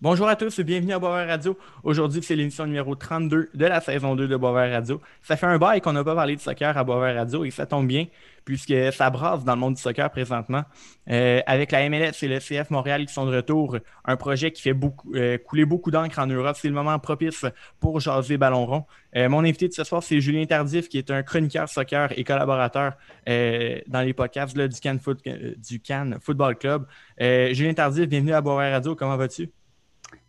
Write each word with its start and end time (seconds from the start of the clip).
Bonjour 0.00 0.28
à 0.28 0.36
tous 0.36 0.56
et 0.60 0.62
bienvenue 0.62 0.92
à 0.92 1.00
Boisvert 1.00 1.26
Radio. 1.26 1.58
Aujourd'hui, 1.82 2.22
c'est 2.22 2.36
l'émission 2.36 2.64
numéro 2.66 2.94
32 2.94 3.50
de 3.52 3.66
la 3.66 3.80
saison 3.80 4.14
2 4.14 4.28
de 4.28 4.36
Boisvert 4.36 4.70
Radio. 4.70 5.00
Ça 5.22 5.36
fait 5.36 5.46
un 5.46 5.58
bail 5.58 5.80
qu'on 5.80 5.92
n'a 5.92 6.04
pas 6.04 6.14
parlé 6.14 6.36
de 6.36 6.40
soccer 6.40 6.78
à 6.78 6.84
Boisvert 6.84 7.16
Radio 7.16 7.44
et 7.44 7.50
ça 7.50 7.66
tombe 7.66 7.88
bien 7.88 8.06
puisque 8.44 8.72
ça 8.92 9.10
brasse 9.10 9.42
dans 9.42 9.54
le 9.54 9.58
monde 9.58 9.74
du 9.74 9.82
soccer 9.82 10.08
présentement. 10.08 10.62
Euh, 11.10 11.40
avec 11.48 11.72
la 11.72 11.88
MLS 11.88 12.12
et 12.22 12.28
le 12.28 12.38
CF 12.38 12.70
Montréal 12.70 13.06
qui 13.06 13.12
sont 13.12 13.26
de 13.26 13.34
retour, 13.34 13.76
un 14.04 14.16
projet 14.16 14.52
qui 14.52 14.62
fait 14.62 14.76
euh, 15.16 15.36
couler 15.38 15.64
beaucoup 15.64 15.90
d'encre 15.90 16.20
en 16.20 16.28
Europe. 16.28 16.56
C'est 16.60 16.68
le 16.68 16.74
moment 16.74 16.96
propice 17.00 17.44
pour 17.80 17.98
jaser 17.98 18.36
ballon 18.36 18.66
rond. 18.66 18.84
Euh, 19.16 19.28
mon 19.28 19.40
invité 19.40 19.66
de 19.66 19.72
ce 19.72 19.82
soir, 19.82 20.04
c'est 20.04 20.20
Julien 20.20 20.46
Tardif, 20.46 20.88
qui 20.88 20.98
est 20.98 21.10
un 21.10 21.24
chroniqueur 21.24 21.68
soccer 21.68 22.16
et 22.16 22.22
collaborateur 22.22 22.92
dans 23.26 24.00
les 24.00 24.14
podcasts 24.14 24.56
du, 24.56 24.80
Cannes 24.80 25.00
du 25.58 26.20
Football 26.20 26.56
Club. 26.56 26.86
Julien 27.18 27.74
Tardif, 27.74 28.06
bienvenue 28.06 28.34
à 28.34 28.40
Boisvert 28.40 28.70
Radio. 28.70 28.94
Comment 28.94 29.16
vas-tu? 29.16 29.50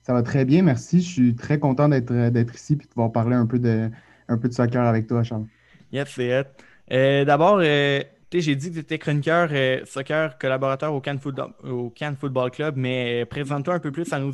Ça 0.09 0.13
va 0.13 0.23
très 0.23 0.43
bien, 0.43 0.63
merci. 0.63 1.01
Je 1.01 1.07
suis 1.07 1.35
très 1.35 1.59
content 1.59 1.87
d'être 1.87 2.55
ici 2.55 2.73
et 2.73 2.75
de 2.77 2.83
pouvoir 2.83 3.11
parler 3.11 3.35
un 3.35 3.45
peu 3.45 3.59
de, 3.59 3.91
un 4.27 4.37
peu 4.39 4.49
de 4.49 4.53
soccer 4.55 4.83
avec 4.83 5.05
toi, 5.05 5.21
Charles. 5.21 5.45
Yes, 5.91 6.07
c'est 6.07 6.41
it. 6.41 6.47
Euh, 6.91 7.25
d'abord, 7.25 7.59
euh, 7.61 8.01
j'ai 8.33 8.55
dit 8.55 8.69
que 8.69 8.73
tu 8.73 8.79
étais 8.79 8.97
chroniqueur 8.97 9.49
euh, 9.51 9.85
soccer 9.85 10.39
collaborateur 10.39 10.95
au 10.95 10.99
Cannes, 10.99 11.19
Football, 11.19 11.51
au 11.63 11.93
Football 12.19 12.49
Club, 12.49 12.73
mais 12.75 13.23
présente-toi 13.25 13.75
un 13.75 13.79
peu 13.79 13.91
plus 13.91 14.11
à 14.11 14.17
nos, 14.17 14.33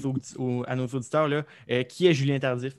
à 0.66 0.78
nos 0.78 0.88
auditeurs. 0.88 1.28
Là. 1.28 1.44
qui 1.84 2.08
est 2.08 2.14
Julien 2.14 2.40
Tardif? 2.40 2.78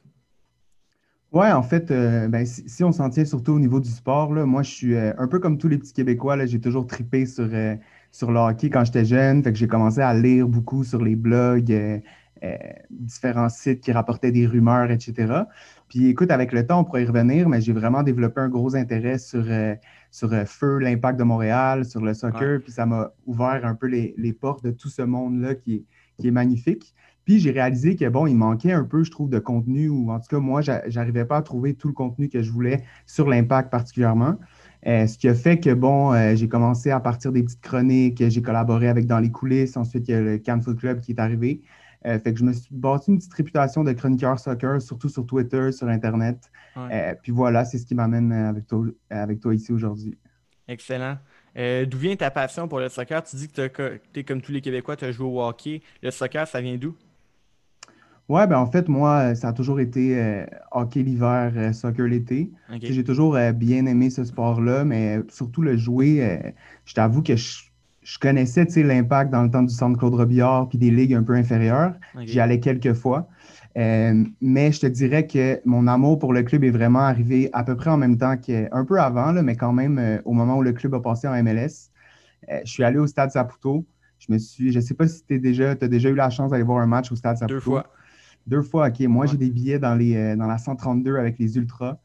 Oui, 1.32 1.52
en 1.52 1.62
fait, 1.62 1.88
ben, 2.30 2.46
si, 2.46 2.82
on 2.82 2.92
s'en 2.92 3.10
tient 3.10 3.26
surtout 3.26 3.52
au 3.52 3.60
niveau 3.60 3.78
du 3.78 3.90
sport, 3.90 4.32
là, 4.32 4.46
moi, 4.46 4.62
je 4.62 4.70
suis 4.70 4.96
un 4.96 5.28
peu 5.28 5.38
comme 5.38 5.58
tous 5.58 5.68
les 5.68 5.76
petits 5.76 5.92
Québécois. 5.92 6.46
J'ai 6.46 6.62
toujours 6.62 6.86
tripé 6.86 7.26
sur, 7.26 7.50
sur 8.16 8.32
le 8.32 8.38
hockey 8.38 8.70
quand 8.70 8.84
j'étais 8.84 9.04
jeune. 9.04 9.42
Fait 9.42 9.52
que 9.52 9.58
j'ai 9.58 9.68
commencé 9.68 10.00
à 10.00 10.14
lire 10.14 10.48
beaucoup 10.48 10.84
sur 10.84 11.02
les 11.04 11.16
blogs 11.16 11.70
euh, 11.70 11.98
différents 12.90 13.48
sites 13.48 13.80
qui 13.80 13.92
rapportaient 13.92 14.32
des 14.32 14.46
rumeurs, 14.46 14.90
etc. 14.90 15.44
Puis 15.88 16.08
écoute, 16.08 16.30
avec 16.30 16.52
le 16.52 16.66
temps, 16.66 16.80
on 16.80 16.84
pourrait 16.84 17.04
y 17.04 17.06
revenir, 17.06 17.48
mais 17.48 17.60
j'ai 17.60 17.72
vraiment 17.72 18.02
développé 18.02 18.40
un 18.40 18.48
gros 18.48 18.74
intérêt 18.74 19.18
sur, 19.18 19.44
euh, 19.46 19.74
sur 20.10 20.32
euh, 20.32 20.44
Feu, 20.44 20.78
l'impact 20.78 21.18
de 21.18 21.24
Montréal, 21.24 21.84
sur 21.84 22.00
le 22.00 22.12
soccer, 22.12 22.60
puis 22.60 22.72
ça 22.72 22.86
m'a 22.86 23.12
ouvert 23.26 23.64
un 23.64 23.74
peu 23.74 23.86
les, 23.86 24.32
portes 24.32 24.64
de 24.64 24.72
tout 24.72 24.88
ce 24.88 25.02
monde-là 25.02 25.54
qui 25.54 25.74
est, 25.74 25.84
qui 26.20 26.28
est 26.28 26.32
magnifique. 26.32 26.94
Puis 27.24 27.38
j'ai 27.38 27.50
réalisé 27.50 27.96
que, 27.96 28.08
bon, 28.08 28.26
il 28.26 28.34
manquait 28.34 28.72
un 28.72 28.84
peu, 28.84 29.04
je 29.04 29.10
trouve, 29.10 29.30
de 29.30 29.38
contenu, 29.38 29.88
ou 29.88 30.10
en 30.10 30.18
tout 30.18 30.28
cas, 30.28 30.38
moi, 30.38 30.60
j'arrivais 30.60 31.24
pas 31.24 31.38
à 31.38 31.42
trouver 31.42 31.74
tout 31.74 31.88
le 31.88 31.94
contenu 31.94 32.28
que 32.28 32.42
je 32.42 32.50
voulais 32.50 32.82
sur 33.04 33.28
l'impact 33.28 33.70
particulièrement. 33.70 34.36
ce 34.84 35.18
qui 35.18 35.28
a 35.28 35.34
fait 35.34 35.58
que, 35.58 35.74
bon, 35.74 36.14
j'ai 36.36 36.48
commencé 36.48 36.90
à 36.92 37.00
partir 37.00 37.32
des 37.32 37.42
petites 37.42 37.62
chroniques, 37.62 38.22
j'ai 38.28 38.42
collaboré 38.42 38.88
avec 38.88 39.06
Dans 39.06 39.18
les 39.18 39.32
coulisses, 39.32 39.76
ensuite 39.76 40.06
il 40.06 40.12
y 40.12 40.14
a 40.14 40.20
le 40.20 40.38
Cannes 40.38 40.62
Food 40.62 40.78
Club 40.78 41.00
qui 41.00 41.12
est 41.12 41.20
arrivé. 41.20 41.62
Euh, 42.06 42.20
fait 42.20 42.32
que 42.32 42.38
je 42.38 42.44
me 42.44 42.52
suis 42.52 42.68
bâti 42.70 43.10
une 43.10 43.18
petite 43.18 43.34
réputation 43.34 43.82
de 43.82 43.92
chroniqueur 43.92 44.38
soccer, 44.38 44.80
surtout 44.80 45.08
sur 45.08 45.26
Twitter, 45.26 45.72
sur 45.72 45.88
Internet. 45.88 46.38
Euh, 46.76 47.14
puis 47.20 47.32
voilà, 47.32 47.64
c'est 47.64 47.78
ce 47.78 47.86
qui 47.86 47.96
m'amène 47.96 48.32
avec 48.32 48.66
toi, 48.66 48.84
avec 49.10 49.40
toi 49.40 49.54
ici 49.54 49.72
aujourd'hui. 49.72 50.16
Excellent. 50.68 51.18
Euh, 51.56 51.84
d'où 51.84 51.98
vient 51.98 52.14
ta 52.14 52.30
passion 52.30 52.68
pour 52.68 52.78
le 52.78 52.88
soccer? 52.88 53.22
Tu 53.24 53.36
dis 53.36 53.48
que 53.48 53.98
tu 54.12 54.20
es 54.20 54.24
comme 54.24 54.40
tous 54.40 54.52
les 54.52 54.60
Québécois, 54.60 54.94
tu 54.94 55.04
as 55.04 55.10
joué 55.10 55.26
au 55.26 55.42
hockey. 55.42 55.82
Le 56.02 56.10
soccer, 56.10 56.46
ça 56.46 56.60
vient 56.60 56.76
d'où? 56.76 56.94
Ouais, 58.28 58.46
ben 58.46 58.58
en 58.58 58.66
fait, 58.66 58.88
moi, 58.88 59.34
ça 59.34 59.48
a 59.48 59.52
toujours 59.52 59.80
été 59.80 60.44
hockey 60.72 61.02
l'hiver, 61.02 61.74
soccer 61.74 62.06
l'été. 62.06 62.50
J'ai 62.82 63.04
toujours 63.04 63.38
bien 63.54 63.86
aimé 63.86 64.10
ce 64.10 64.24
sport-là, 64.24 64.84
mais 64.84 65.20
surtout 65.28 65.62
le 65.62 65.76
jouer, 65.76 66.52
je 66.84 66.94
t'avoue 66.94 67.22
que 67.22 67.36
je 67.36 67.62
je 68.06 68.20
connaissais 68.20 68.64
l'impact 68.84 69.32
dans 69.32 69.42
le 69.42 69.50
temps 69.50 69.64
du 69.64 69.74
centre 69.74 69.98
Claude 69.98 70.14
Robillard 70.14 70.68
puis 70.68 70.78
des 70.78 70.92
ligues 70.92 71.12
un 71.12 71.24
peu 71.24 71.34
inférieures. 71.34 71.92
J'y 72.20 72.38
allais 72.38 72.60
quelques 72.60 72.92
fois. 72.92 73.28
Euh, 73.76 74.22
mais 74.40 74.70
je 74.70 74.80
te 74.80 74.86
dirais 74.86 75.26
que 75.26 75.60
mon 75.64 75.88
amour 75.88 76.20
pour 76.20 76.32
le 76.32 76.44
club 76.44 76.62
est 76.62 76.70
vraiment 76.70 77.00
arrivé 77.00 77.50
à 77.52 77.64
peu 77.64 77.74
près 77.74 77.90
en 77.90 77.96
même 77.96 78.16
temps 78.16 78.36
qu'un 78.36 78.84
peu 78.84 79.00
avant, 79.00 79.32
là, 79.32 79.42
mais 79.42 79.56
quand 79.56 79.72
même 79.72 79.98
euh, 79.98 80.18
au 80.24 80.34
moment 80.34 80.56
où 80.56 80.62
le 80.62 80.72
club 80.72 80.94
a 80.94 81.00
passé 81.00 81.26
en 81.26 81.42
MLS. 81.42 81.90
Euh, 82.48 82.60
je 82.64 82.70
suis 82.70 82.84
allé 82.84 82.98
au 82.98 83.08
Stade 83.08 83.32
Saputo. 83.32 83.84
Je 84.20 84.32
me 84.32 84.38
suis, 84.38 84.70
je 84.70 84.78
ne 84.78 84.84
sais 84.84 84.94
pas 84.94 85.08
si 85.08 85.24
tu 85.24 85.40
déjà, 85.40 85.70
as 85.70 85.88
déjà 85.88 86.08
eu 86.08 86.14
la 86.14 86.30
chance 86.30 86.52
d'aller 86.52 86.62
voir 86.62 86.78
un 86.78 86.86
match 86.86 87.10
au 87.10 87.16
Stade 87.16 87.38
Saputo. 87.38 87.56
Deux 87.56 87.60
fois. 87.60 87.86
Deux 88.46 88.62
fois, 88.62 88.86
OK. 88.86 89.00
Moi, 89.00 89.26
j'ai 89.26 89.36
des 89.36 89.50
billets 89.50 89.80
dans, 89.80 89.96
les, 89.96 90.36
dans 90.36 90.46
la 90.46 90.58
132 90.58 91.16
avec 91.16 91.40
les 91.40 91.56
Ultras. 91.56 91.98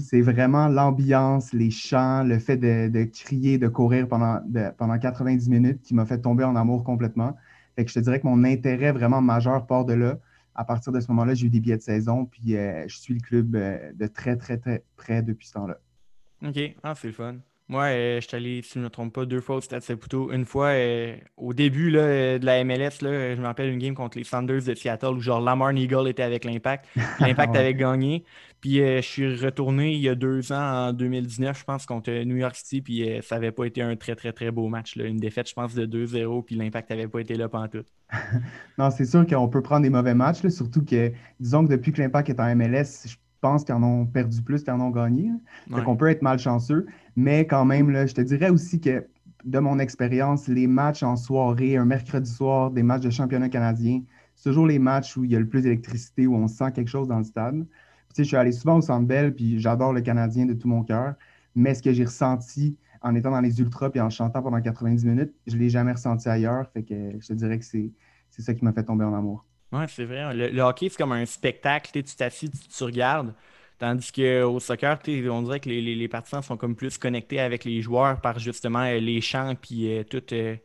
C'est 0.00 0.20
vraiment 0.20 0.68
l'ambiance, 0.68 1.52
les 1.52 1.70
chants, 1.70 2.24
le 2.24 2.38
fait 2.38 2.56
de, 2.56 3.04
crier, 3.04 3.58
de 3.58 3.68
courir 3.68 4.08
pendant, 4.08 4.40
pendant 4.76 4.98
90 4.98 5.48
minutes 5.48 5.82
qui 5.82 5.94
m'a 5.94 6.06
fait 6.06 6.20
tomber 6.20 6.44
en 6.44 6.56
amour 6.56 6.84
complètement. 6.84 7.36
Fait 7.76 7.84
que 7.84 7.90
je 7.90 7.94
te 7.94 8.00
dirais 8.00 8.20
que 8.20 8.26
mon 8.26 8.44
intérêt 8.44 8.92
vraiment 8.92 9.20
majeur 9.20 9.66
part 9.66 9.84
de 9.84 9.94
là. 9.94 10.18
À 10.54 10.64
partir 10.64 10.92
de 10.92 11.00
ce 11.00 11.08
moment-là, 11.08 11.34
j'ai 11.34 11.46
eu 11.46 11.50
des 11.50 11.60
billets 11.60 11.76
de 11.76 11.82
saison, 11.82 12.26
puis 12.26 12.56
euh, 12.56 12.84
je 12.86 12.96
suis 12.96 13.14
le 13.14 13.20
club 13.20 13.56
euh, 13.56 13.92
de 13.92 14.06
très, 14.06 14.36
très, 14.36 14.56
très 14.56 14.84
près 14.96 15.22
depuis 15.22 15.48
ce 15.48 15.54
temps-là. 15.54 15.78
OK. 16.46 16.76
Ah, 16.82 16.94
c'est 16.94 17.08
le 17.08 17.12
fun. 17.12 17.36
Moi, 17.66 17.84
euh, 17.84 18.20
je 18.20 18.28
suis 18.28 18.36
allé, 18.36 18.60
si 18.62 18.74
je 18.74 18.78
ne 18.78 18.84
me 18.84 18.90
trompe 18.90 19.14
pas, 19.14 19.24
deux 19.24 19.40
fois 19.40 19.56
au 19.56 19.60
Stade 19.62 19.82
Saputo. 19.82 20.30
Une 20.30 20.44
fois, 20.44 20.66
euh, 20.66 21.16
au 21.38 21.54
début 21.54 21.90
là, 21.90 22.38
de 22.38 22.44
la 22.44 22.62
MLS, 22.62 23.00
là, 23.00 23.34
je 23.34 23.40
me 23.40 23.46
rappelle 23.46 23.70
une 23.70 23.78
game 23.78 23.94
contre 23.94 24.18
les 24.18 24.24
Sanders 24.24 24.62
de 24.64 24.74
Seattle 24.74 25.14
où 25.16 25.20
genre 25.20 25.40
Lamar 25.40 25.72
Eagle 25.72 26.06
était 26.08 26.22
avec 26.22 26.44
l'Impact. 26.44 26.84
L'Impact 27.20 27.56
avait 27.56 27.72
gagné. 27.72 28.24
Puis 28.60 28.82
euh, 28.82 28.96
je 29.00 29.06
suis 29.06 29.36
retourné 29.36 29.94
il 29.94 30.00
y 30.00 30.10
a 30.10 30.14
deux 30.14 30.52
ans, 30.52 30.88
en 30.88 30.92
2019, 30.92 31.58
je 31.58 31.64
pense, 31.64 31.86
contre 31.86 32.10
New 32.24 32.36
York 32.36 32.54
City. 32.54 32.82
Puis 32.82 33.08
ça 33.22 33.36
n'avait 33.36 33.52
pas 33.52 33.64
été 33.64 33.80
un 33.80 33.96
très, 33.96 34.14
très, 34.14 34.34
très 34.34 34.50
beau 34.50 34.68
match. 34.68 34.96
Là. 34.96 35.06
Une 35.06 35.16
défaite, 35.16 35.48
je 35.48 35.54
pense, 35.54 35.74
de 35.74 35.86
2-0. 35.86 36.44
Puis 36.44 36.56
l'Impact 36.56 36.90
n'avait 36.90 37.08
pas 37.08 37.20
été 37.20 37.34
là 37.34 37.48
pendant 37.48 37.68
tout. 37.68 37.84
non, 38.78 38.90
c'est 38.90 39.06
sûr 39.06 39.26
qu'on 39.26 39.48
peut 39.48 39.62
prendre 39.62 39.84
des 39.84 39.90
mauvais 39.90 40.14
matchs. 40.14 40.46
surtout 40.48 40.84
que, 40.84 41.12
disons 41.40 41.64
que 41.64 41.70
depuis 41.70 41.92
que 41.92 42.02
l'Impact 42.02 42.28
est 42.28 42.40
en 42.40 42.54
MLS, 42.54 43.08
je 43.08 43.16
pense 43.44 43.62
qu'ils 43.62 43.74
en 43.74 43.82
ont 43.82 44.06
perdu 44.06 44.40
plus 44.40 44.64
qu'ils 44.64 44.72
en 44.72 44.80
ont 44.80 44.88
gagné. 44.88 45.30
Donc, 45.68 45.86
on 45.86 45.96
peut 45.96 46.08
être 46.08 46.22
malchanceux. 46.22 46.86
Mais 47.14 47.46
quand 47.46 47.66
même, 47.66 47.90
là, 47.90 48.06
je 48.06 48.14
te 48.14 48.22
dirais 48.22 48.48
aussi 48.48 48.80
que 48.80 49.06
de 49.44 49.58
mon 49.58 49.78
expérience, 49.78 50.48
les 50.48 50.66
matchs 50.66 51.02
en 51.02 51.16
soirée, 51.16 51.76
un 51.76 51.84
mercredi 51.84 52.30
soir, 52.30 52.70
des 52.70 52.82
matchs 52.82 53.02
de 53.02 53.10
championnat 53.10 53.50
canadien, 53.50 54.00
c'est 54.34 54.48
toujours 54.48 54.66
les 54.66 54.78
matchs 54.78 55.18
où 55.18 55.24
il 55.24 55.32
y 55.32 55.36
a 55.36 55.38
le 55.38 55.46
plus 55.46 55.60
d'électricité, 55.60 56.26
où 56.26 56.34
on 56.34 56.48
sent 56.48 56.72
quelque 56.72 56.88
chose 56.88 57.06
dans 57.06 57.18
le 57.18 57.24
stade. 57.24 57.58
tu 57.58 58.14
sais, 58.14 58.24
je 58.24 58.28
suis 58.28 58.36
allé 58.38 58.50
souvent 58.50 58.78
au 58.78 58.80
Centre 58.80 59.06
Bell, 59.06 59.34
puis 59.34 59.60
j'adore 59.60 59.92
le 59.92 60.00
Canadien 60.00 60.46
de 60.46 60.54
tout 60.54 60.66
mon 60.66 60.82
cœur. 60.82 61.12
Mais 61.54 61.74
ce 61.74 61.82
que 61.82 61.92
j'ai 61.92 62.06
ressenti 62.06 62.78
en 63.02 63.14
étant 63.14 63.30
dans 63.30 63.42
les 63.42 63.60
ultras 63.60 63.90
puis 63.90 64.00
en 64.00 64.08
chantant 64.08 64.42
pendant 64.42 64.62
90 64.62 65.04
minutes, 65.04 65.34
je 65.46 65.54
ne 65.54 65.60
l'ai 65.60 65.68
jamais 65.68 65.92
ressenti 65.92 66.30
ailleurs. 66.30 66.66
Fait 66.72 66.82
que 66.82 66.94
je 67.20 67.26
te 67.26 67.34
dirais 67.34 67.58
que 67.58 67.64
c'est 67.66 67.92
ça 68.30 68.54
qui 68.54 68.64
m'a 68.64 68.72
fait 68.72 68.84
tomber 68.84 69.04
en 69.04 69.12
amour. 69.12 69.44
Oui, 69.74 69.84
c'est 69.88 70.04
vrai. 70.04 70.32
Le, 70.34 70.60
hockey, 70.60 70.88
c'est 70.88 70.96
comme 70.96 71.12
un 71.12 71.26
spectacle. 71.26 71.90
Tu 71.92 72.14
t'assis, 72.16 72.48
tu, 72.48 72.58
tu 72.68 72.84
regardes. 72.84 73.34
Tandis 73.78 74.12
qu'au 74.12 74.60
soccer, 74.60 74.98
on 75.30 75.42
dirait 75.42 75.58
que 75.58 75.68
les, 75.68 76.08
partisans 76.08 76.42
sont 76.42 76.56
comme 76.56 76.76
plus 76.76 76.96
connectés 76.96 77.40
avec 77.40 77.64
les 77.64 77.82
joueurs 77.82 78.20
par 78.20 78.38
justement 78.38 78.84
euh, 78.84 78.98
les 78.98 79.20
chants 79.20 79.54
puis 79.60 79.92
euh, 79.92 80.04
tout. 80.04 80.22
Euh, 80.32 80.56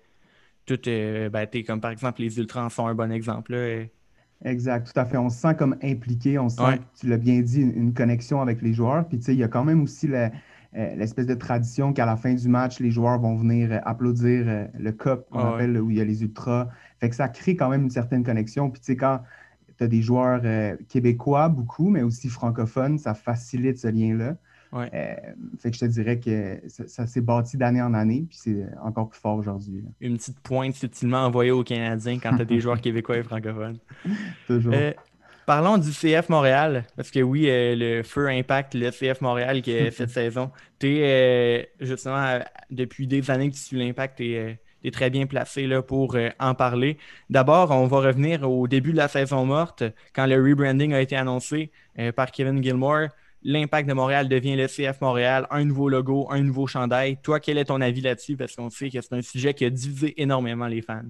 tout 0.65 0.79
ben, 0.85 1.47
comme 1.65 1.81
par 1.81 1.89
exemple 1.89 2.21
les 2.21 2.37
Ultras 2.37 2.63
en 2.63 2.69
sont 2.69 2.85
un 2.85 2.93
bon 2.93 3.11
exemple. 3.11 3.57
Exact, 4.45 4.93
tout 4.93 4.99
à 4.99 5.03
fait. 5.03 5.17
On 5.17 5.29
se 5.29 5.39
sent 5.39 5.55
comme 5.55 5.75
impliqué, 5.81 6.37
on 6.37 6.47
sent, 6.47 6.79
tu 6.99 7.07
l'as 7.07 7.17
bien 7.17 7.39
dit, 7.39 7.61
une, 7.61 7.91
connexion 7.91 8.39
avec 8.39 8.61
les 8.61 8.73
joueurs. 8.73 9.07
Puis 9.07 9.17
tu 9.17 9.25
sais, 9.25 9.33
il 9.33 9.39
y 9.39 9.43
a 9.43 9.47
quand 9.47 9.63
même 9.63 9.81
aussi 9.81 10.07
l'espèce 10.73 11.25
de 11.25 11.33
tradition 11.33 11.91
qu'à 11.91 12.05
la 12.05 12.15
fin 12.15 12.35
du 12.35 12.47
match, 12.47 12.79
les 12.79 12.91
joueurs 12.91 13.17
vont 13.17 13.35
venir 13.35 13.81
applaudir 13.83 14.67
le 14.77 14.91
cup 14.91 15.21
qu'on 15.31 15.39
ah 15.39 15.55
appelle 15.55 15.81
où 15.81 15.89
il 15.89 15.97
y 15.97 16.01
a 16.01 16.05
les 16.05 16.21
ultras. 16.21 16.69
Fait 16.99 17.09
que 17.09 17.15
ça 17.15 17.29
crée 17.29 17.55
quand 17.55 17.69
même 17.69 17.83
une 17.83 17.89
certaine 17.89 18.23
connexion. 18.23 18.69
Puis 18.69 18.81
tu 18.81 18.87
sais, 18.87 18.97
quand 18.97 19.21
tu 19.77 19.83
as 19.83 19.87
des 19.87 20.01
joueurs 20.01 20.41
euh, 20.43 20.75
québécois, 20.89 21.47
beaucoup, 21.47 21.89
mais 21.89 22.01
aussi 22.01 22.29
francophones, 22.29 22.97
ça 22.97 23.13
facilite 23.13 23.77
ce 23.77 23.87
lien-là. 23.87 24.35
Euh, 24.71 25.15
fait 25.57 25.71
que 25.71 25.77
je 25.77 25.79
te 25.79 25.85
dirais 25.85 26.19
que 26.19 26.61
ça, 26.67 27.07
s'est 27.07 27.21
bâti 27.21 27.57
d'année 27.57 27.81
en 27.81 27.95
année, 27.95 28.25
puis 28.29 28.37
c'est 28.39 28.65
encore 28.83 29.09
plus 29.09 29.19
fort 29.19 29.37
aujourd'hui. 29.37 29.83
Une 29.99 30.17
petite 30.17 30.39
pointe 30.41 30.75
subtilement 30.75 31.25
envoyée 31.25 31.49
aux 31.49 31.63
Canadiens 31.63 32.19
quand 32.19 32.35
tu 32.35 32.43
as 32.43 32.45
des 32.45 32.59
joueurs 32.59 32.79
québécois 32.79 33.17
et 33.17 33.23
francophones. 33.23 33.79
Toujours. 34.45 34.73
Euh, 34.75 34.91
parlons 35.47 35.79
du 35.79 35.89
CF 35.89 36.29
Montréal, 36.29 36.83
parce 36.95 37.09
que 37.09 37.19
oui, 37.19 37.47
le 37.47 38.03
feu 38.03 38.27
impact 38.27 38.75
le 38.75 38.91
CF 38.91 39.21
Montréal 39.21 39.63
qui 39.63 39.71
est 39.71 39.89
cette 39.89 40.09
saison. 40.11 40.51
Tu 40.77 40.99
es 40.99 41.71
justement, 41.79 42.37
depuis 42.69 43.07
des 43.07 43.31
années 43.31 43.49
que 43.49 43.55
tu 43.55 43.61
suis 43.61 43.77
l'impact, 43.79 44.17
tu 44.17 44.33
es 44.33 44.59
est 44.83 44.93
très 44.93 45.09
bien 45.09 45.25
placé 45.25 45.67
là, 45.67 45.81
pour 45.81 46.15
euh, 46.15 46.29
en 46.39 46.55
parler. 46.55 46.97
D'abord, 47.29 47.71
on 47.71 47.87
va 47.87 47.97
revenir 47.97 48.49
au 48.49 48.67
début 48.67 48.91
de 48.91 48.97
la 48.97 49.07
saison 49.07 49.45
morte, 49.45 49.83
quand 50.13 50.25
le 50.25 50.35
rebranding 50.35 50.93
a 50.93 51.01
été 51.01 51.15
annoncé 51.15 51.71
euh, 51.97 52.11
par 52.11 52.31
Kevin 52.31 52.61
Gilmore. 52.63 53.07
L'impact 53.41 53.87
de 53.87 53.93
Montréal 53.93 54.27
devient 54.27 54.57
le 54.57 54.67
CF 54.67 54.99
Montréal, 54.99 55.47
un 55.49 55.63
nouveau 55.63 55.87
logo, 55.87 56.27
un 56.29 56.41
nouveau 56.41 56.67
chandail. 56.67 57.17
Toi, 57.23 57.39
quel 57.39 57.57
est 57.57 57.65
ton 57.65 57.79
avis 57.79 58.01
là-dessus? 58.01 58.35
Parce 58.35 58.55
qu'on 58.55 58.69
sait 58.69 58.89
que 58.89 58.99
c'est 58.99 59.13
un 59.13 59.21
sujet 59.21 59.53
qui 59.53 59.63
a 59.63 59.69
divisé 59.69 60.21
énormément 60.21 60.67
les 60.67 60.81
fans. 60.81 61.03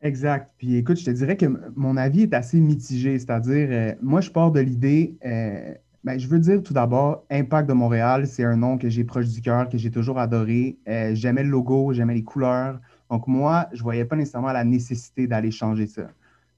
Exact. 0.00 0.50
Puis 0.58 0.76
écoute, 0.76 0.98
je 0.98 1.04
te 1.04 1.10
dirais 1.10 1.36
que 1.36 1.46
mon 1.76 1.96
avis 1.96 2.22
est 2.22 2.34
assez 2.34 2.58
mitigé. 2.58 3.18
C'est-à-dire, 3.18 3.68
euh, 3.70 3.94
moi, 4.00 4.20
je 4.20 4.30
pars 4.30 4.50
de 4.50 4.60
l'idée, 4.60 5.16
ben, 6.04 6.18
je 6.18 6.26
veux 6.26 6.40
dire 6.40 6.62
tout 6.62 6.72
d'abord, 6.72 7.24
Impact 7.30 7.68
de 7.68 7.74
Montréal, 7.74 8.26
c'est 8.26 8.42
un 8.42 8.56
nom 8.56 8.76
que 8.76 8.88
j'ai 8.88 9.04
proche 9.04 9.28
du 9.28 9.40
cœur, 9.40 9.68
que 9.68 9.78
j'ai 9.78 9.90
toujours 9.90 10.18
adoré. 10.18 10.76
Euh, 10.88 11.14
j'aimais 11.14 11.44
le 11.44 11.50
logo, 11.50 11.92
j'aimais 11.92 12.14
les 12.14 12.24
couleurs. 12.24 12.80
Donc 13.08 13.28
moi, 13.28 13.68
je 13.72 13.78
ne 13.78 13.82
voyais 13.84 14.04
pas 14.04 14.16
nécessairement 14.16 14.52
la 14.52 14.64
nécessité 14.64 15.28
d'aller 15.28 15.52
changer 15.52 15.86
ça. 15.86 16.08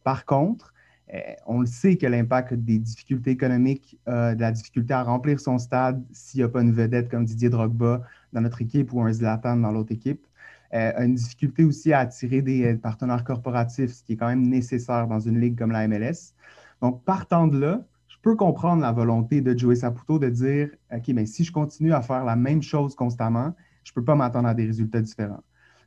Par 0.02 0.24
contre, 0.24 0.72
euh, 1.12 1.18
on 1.46 1.60
le 1.60 1.66
sait 1.66 1.96
que 1.96 2.06
l'impact 2.06 2.54
des 2.54 2.78
difficultés 2.78 3.32
économiques, 3.32 3.98
de 4.06 4.40
la 4.40 4.50
difficulté 4.50 4.94
à 4.94 5.02
remplir 5.02 5.38
son 5.38 5.58
stade 5.58 6.02
s'il 6.10 6.40
n'y 6.40 6.44
a 6.44 6.48
pas 6.48 6.62
une 6.62 6.72
vedette 6.72 7.10
comme 7.10 7.26
Didier 7.26 7.50
Drogba 7.50 8.00
dans 8.32 8.40
notre 8.40 8.62
équipe 8.62 8.94
ou 8.94 9.02
un 9.02 9.12
Zlatan 9.12 9.56
dans 9.58 9.72
l'autre 9.72 9.92
équipe, 9.92 10.26
une 10.72 11.14
difficulté 11.14 11.64
aussi 11.64 11.92
à 11.92 12.00
attirer 12.00 12.40
des 12.42 12.74
partenaires 12.74 13.24
corporatifs, 13.24 13.92
ce 13.92 14.02
qui 14.02 14.14
est 14.14 14.16
quand 14.16 14.26
même 14.26 14.48
nécessaire 14.48 15.06
dans 15.06 15.20
une 15.20 15.38
ligue 15.38 15.58
comme 15.58 15.70
la 15.70 15.86
MLS. 15.86 16.32
Donc, 16.80 17.04
partant 17.04 17.46
de 17.46 17.58
là, 17.58 17.84
peux 18.24 18.36
comprendre 18.36 18.80
la 18.80 18.90
volonté 18.90 19.42
de 19.42 19.56
Joey 19.56 19.76
Saputo 19.76 20.18
de 20.18 20.30
dire 20.30 20.70
OK, 20.92 21.08
mais 21.08 21.26
si 21.26 21.44
je 21.44 21.52
continue 21.52 21.92
à 21.92 22.00
faire 22.00 22.24
la 22.24 22.36
même 22.36 22.62
chose 22.62 22.94
constamment, 22.94 23.54
je 23.84 23.92
ne 23.92 23.94
peux 23.94 24.04
pas 24.04 24.14
m'attendre 24.14 24.48
à 24.48 24.54
des 24.54 24.64
résultats 24.64 25.02
différents. 25.02 25.42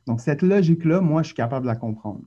Donc, 0.06 0.20
cette 0.20 0.42
logique-là, 0.42 1.00
moi, 1.00 1.22
je 1.22 1.28
suis 1.28 1.34
capable 1.34 1.66
de 1.66 1.70
la 1.70 1.76
comprendre. 1.76 2.22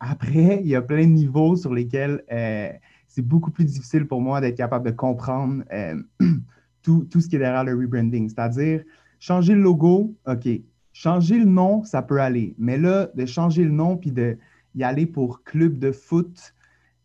Après, 0.00 0.60
il 0.62 0.68
y 0.68 0.76
a 0.76 0.82
plein 0.82 1.06
de 1.06 1.12
niveaux 1.12 1.56
sur 1.56 1.72
lesquels 1.72 2.22
euh, 2.30 2.68
c'est 3.08 3.22
beaucoup 3.22 3.50
plus 3.50 3.64
difficile 3.64 4.06
pour 4.06 4.20
moi 4.20 4.42
d'être 4.42 4.56
capable 4.56 4.84
de 4.84 4.94
comprendre 4.94 5.64
euh, 5.72 6.00
tout, 6.82 7.08
tout, 7.10 7.20
ce 7.20 7.28
qui 7.28 7.36
est 7.36 7.38
derrière 7.38 7.64
le 7.64 7.74
rebranding. 7.74 8.28
C'est-à-dire, 8.28 8.82
changer 9.18 9.54
le 9.54 9.62
logo, 9.62 10.14
OK. 10.26 10.46
Changer 10.92 11.38
le 11.38 11.46
nom, 11.46 11.82
ça 11.84 12.02
peut 12.02 12.20
aller. 12.20 12.54
Mais 12.58 12.76
là, 12.76 13.08
de 13.14 13.24
changer 13.24 13.64
le 13.64 13.70
nom 13.70 13.96
puis 13.96 14.12
d'y 14.12 14.84
aller 14.84 15.06
pour 15.06 15.42
club 15.42 15.78
de 15.78 15.90
foot, 15.90 16.54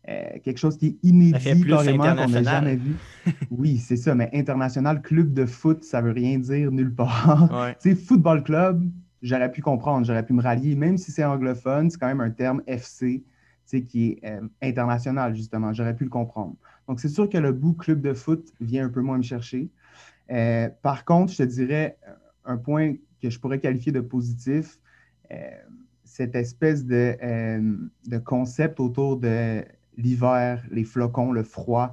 euh, 0.08 0.38
quelque 0.42 0.56
chose 0.56 0.78
qui 0.78 0.86
est 0.86 0.96
inédit 1.02 1.64
carrément 1.66 2.16
qu'on 2.16 2.28
n'a 2.28 2.42
jamais 2.42 2.76
vu. 2.76 2.96
oui, 3.50 3.76
c'est 3.76 3.96
ça, 3.96 4.14
mais 4.14 4.30
international, 4.32 5.02
club 5.02 5.34
de 5.34 5.44
foot, 5.44 5.84
ça 5.84 6.00
veut 6.00 6.12
rien 6.12 6.38
dire 6.38 6.72
nulle 6.72 6.94
part. 6.94 7.74
tu 7.82 7.90
sais, 7.90 7.94
football 7.94 8.42
club, 8.42 8.82
j'aurais 9.20 9.52
pu 9.52 9.60
comprendre, 9.60 10.06
j'aurais 10.06 10.24
pu 10.24 10.32
me 10.32 10.42
rallier, 10.42 10.74
même 10.74 10.96
si 10.96 11.12
c'est 11.12 11.24
anglophone, 11.24 11.90
c'est 11.90 11.98
quand 11.98 12.06
même 12.06 12.22
un 12.22 12.30
terme 12.30 12.62
FC, 12.66 13.22
qui 13.86 14.12
est 14.22 14.24
euh, 14.24 14.40
international, 14.62 15.36
justement. 15.36 15.72
J'aurais 15.74 15.94
pu 15.94 16.04
le 16.04 16.10
comprendre. 16.10 16.56
Donc, 16.88 16.98
c'est 16.98 17.08
sûr 17.08 17.28
que 17.28 17.38
le 17.38 17.52
bout 17.52 17.74
club 17.74 18.00
de 18.00 18.14
foot 18.14 18.52
vient 18.60 18.86
un 18.86 18.88
peu 18.88 19.02
moins 19.02 19.18
me 19.18 19.22
chercher. 19.22 19.68
Euh, 20.32 20.68
par 20.82 21.04
contre, 21.04 21.32
je 21.32 21.38
te 21.38 21.42
dirais 21.42 21.96
un 22.44 22.56
point 22.56 22.94
que 23.22 23.30
je 23.30 23.38
pourrais 23.38 23.60
qualifier 23.60 23.92
de 23.92 24.00
positif, 24.00 24.78
cette 26.04 26.34
espèce 26.34 26.84
de, 26.84 27.16
de 28.08 28.18
concept 28.18 28.80
autour 28.80 29.18
de 29.18 29.62
l'hiver, 30.00 30.64
les 30.70 30.84
flocons, 30.84 31.32
le 31.32 31.42
froid. 31.42 31.90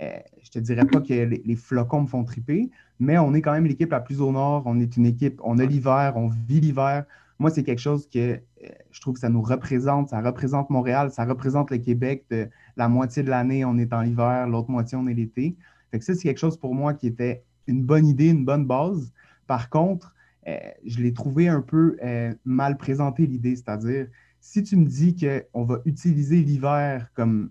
Euh, 0.00 0.18
je 0.42 0.50
te 0.50 0.58
dirais 0.58 0.86
pas 0.86 1.00
que 1.00 1.12
les, 1.12 1.56
flocons 1.56 2.02
me 2.02 2.06
font 2.06 2.24
triper, 2.24 2.70
mais 3.00 3.18
on 3.18 3.34
est 3.34 3.42
quand 3.42 3.52
même 3.52 3.66
l'équipe 3.66 3.90
la 3.90 4.00
plus 4.00 4.20
au 4.20 4.32
nord. 4.32 4.62
On 4.66 4.78
est 4.80 4.96
une 4.96 5.06
équipe, 5.06 5.40
on 5.42 5.58
a 5.58 5.64
l'hiver, 5.64 6.12
on 6.16 6.28
vit 6.28 6.60
l'hiver. 6.60 7.04
Moi, 7.38 7.50
c'est 7.50 7.62
quelque 7.62 7.80
chose 7.80 8.08
que 8.08 8.18
euh, 8.18 8.68
je 8.90 9.00
trouve 9.00 9.14
que 9.14 9.20
ça 9.20 9.28
nous 9.28 9.42
représente. 9.42 10.08
Ça 10.08 10.20
représente 10.20 10.70
Montréal, 10.70 11.10
ça 11.10 11.24
représente 11.24 11.70
le 11.70 11.78
Québec. 11.78 12.24
De 12.30 12.48
la 12.76 12.88
moitié 12.88 13.22
de 13.22 13.30
l'année, 13.30 13.64
on 13.64 13.76
est 13.78 13.92
en 13.92 14.02
hiver, 14.02 14.46
l'autre 14.46 14.70
moitié, 14.70 14.96
on 14.96 15.06
est 15.06 15.14
l'été. 15.14 15.56
Fait 15.90 15.98
que 15.98 16.04
ça, 16.04 16.14
c'est 16.14 16.22
quelque 16.22 16.38
chose 16.38 16.56
pour 16.56 16.74
moi 16.74 16.94
qui 16.94 17.06
était 17.06 17.42
une 17.66 17.82
bonne 17.82 18.06
idée, 18.06 18.28
une 18.28 18.44
bonne 18.44 18.66
base. 18.66 19.12
Par 19.46 19.70
contre, 19.70 20.14
euh, 20.46 20.56
je 20.84 21.00
l'ai 21.00 21.12
trouvé 21.12 21.48
un 21.48 21.60
peu 21.60 21.96
mal 22.44 22.76
présenté 22.76 23.26
l'idée, 23.26 23.56
c'est-à-dire 23.56 24.08
si 24.40 24.62
tu 24.62 24.76
me 24.76 24.86
dis 24.86 25.16
qu'on 25.16 25.64
va 25.64 25.80
utiliser 25.84 26.42
l'hiver 26.42 27.10
comme 27.14 27.50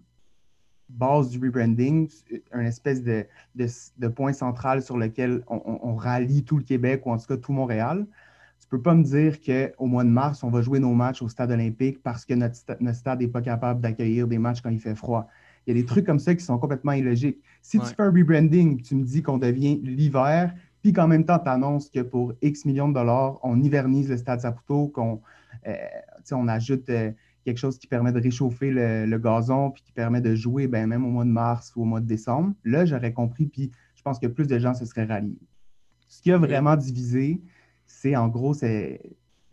base 0.90 1.30
du 1.30 1.40
rebranding, 1.40 2.10
un 2.54 2.66
espèce 2.66 3.04
de, 3.04 3.28
point 4.16 4.34
central 4.34 4.82
sur 4.82 4.98
lequel 4.98 5.44
on, 5.48 5.96
rallie 5.96 6.44
tout 6.44 6.58
le 6.58 6.64
Québec 6.64 7.06
ou 7.06 7.12
en 7.12 7.18
tout 7.18 7.26
cas 7.28 7.38
tout 7.38 7.52
Montréal, 7.52 8.06
tu 8.60 8.66
ne 8.66 8.70
peux 8.78 8.82
pas 8.82 8.96
me 8.96 9.04
dire 9.04 9.40
qu'au 9.40 9.86
mois 9.86 10.04
de 10.04 10.10
mars, 10.10 10.44
on 10.44 10.50
va 10.50 10.62
jouer 10.62 10.80
nos 10.80 10.94
matchs 10.94 11.22
au 11.22 11.30
stade 11.30 11.52
olympique 11.52 12.02
parce 12.04 12.26
que 12.26 12.34
notre, 12.34 12.56
stade 12.56 13.20
n'est 13.20 13.28
pas 13.28 13.42
capable 13.42 13.82
d'accueillir 13.82 14.28
des 14.28 14.38
matchs 14.38 14.62
quand 14.62 14.70
il 14.70 14.80
fait 14.80 14.96
froid. 14.96 15.30
Il 15.66 15.76
y 15.76 15.80
a 15.80 15.82
des 15.82 15.86
trucs 15.86 16.06
comme 16.06 16.20
ça 16.20 16.34
qui 16.34 16.44
sont 16.44 16.58
complètement 16.58 16.94
illogiques. 16.94 17.40
Si 17.62 17.80
tu 17.80 17.86
fais 17.86 18.04
un 18.04 18.12
rebranding, 18.12 18.82
tu 18.82 18.96
me 18.96 19.04
dis 19.04 19.22
qu'on 19.22 19.38
devient 19.38 19.80
l'hiver, 19.84 20.54
puis 20.82 20.94
qu'en 20.94 21.08
même 21.08 21.26
temps, 21.26 21.40
tu 21.40 21.50
annonces 21.50 21.90
que 21.90 22.00
pour 22.00 22.34
X 22.42 22.66
millions 22.66 22.88
de 22.88 22.94
dollars, 22.94 23.40
on 23.44 23.62
hivernise 23.62 24.10
le 24.10 24.18
stade 24.18 24.40
Saputo, 24.40 24.88
qu'on 24.88 25.22
euh, 25.68 25.76
on 26.34 26.48
ajoute 26.48 26.90
euh, 26.90 27.12
quelque 27.46 27.58
chose 27.58 27.78
qui 27.78 27.88
permet 27.88 28.12
de 28.12 28.20
réchauffer 28.20 28.72
le, 28.72 29.18
gazon, 29.18 29.72
puis 29.72 29.84
qui 29.84 29.92
permet 29.92 30.22
de 30.22 30.36
jouer 30.36 30.68
ben, 30.68 30.88
même 30.88 31.06
au 31.06 31.10
mois 31.10 31.26
de 31.26 31.30
mars 31.30 31.74
ou 31.76 31.84
au 31.84 31.86
mois 31.86 32.02
de 32.02 32.06
décembre. 32.06 32.54
Là, 32.64 32.86
j'aurais 32.86 33.14
compris, 33.14 33.46
puis 33.48 33.72
je 33.96 34.02
pense 34.02 34.20
que 34.20 34.28
plus 34.28 34.48
de 34.48 34.60
gens 34.60 34.74
se 34.74 34.86
seraient 34.86 35.06
ralliés. 35.06 35.40
Ce 36.08 36.22
qui 36.22 36.32
a 36.32 36.38
vraiment 36.38 36.76
divisé, 36.76 37.42
c'est 37.86 38.16
en 38.16 38.28
gros 38.28 38.54
ce 38.54 39.00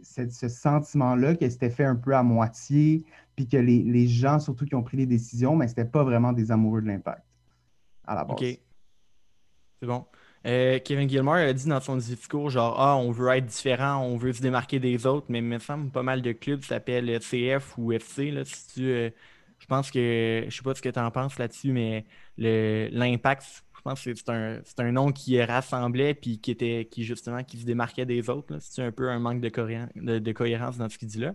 sentiment-là 0.03 1.35
que 1.37 1.49
c'était 1.49 1.71
fait 1.71 1.85
un 1.85 1.97
peu 1.97 2.15
à 2.15 2.23
moitié, 2.23 3.05
puis 3.37 3.49
que 3.49 3.57
les, 3.57 4.07
gens, 4.07 4.39
surtout 4.39 4.65
qui 4.65 4.75
ont 4.75 4.83
pris 4.83 4.97
les 4.97 5.07
décisions, 5.07 5.57
mais 5.57 5.67
ce 5.67 5.73
n'était 5.73 5.85
pas 5.85 6.05
vraiment 6.05 6.33
des 6.33 6.51
amoureux 6.51 6.83
de 6.83 6.89
l'impact 6.89 7.25
à 8.07 8.15
la 8.15 8.25
base. 8.25 8.37
OK. 8.37 8.59
C'est 9.81 9.87
bon. 9.87 10.05
Euh, 10.47 10.79
Kevin 10.79 11.09
Gilmore 11.09 11.37
a 11.37 11.53
dit 11.53 11.67
dans 11.67 11.81
son 11.81 11.97
discours 11.97 12.51
genre 12.51 12.79
Ah, 12.79 12.97
on 12.97 13.11
veut 13.11 13.29
être 13.31 13.47
différent, 13.47 14.03
on 14.05 14.17
veut 14.17 14.33
se 14.33 14.43
démarquer 14.43 14.79
des 14.79 15.07
autres, 15.07 15.27
mais 15.31 15.39
il 15.39 15.45
me 15.45 15.59
semble 15.59 15.91
pas 15.91 16.03
mal 16.03 16.21
de 16.21 16.33
clubs 16.33 16.63
s'appellent 16.63 17.19
CF 17.21 17.79
ou 17.79 17.93
FC. 17.93 18.31
Là, 18.31 18.45
si 18.45 18.75
tu, 18.75 18.83
euh, 18.85 19.11
je 19.59 19.67
pense 19.67 19.91
que 19.91 20.45
je 20.47 20.55
sais 20.55 20.63
pas 20.63 20.75
ce 20.75 20.83
que 20.83 20.91
tu 20.91 20.99
en 20.99 21.11
penses 21.11 21.39
là-dessus, 21.39 21.73
mais 21.73 22.05
l'impact, 22.37 23.65
je 23.75 23.81
pense 23.83 24.05
que 24.05 24.15
c'est 24.15 24.29
un, 24.29 24.61
un, 24.79 24.93
nom 24.93 25.13
qui 25.13 25.43
rassemblait 25.43 26.15
puis 26.15 26.39
qui 26.39 26.51
était 26.51 26.89
qui 26.91 27.05
justement 27.05 27.43
qui 27.43 27.59
se 27.59 27.65
démarquait 27.65 28.07
des 28.07 28.29
autres. 28.29 28.59
C'est 28.61 28.83
un 28.83 28.93
peu 28.93 29.09
un 29.09 29.19
manque 29.19 29.41
de, 29.41 29.49
cohérence 30.33 30.77
dans 30.77 30.89
ce 30.89 30.99
qu'il 30.99 31.09
dit 31.09 31.21
là? 31.21 31.35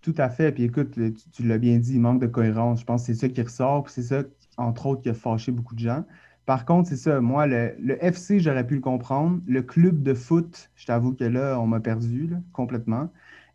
Tout 0.00 0.14
à 0.16 0.30
fait. 0.30 0.50
Puis 0.50 0.64
écoute, 0.64 0.98
tu, 1.32 1.46
l'as 1.46 1.58
bien 1.58 1.78
dit, 1.78 1.94
il 1.94 2.00
manque 2.00 2.20
de 2.20 2.26
cohérence. 2.26 2.80
Je 2.80 2.84
pense 2.84 3.02
que 3.02 3.12
c'est 3.12 3.20
ça 3.20 3.28
qui 3.28 3.42
ressort. 3.42 3.88
C'est 3.90 4.02
ça, 4.02 4.22
entre 4.56 4.86
autres, 4.86 5.02
qui 5.02 5.10
a 5.10 5.14
fâché 5.14 5.52
beaucoup 5.52 5.74
de 5.74 5.80
gens. 5.80 6.04
Par 6.50 6.64
contre, 6.64 6.88
c'est 6.88 6.96
ça. 6.96 7.20
Moi, 7.20 7.46
le, 7.46 7.96
FC, 8.04 8.40
j'aurais 8.40 8.66
pu 8.66 8.74
le 8.74 8.80
comprendre. 8.80 9.40
Le 9.46 9.62
club 9.62 10.02
de 10.02 10.14
foot, 10.14 10.68
je 10.74 10.84
t'avoue 10.84 11.14
que 11.14 11.22
là, 11.22 11.56
on 11.60 11.68
m'a 11.68 11.78
perdu 11.78 12.34
complètement. 12.52 13.08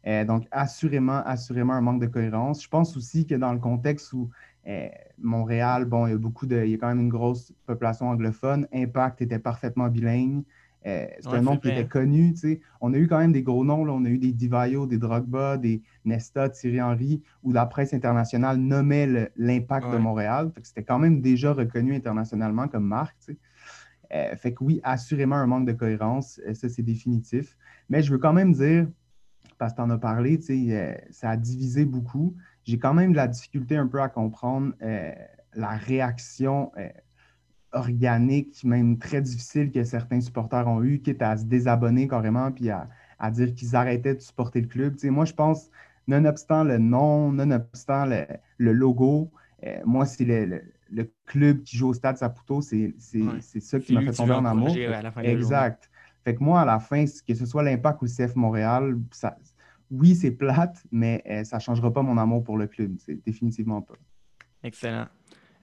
Euh, 0.07 0.23
donc, 0.23 0.47
assurément, 0.51 1.21
assurément 1.25 1.73
un 1.73 1.81
manque 1.81 1.99
de 1.99 2.07
cohérence. 2.07 2.63
Je 2.63 2.69
pense 2.69 2.95
aussi 2.95 3.27
que 3.27 3.35
dans 3.35 3.51
le 3.51 3.59
contexte 3.59 4.13
où 4.13 4.29
euh, 4.67 4.87
Montréal, 5.17 5.83
bon, 5.83 6.07
il 6.07 6.11
y 6.11 6.13
a 6.13 6.17
beaucoup 6.17 6.45
de, 6.45 6.63
il 6.63 6.71
y 6.71 6.75
a 6.75 6.77
quand 6.77 6.87
même 6.87 7.01
une 7.01 7.09
grosse 7.09 7.51
population 7.65 8.07
anglophone. 8.07 8.65
Impact 8.73 9.21
était 9.21 9.39
parfaitement 9.39 9.89
bilingue. 9.89 10.45
Euh, 10.85 11.07
c'est 11.19 11.29
un 11.29 11.41
nom 11.41 11.57
qui 11.57 11.69
était 11.69 11.87
connu. 11.87 12.35
On 12.79 12.93
a 12.93 12.97
eu 12.97 13.07
quand 13.07 13.17
même 13.17 13.31
des 13.31 13.41
gros 13.41 13.65
noms. 13.65 13.85
Là. 13.85 13.93
On 13.93 14.05
a 14.05 14.09
eu 14.09 14.19
des 14.19 14.31
Divayo, 14.31 14.85
des 14.85 14.97
Drogba, 14.97 15.57
des 15.57 15.81
Nesta, 16.05 16.49
Thierry 16.49 16.81
Henry, 16.81 17.23
où 17.43 17.51
la 17.51 17.65
presse 17.65 17.93
internationale 17.93 18.57
nommait 18.57 19.31
l'impact 19.35 19.91
de 19.91 19.97
Montréal. 19.97 20.51
C'était 20.61 20.83
quand 20.83 20.99
même 20.99 21.21
déjà 21.21 21.53
reconnu 21.53 21.95
internationalement 21.95 22.67
comme 22.67 22.85
marque. 22.85 23.31
Euh, 24.13 24.35
fait 24.35 24.53
que 24.53 24.63
oui, 24.63 24.79
assurément 24.83 25.35
un 25.35 25.47
manque 25.47 25.65
de 25.65 25.73
cohérence. 25.73 26.39
Euh, 26.47 26.53
ça, 26.53 26.69
c'est 26.69 26.83
définitif. 26.83 27.57
Mais 27.89 28.03
je 28.03 28.11
veux 28.11 28.19
quand 28.19 28.33
même 28.33 28.53
dire, 28.53 28.87
parce 29.57 29.73
que 29.73 29.77
tu 29.77 29.81
en 29.81 29.89
as 29.89 29.97
parlé, 29.97 30.39
ça 31.09 31.29
a 31.31 31.37
divisé 31.37 31.85
beaucoup. 31.85 32.35
J'ai 32.63 32.77
quand 32.77 32.93
même 32.93 33.11
de 33.11 33.17
la 33.17 33.27
difficulté 33.27 33.75
un 33.75 33.87
peu 33.87 34.01
à 34.01 34.09
comprendre 34.09 34.73
la 35.53 35.69
réaction 35.69 36.71
organique, 37.75 38.63
même 38.63 38.97
très 38.97 39.21
difficile 39.21 39.71
que 39.71 39.83
certains 39.83 40.21
supporters 40.21 40.67
ont 40.67 40.83
eu, 40.83 40.99
quitte 40.99 41.21
à 41.21 41.37
se 41.37 41.45
désabonner 41.45 42.07
carrément 42.07 42.51
puis 42.51 42.69
à, 42.69 42.89
dire 43.31 43.53
qu'ils 43.53 43.75
arrêtaient 43.75 44.15
de 44.15 44.21
supporter 44.21 44.61
le 44.61 44.67
club. 44.67 44.95
moi, 45.05 45.25
je 45.25 45.33
pense, 45.33 45.69
nonobstant 46.07 46.63
le 46.63 46.77
nom, 46.77 47.31
nonobstant 47.31 48.05
le, 48.05 48.25
le 48.57 48.71
logo, 48.71 49.31
euh, 49.65 49.77
moi, 49.85 50.05
c'est 50.05 50.25
le, 50.25 50.61
club 51.25 51.63
qui 51.63 51.77
joue 51.77 51.89
au 51.89 51.93
stade 51.93 52.17
Saputo, 52.17 52.61
c'est 52.61 52.93
ça 53.59 53.79
qui 53.79 53.93
m'a 53.93 54.01
fait 54.01 54.11
tomber 54.11 54.33
en 54.33 54.45
amour. 54.45 54.75
exact. 55.21 55.89
Fait 56.23 56.35
que 56.35 56.43
moi, 56.43 56.61
à 56.61 56.65
la 56.65 56.79
fin, 56.79 57.05
que 57.05 57.35
ce 57.35 57.45
soit 57.45 57.63
l'Impact 57.63 58.01
ou 58.01 58.05
le 58.05 58.11
CF 58.11 58.35
Montréal, 58.35 58.97
ça, 59.11 59.37
oui, 59.91 60.15
c'est 60.15 60.31
plate, 60.31 60.83
mais 60.91 61.23
euh, 61.29 61.43
ça 61.43 61.57
ne 61.57 61.61
changera 61.61 61.93
pas 61.93 62.01
mon 62.01 62.17
amour 62.17 62.43
pour 62.43 62.57
le 62.57 62.65
club. 62.67 62.95
C'est 62.97 63.23
définitivement 63.23 63.81
pas. 63.81 63.93
Excellent. 64.63 65.07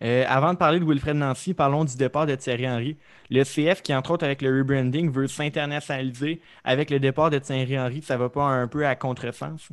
Euh, 0.02 0.24
avant 0.26 0.52
de 0.52 0.58
parler 0.58 0.80
de 0.80 0.84
Wilfred 0.84 1.16
Nancy, 1.16 1.54
parlons 1.54 1.84
du 1.84 1.96
départ 1.96 2.26
de 2.26 2.34
Thierry 2.34 2.68
Henry. 2.68 2.96
Le 3.30 3.44
CF, 3.44 3.82
qui 3.82 3.94
entre 3.94 4.12
autres 4.12 4.24
avec 4.24 4.42
le 4.42 4.56
rebranding, 4.56 5.10
veut 5.10 5.28
s'internationaliser. 5.28 6.40
Avec 6.64 6.90
le 6.90 6.98
départ 6.98 7.30
de 7.30 7.38
Thierry 7.38 7.78
Henry, 7.78 8.02
ça 8.02 8.16
va 8.16 8.28
pas 8.28 8.44
un 8.44 8.66
peu 8.66 8.86
à 8.86 8.96
contresens? 8.96 9.68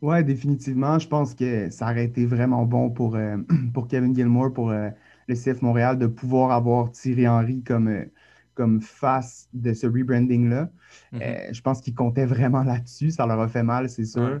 Oui, 0.00 0.24
définitivement. 0.24 0.98
Je 0.98 1.08
pense 1.08 1.34
que 1.34 1.68
ça 1.70 1.90
aurait 1.90 2.04
été 2.04 2.24
vraiment 2.24 2.64
bon 2.64 2.90
pour, 2.90 3.16
euh, 3.16 3.36
pour 3.74 3.86
Kevin 3.86 4.14
Gilmore, 4.14 4.52
pour 4.52 4.70
euh, 4.70 4.88
le 5.28 5.34
CF 5.34 5.60
Montréal, 5.60 5.98
de 5.98 6.06
pouvoir 6.06 6.50
avoir 6.52 6.90
Thierry 6.90 7.28
Henry 7.28 7.62
comme, 7.62 8.06
comme 8.54 8.80
face 8.80 9.48
de 9.52 9.74
ce 9.74 9.86
rebranding-là. 9.86 10.70
Mm-hmm. 11.12 11.54
je 11.54 11.60
pense 11.60 11.80
qu'il 11.82 11.94
comptait 11.94 12.24
vraiment 12.24 12.62
là-dessus. 12.62 13.10
Ça 13.10 13.26
leur 13.26 13.40
a 13.40 13.48
fait 13.48 13.62
mal, 13.62 13.90
c'est 13.90 14.06
sûr. 14.06 14.40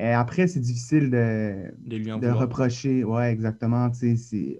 Et 0.00 0.12
après, 0.12 0.46
c'est 0.46 0.60
difficile 0.60 1.10
de, 1.10 1.74
de, 1.86 2.30
reprocher. 2.30 3.04
Oui, 3.04 3.22
exactement. 3.24 3.90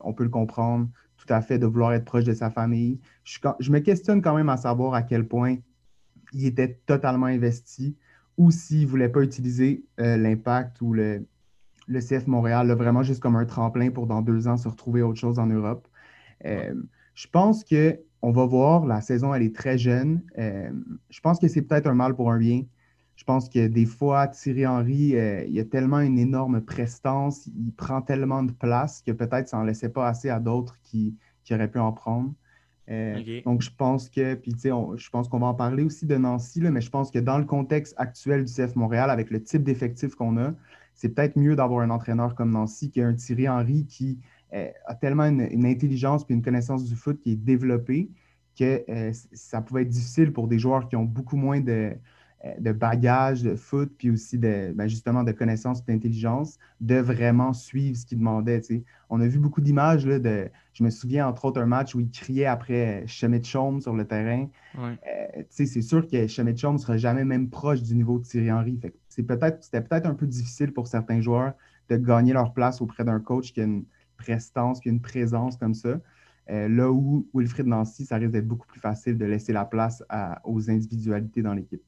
On 0.02 0.12
peut 0.12 0.25
le 0.25 0.28
comprendre 0.28 0.90
tout 1.16 1.32
à 1.32 1.40
fait 1.40 1.59
de 1.59 1.64
vouloir 1.64 1.94
être 1.94 2.04
proche 2.04 2.25
de 2.25 2.35
sa 2.35 2.50
famille. 2.50 3.00
Je, 3.25 3.70
me 3.70 3.78
questionne 3.78 4.20
quand 4.20 4.35
même 4.35 4.50
à 4.50 4.59
savoir 4.59 4.92
à 4.92 5.02
quel 5.02 5.26
point 5.26 5.56
il 6.35 6.44
était 6.44 6.78
totalement 6.85 7.26
investi 7.26 7.97
ou 8.37 8.50
s'il 8.50 8.82
ne 8.82 8.87
voulait 8.87 9.09
pas 9.09 9.23
utiliser 9.23 9.82
euh, 9.99 10.18
l'impact 10.18 10.82
ou 10.82 10.92
le, 10.92 11.26
le 11.88 12.00
CF 12.00 12.26
Montréal, 12.26 12.70
vraiment 12.73 13.02
juste 13.02 13.20
comme 13.20 13.37
un 13.37 13.47
tremplin 13.47 13.90
pour 13.90 14.06
dans 14.06 14.20
deux 14.20 14.47
ans 14.47 14.59
se 14.59 14.68
retrouver 14.68 15.00
autre 15.00 15.18
chose 15.18 15.38
en 15.38 15.47
Europe. 15.47 15.88
Euh, 16.44 16.75
je 17.14 17.26
pense 17.28 17.64
qu'on 17.64 18.30
va 18.30 18.44
voir, 18.44 18.85
la 18.85 19.00
saison, 19.00 19.32
elle 19.32 19.42
est 19.42 19.54
très 19.54 19.78
jeune. 19.78 20.23
Euh, 20.38 20.70
je 21.09 21.20
pense 21.20 21.38
que 21.38 21.49
c'est 21.49 21.62
peut-être 21.62 21.87
un 21.87 21.94
mal 21.94 22.14
pour 22.14 22.30
un 22.30 22.38
bien. 22.38 22.62
Je 23.20 23.24
pense 23.26 23.50
que 23.50 23.66
des 23.66 23.84
fois, 23.84 24.28
Thierry 24.28 24.66
Henry, 24.66 25.14
euh, 25.14 25.44
il 25.46 25.60
a 25.60 25.64
tellement 25.64 26.00
une 26.00 26.18
énorme 26.18 26.62
prestance, 26.62 27.46
il 27.48 27.70
prend 27.70 28.00
tellement 28.00 28.42
de 28.42 28.50
place 28.50 29.02
que 29.02 29.12
peut-être 29.12 29.46
ça 29.46 29.58
n'en 29.58 29.64
laissait 29.64 29.90
pas 29.90 30.08
assez 30.08 30.30
à 30.30 30.40
d'autres 30.40 30.78
qui, 30.82 31.14
auraient 31.50 31.70
pu 31.70 31.80
en 31.80 31.92
prendre. 31.92 32.32
Donc, 33.44 33.60
je 33.60 33.70
pense 33.76 34.08
que, 34.08 34.34
puis 34.36 34.52
tu 34.54 34.60
sais, 34.60 34.70
je 34.96 35.10
pense 35.10 35.28
qu'on 35.28 35.38
va 35.40 35.48
en 35.48 35.54
parler 35.54 35.82
aussi 35.82 36.06
de 36.06 36.16
Nancy, 36.16 36.62
mais 36.62 36.80
je 36.80 36.88
pense 36.88 37.10
que 37.10 37.18
dans 37.18 37.36
le 37.36 37.44
contexte 37.44 37.92
actuel 37.98 38.46
du 38.46 38.52
CF 38.52 38.74
Montréal, 38.74 39.10
avec 39.10 39.30
le 39.30 39.42
type 39.42 39.64
d'effectif 39.64 40.14
qu'on 40.14 40.38
a, 40.38 40.54
c'est 40.94 41.10
peut-être 41.10 41.36
mieux 41.36 41.56
d'avoir 41.56 41.80
un 41.80 41.90
entraîneur 41.90 42.34
comme 42.34 42.52
Nancy 42.52 42.90
qu'un 42.90 43.12
Thierry 43.12 43.50
Henry 43.50 43.84
qui 43.84 44.18
euh, 44.54 44.70
a 44.86 44.94
tellement 44.94 45.26
une, 45.26 45.66
intelligence 45.66 46.24
et 46.30 46.32
une 46.32 46.42
connaissance 46.42 46.84
du 46.84 46.96
foot 46.96 47.20
qui 47.20 47.32
est 47.32 47.36
développée 47.36 48.08
que 48.58 48.82
euh, 48.88 49.12
ça 49.32 49.60
pouvait 49.60 49.82
être 49.82 49.90
difficile 49.90 50.32
pour 50.32 50.48
des 50.48 50.58
joueurs 50.58 50.88
qui 50.88 50.96
ont 50.96 51.04
beaucoup 51.04 51.36
moins 51.36 51.60
de, 51.60 51.72
euh, 51.72 51.94
de 52.59 52.73
bagages 52.73 53.42
de 53.42 53.54
foot, 53.54 53.92
puis 53.99 54.11
aussi 54.11 54.38
de, 54.38 54.73
ben, 54.75 54.88
justement 54.88 55.25
de 55.25 55.32
connaissances 55.32 55.80
et 55.80 55.92
d'intelligence, 55.92 56.59
de 56.80 56.97
vraiment 56.97 57.52
suivre 57.52 57.97
ce 57.97 58.06
qu'il 58.06 58.18
demandait. 58.18 58.62
On 59.11 59.20
a 59.20 59.26
vu 59.26 59.38
beaucoup 59.38 59.61
d'images. 59.61 60.04
De, 60.04 60.50
je 60.73 60.82
me 60.82 60.90
souviens 60.90 61.28
entre 61.28 61.44
autres 61.44 61.61
un 61.61 61.66
match 61.66 61.94
où 61.94 62.00
il 62.00 62.11
criait 62.11 62.47
après 62.47 63.04
Chemet 63.06 63.42
Chaume 63.42 63.80
sur 63.80 63.94
le 63.94 64.06
terrain. 64.06 64.49
Euh, 64.78 65.42
c'est 65.50 65.66
sûr 65.66 66.06
que 66.06 66.26
Chemet 66.26 66.56
Chaume 66.56 66.75
ne 66.75 66.78
sera 66.78 66.97
jamais 66.97 67.25
même 67.25 67.50
proche 67.50 67.82
du 67.82 67.94
niveau 67.94 68.18
de 68.18 68.25
Thierry 68.25 68.50
Henry. 68.50 68.80
C'était 69.09 69.37
peut-être 69.82 70.06
un 70.06 70.14
peu 70.14 70.26
difficile 70.26 70.73
pour 70.73 70.87
certains 70.87 71.20
joueurs 71.20 71.52
de 71.90 71.97
gagner 71.97 72.32
leur 72.32 72.54
place 72.54 72.80
auprès 72.80 73.04
d'un 73.04 73.20
coach 73.20 73.52
qui 73.52 73.61
a 73.61 73.64
une 73.64 73.85
prestance, 74.16 74.80
qui 74.80 74.88
a 74.88 74.92
une 74.92 75.02
présence 75.02 75.56
comme 75.56 75.75
ça. 75.75 76.00
Euh, 76.50 76.68
là 76.68 76.90
où 76.90 77.28
Wilfried 77.35 77.66
Nancy, 77.66 78.06
ça 78.06 78.16
risque 78.16 78.32
d'être 78.32 78.49
beaucoup 78.49 78.66
plus 78.66 78.80
facile 78.80 79.16
de 79.18 79.25
laisser 79.25 79.52
la 79.52 79.64
place 79.64 80.02
aux 80.44 80.70
individualités 80.70 81.42
dans 81.42 81.54
l'équipe. 81.54 81.82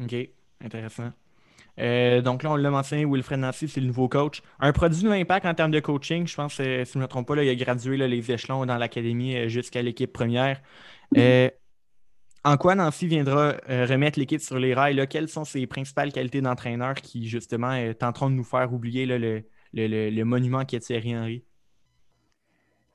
OK, 0.00 0.14
intéressant. 0.60 1.12
Euh, 1.80 2.20
donc 2.22 2.42
là, 2.42 2.52
on 2.52 2.56
l'a 2.56 2.70
mentionné, 2.70 3.04
Wilfred 3.04 3.40
Nancy, 3.40 3.68
c'est 3.68 3.80
le 3.80 3.86
nouveau 3.86 4.08
coach. 4.08 4.42
Un 4.60 4.72
produit 4.72 5.02
de 5.02 5.08
l'impact 5.08 5.46
en 5.46 5.54
termes 5.54 5.70
de 5.70 5.80
coaching, 5.80 6.26
je 6.26 6.34
pense, 6.34 6.58
euh, 6.60 6.84
si 6.84 6.92
je 6.92 6.98
ne 6.98 7.04
me 7.04 7.08
trompe 7.08 7.26
pas, 7.26 7.34
là, 7.34 7.42
il 7.42 7.48
a 7.48 7.54
gradué 7.54 7.96
les 7.96 8.30
échelons 8.32 8.64
dans 8.66 8.76
l'académie 8.76 9.36
euh, 9.36 9.48
jusqu'à 9.48 9.82
l'équipe 9.82 10.12
première. 10.12 10.60
en 12.44 12.56
quoi 12.58 12.74
Nancy 12.74 13.06
viendra 13.06 13.54
remettre 13.68 14.18
l'équipe 14.18 14.40
sur 14.40 14.58
les 14.58 14.74
rails? 14.74 15.06
Quelles 15.08 15.28
sont 15.28 15.44
ses 15.44 15.66
principales 15.66 16.12
qualités 16.12 16.42
d'entraîneur 16.42 16.94
qui, 16.94 17.26
justement, 17.26 17.92
tenteront 17.94 18.30
de 18.30 18.34
nous 18.34 18.44
faire 18.44 18.72
oublier 18.72 19.06
le, 19.06 19.44
le, 19.72 20.22
monument 20.24 20.64
qui 20.64 20.76
est 20.76 20.80
Thierry 20.80 21.16
Henry? 21.16 21.44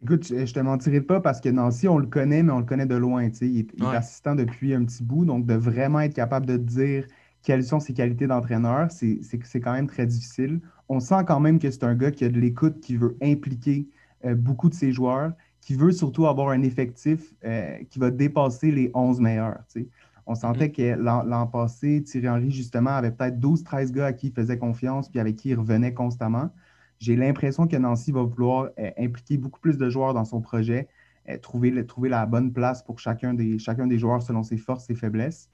Écoute, 0.01 0.27
je 0.27 0.53
te 0.53 0.59
mentirai 0.61 1.01
pas 1.01 1.19
parce 1.19 1.41
que 1.41 1.49
Nancy, 1.49 1.87
on 1.89 1.97
le 1.97 2.07
connaît, 2.07 2.41
mais 2.41 2.53
on 2.53 2.59
le 2.59 2.65
connaît 2.65 2.85
de 2.85 2.95
loin. 2.95 3.29
Il, 3.41 3.59
est, 3.59 3.83
assistant 3.83 4.33
depuis 4.33 4.73
un 4.73 4.85
petit 4.85 5.03
bout, 5.03 5.25
donc 5.25 5.45
de 5.45 5.55
vraiment 5.55 5.99
être 5.99 6.13
capable 6.13 6.45
de 6.45 6.55
dire 6.55 7.05
quelles 7.43 7.65
sont 7.65 7.81
ses 7.81 7.93
qualités 7.93 8.25
d'entraîneur, 8.25 8.89
c'est 8.91 9.59
quand 9.59 9.73
même 9.73 9.87
très 9.87 10.05
difficile. 10.05 10.61
On 10.87 10.99
sent 11.01 11.23
quand 11.27 11.39
même 11.39 11.59
que 11.59 11.69
c'est 11.69 11.83
un 11.83 11.95
gars 11.95 12.11
qui 12.11 12.23
a 12.23 12.29
de 12.29 12.39
l'écoute, 12.39 12.79
qui 12.79 12.95
veut 12.95 13.17
impliquer 13.21 13.87
euh, 14.25 14.35
beaucoup 14.35 14.69
de 14.69 14.73
ses 14.73 14.91
joueurs, 14.91 15.33
qui 15.61 15.75
veut 15.75 15.91
surtout 15.91 16.27
avoir 16.27 16.49
un 16.49 16.63
effectif 16.63 17.33
euh, 17.45 17.77
qui 17.89 17.99
va 17.99 18.09
dépasser 18.09 18.71
les 18.71 18.91
11 18.93 19.19
meilleurs. 19.19 19.59
On 20.25 20.35
sentait 20.35 20.67
mm-hmm. 20.67 20.95
que 20.97 21.29
l'an 21.29 21.47
passé, 21.47 22.03
Thierry 22.03 22.29
Henry, 22.29 22.51
justement, 22.51 22.91
avait 22.91 23.11
peut-être 23.11 23.39
12-13 23.39 23.91
gars 23.91 24.05
à 24.07 24.13
qui 24.13 24.27
il 24.27 24.33
faisait 24.33 24.57
confiance 24.57 25.09
puis 25.09 25.19
avec 25.19 25.35
qui 25.35 25.49
il 25.49 25.55
revenait 25.55 25.93
constamment. 25.93 26.49
J'ai 26.99 27.15
l'impression 27.15 27.65
que 27.65 27.77
Nancy 27.77 28.11
va 28.11 28.23
vouloir 28.23 28.69
euh, 28.77 28.91
impliquer 28.97 29.37
beaucoup 29.37 29.59
plus 29.61 29.77
de 29.77 29.89
joueurs 29.89 30.13
dans 30.13 30.25
son 30.25 30.41
projet, 30.41 30.89
euh, 31.29 31.37
trouver, 31.37 31.71
la 32.09 32.25
bonne 32.25 32.51
place 32.51 32.83
pour 32.83 32.99
chacun 32.99 33.33
des, 33.33 33.57
chacun 33.57 33.87
des 33.87 33.97
joueurs 33.97 34.21
selon 34.21 34.43
ses 34.43 34.57
forces 34.57 34.89
et 34.89 34.95
faiblesses. 34.95 35.49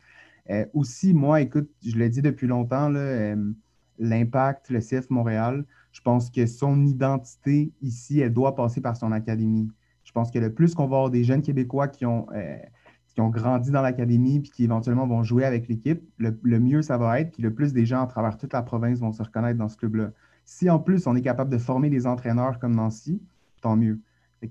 Euh, 0.50 0.66
aussi, 0.74 1.14
moi, 1.14 1.42
écoute, 1.42 1.70
je 1.86 1.98
l'ai 1.98 2.10
dit 2.10 2.22
depuis 2.24 2.48
longtemps, 2.48 2.90
l'impact, 4.00 4.70
le 4.72 4.80
CF 4.80 5.10
Montréal, 5.12 5.66
je 5.92 6.02
pense 6.02 6.30
que 6.30 6.46
son 6.48 6.84
identité 6.86 7.72
ici, 7.82 8.20
elle 8.20 8.34
doit 8.34 8.56
passer 8.56 8.82
par 8.82 8.98
son 8.98 9.12
académie. 9.12 9.70
Je 10.04 10.12
pense 10.12 10.32
que 10.32 10.40
le 10.40 10.54
plus 10.54 10.74
qu'on 10.74 10.88
va 10.88 10.98
avoir 10.98 11.10
des 11.10 11.24
jeunes 11.24 11.42
Québécois 11.42 11.88
qui 11.88 12.06
ont, 12.06 12.28
qui 13.08 13.22
ont 13.22 13.30
grandi 13.30 13.72
dans 13.72 13.82
l'académie 13.82 14.40
puis 14.40 14.52
qui 14.52 14.64
éventuellement 14.66 15.08
vont 15.08 15.24
jouer 15.24 15.46
avec 15.46 15.68
l'équipe, 15.68 16.02
le, 16.18 16.38
le, 16.44 16.60
mieux 16.60 16.82
ça 16.82 16.98
va 16.98 17.20
être. 17.22 17.32
Puis 17.32 17.42
le 17.42 17.54
plus 17.54 17.74
des 17.74 17.86
gens 17.86 18.04
à 18.04 18.08
travers 18.08 18.38
toute 18.38 18.54
la 18.54 18.62
province 18.62 19.00
vont 19.00 19.14
se 19.14 19.24
reconnaître 19.24 19.58
dans 19.58 19.70
ce 19.70 19.78
club-là. 19.78 20.12
Si 20.46 20.70
en 20.70 20.80
plus 20.80 21.08
on 21.08 21.16
est 21.16 21.22
capable 21.22 21.52
de 21.52 21.58
former 21.58 21.90
des 21.90 22.06
entraîneurs 22.08 22.60
comme 22.60 22.76
Nancy, 22.76 23.22
tant 23.62 23.76
mieux. 23.76 24.00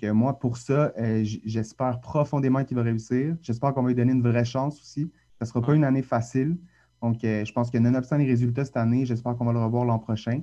que 0.01 0.11
moi, 0.11 0.41
pour 0.41 0.57
ça, 0.57 0.93
euh, 0.99 1.23
j'espère 1.45 2.01
profondément 2.01 2.65
qu'il 2.65 2.77
va 2.77 2.83
réussir. 2.83 3.37
J'espère 3.43 3.73
qu'on 3.73 3.83
va 3.83 3.89
lui 3.91 3.95
donner 3.95 4.11
une 4.13 4.23
vraie 4.23 4.45
chance 4.45 4.81
aussi. 4.81 5.03
Ça 5.39 5.45
ne 5.45 5.47
sera 5.47 5.63
pas 5.63 5.75
une 5.75 5.85
année 5.85 6.03
facile. 6.03 6.59
Donc, 7.01 7.23
euh, 7.23 7.45
je 7.45 7.53
pense 7.53 7.71
que 7.71 7.79
nonobstant 7.79 8.17
les 8.17 8.27
résultats 8.27 8.65
cette 8.65 8.77
année, 8.77 9.07
j'espère 9.07 9.37
qu'on 9.37 9.45
va 9.45 9.53
le 9.53 9.63
revoir 9.63 9.85
l'an 9.85 10.01
prochain. 10.01 10.43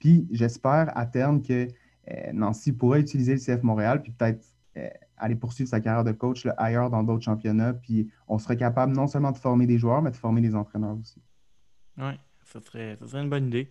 Puis, 0.00 0.28
j'espère 0.30 0.94
à 0.98 1.06
terme 1.06 1.40
que 1.40 1.66
euh, 2.10 2.32
Nancy 2.34 2.72
pourra 2.72 2.98
utiliser 2.98 3.32
le 3.32 3.40
CF 3.40 3.62
Montréal, 3.62 4.02
puis 4.02 4.12
peut-être 4.12 4.44
aller 5.16 5.34
poursuivre 5.34 5.68
sa 5.68 5.80
carrière 5.80 6.04
de 6.04 6.12
coach 6.12 6.46
ailleurs 6.56 6.88
dans 6.90 7.02
d'autres 7.02 7.24
championnats. 7.24 7.72
Puis, 7.72 8.10
on 8.28 8.38
sera 8.38 8.54
capable 8.54 8.94
non 8.94 9.06
seulement 9.06 9.32
de 9.32 9.38
former 9.38 9.66
des 9.66 9.78
joueurs, 9.78 10.02
mais 10.02 10.10
de 10.10 10.16
former 10.16 10.42
des 10.42 10.54
entraîneurs 10.54 10.96
aussi. 10.98 11.20
Oui, 11.98 12.12
ça 12.44 12.60
serait, 12.60 12.96
ça 12.96 13.06
serait 13.06 13.22
une 13.22 13.30
bonne 13.30 13.46
idée. 13.46 13.70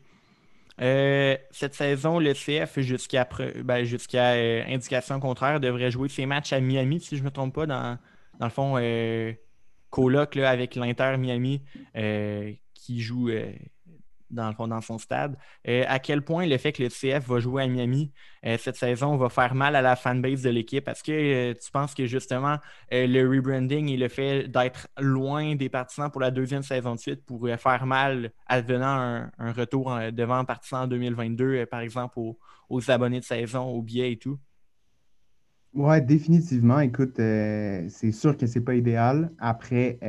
Euh, 0.82 1.36
cette 1.52 1.74
saison, 1.74 2.20
le 2.20 2.34
CF, 2.34 2.80
jusqu'à 2.80 3.28
ben, 3.64 3.86
euh, 4.16 4.64
indication 4.68 5.20
contraire, 5.20 5.60
devrait 5.60 5.92
jouer 5.92 6.10
ses 6.10 6.26
matchs 6.26 6.54
à 6.54 6.60
Miami, 6.60 7.02
si 7.02 7.18
je 7.18 7.22
ne 7.22 7.26
me 7.26 7.32
trompe 7.32 7.54
pas, 7.54 7.66
dans, 7.66 7.98
le 8.40 8.50
fond, 8.50 8.76
euh, 8.78 9.34
coloc 9.90 10.38
avec 10.38 10.76
l'Inter 10.76 11.18
Miami 11.18 11.62
qui 12.74 13.02
joue 13.02 13.30
dans 14.30 14.54
dans 14.68 14.82
son 14.82 14.98
stade. 14.98 15.38
Euh, 15.68 15.84
à 15.88 16.00
quel 16.00 16.22
point 16.24 16.46
le 16.46 16.58
fait 16.58 16.72
que 16.72 16.84
le 16.84 16.90
CF 16.90 17.28
va 17.28 17.40
jouer 17.40 17.64
à 17.64 17.68
Miami 17.68 18.12
euh, 18.46 18.58
cette 18.58 18.76
saison 18.78 19.18
va 19.18 19.30
faire 19.30 19.54
mal 19.56 19.76
à 19.76 19.82
la 19.82 19.96
fanbase 19.96 20.42
de 20.42 20.50
l'équipe? 20.50 20.88
Est-ce 20.88 21.04
que 21.04 21.12
euh, 21.12 21.54
tu 21.54 21.72
penses 21.72 21.94
que 21.94 22.06
justement 22.06 22.58
le 22.92 23.28
rebranding 23.28 23.90
et 23.90 23.98
le 23.98 24.08
fait 24.08 24.48
d'être 24.48 24.88
loin 24.98 25.56
des 25.56 25.70
partisans 25.70 26.10
pour 26.10 26.22
la 26.22 26.32
deuxième 26.32 26.64
saison 26.64 26.96
de 26.96 27.00
suite 27.00 27.26
pourrait 27.26 27.58
faire 27.58 27.86
mal 27.86 28.32
advenant 28.48 28.86
un, 28.88 29.32
un 29.38 29.52
retour 29.52 29.98
devant 30.12 30.46
partisans 30.46 30.84
en 30.84 30.88
2022, 30.88 31.66
par 31.66 31.82
exemple, 31.82 32.20
aux 32.70 32.92
abonnés 32.92 33.20
de 33.20 33.26
saison, 33.26 33.66
aux 33.66 33.82
billets 33.82 34.14
et 34.14 34.18
tout? 34.18 34.40
Oui, 35.76 36.02
définitivement. 36.02 36.80
Écoute, 36.80 37.16
c'est 37.18 38.12
sûr 38.12 38.36
que 38.36 38.48
c'est 38.48 38.62
pas 38.62 38.76
idéal. 38.76 39.32
Après, 39.38 40.00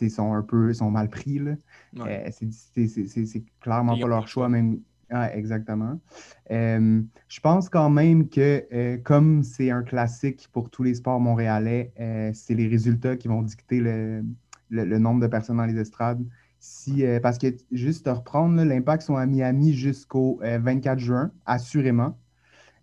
ils 0.00 0.10
sont 0.10 0.32
un 0.32 0.42
peu 0.42 0.72
sont 0.72 0.90
mal 0.90 1.08
pris. 1.08 1.38
Là. 1.38 1.52
Euh, 1.98 2.30
c'est 2.30 3.44
clairement 3.60 3.98
pas 3.98 4.08
leur 4.08 4.28
choix, 4.28 4.48
même. 4.48 4.80
exactement. 5.34 6.00
Euh, 6.50 7.02
je 7.28 7.40
pense 7.40 7.68
quand 7.68 7.90
même 7.90 8.28
que, 8.28 8.66
euh, 8.72 8.98
comme 8.98 9.42
c'est 9.42 9.70
un 9.70 9.82
classique 9.82 10.48
pour 10.52 10.70
tous 10.70 10.82
les 10.82 10.94
sports 10.94 11.20
montréalais, 11.20 11.92
c'est 12.34 12.54
les 12.54 12.68
résultats 12.68 13.16
qui 13.16 13.28
vont 13.28 13.42
dicter 13.42 13.80
le, 13.80 14.24
nombre 14.98 15.20
de 15.20 15.26
personnes 15.26 15.58
dans 15.58 15.66
les 15.66 15.78
estrades. 15.78 16.24
Si, 16.62 17.04
parce 17.22 17.38
que, 17.38 17.46
juste 17.72 18.06
à 18.06 18.14
reprendre, 18.14 18.62
l'impact 18.62 19.02
sont 19.02 19.16
à 19.16 19.26
Miami 19.26 19.72
jusqu'au 19.72 20.40
24 20.42 20.98
juin, 20.98 21.30
assurément. 21.46 22.18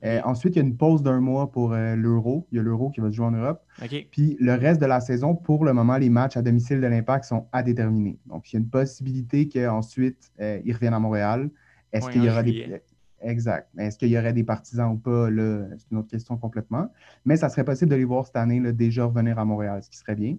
Euh, 0.03 0.21
ensuite, 0.23 0.55
il 0.55 0.59
y 0.59 0.61
a 0.61 0.65
une 0.65 0.77
pause 0.77 1.01
d'un 1.01 1.19
mois 1.19 1.51
pour 1.51 1.73
euh, 1.73 1.95
l'Euro. 1.95 2.47
Il 2.51 2.57
y 2.57 2.59
a 2.59 2.63
l'Euro 2.63 2.89
qui 2.89 3.01
va 3.01 3.09
se 3.09 3.15
jouer 3.15 3.25
en 3.25 3.31
Europe. 3.31 3.63
Puis 4.11 4.37
le 4.39 4.53
reste 4.53 4.79
de 4.79 4.85
la 4.85 4.99
saison, 4.99 5.35
pour 5.35 5.65
le 5.65 5.73
moment, 5.73 5.97
les 5.97 6.09
matchs 6.09 6.37
à 6.37 6.41
domicile 6.41 6.81
de 6.81 6.87
l'Impact 6.87 7.25
sont 7.25 7.47
à 7.51 7.63
déterminer. 7.63 8.19
Donc, 8.27 8.51
il 8.51 8.55
y 8.55 8.57
a 8.57 8.59
une 8.59 8.69
possibilité 8.69 9.49
qu'ensuite, 9.49 10.31
euh, 10.39 10.59
ils 10.63 10.73
reviennent 10.73 10.93
à 10.93 10.99
Montréal. 10.99 11.49
Est-ce 11.91 12.09
qu'il 12.09 12.23
y 12.23 12.29
aura 12.29 12.43
des. 12.43 12.81
Exact. 13.19 13.69
Est-ce 13.79 13.97
qu'il 13.97 14.09
y 14.09 14.17
aurait 14.17 14.33
des 14.33 14.43
partisans 14.43 14.91
ou 14.91 14.97
pas? 14.97 15.27
C'est 15.29 15.91
une 15.91 15.97
autre 15.97 16.09
question 16.09 16.37
complètement. 16.37 16.91
Mais 17.25 17.35
ça 17.35 17.49
serait 17.49 17.63
possible 17.63 17.89
de 17.89 17.95
les 17.95 18.05
voir 18.05 18.27
cette 18.27 18.35
année 18.35 18.59
là, 18.59 18.71
déjà 18.71 19.05
revenir 19.05 19.39
à 19.39 19.45
Montréal, 19.45 19.81
ce 19.81 19.89
qui 19.89 19.97
serait 19.97 20.15
bien. 20.15 20.37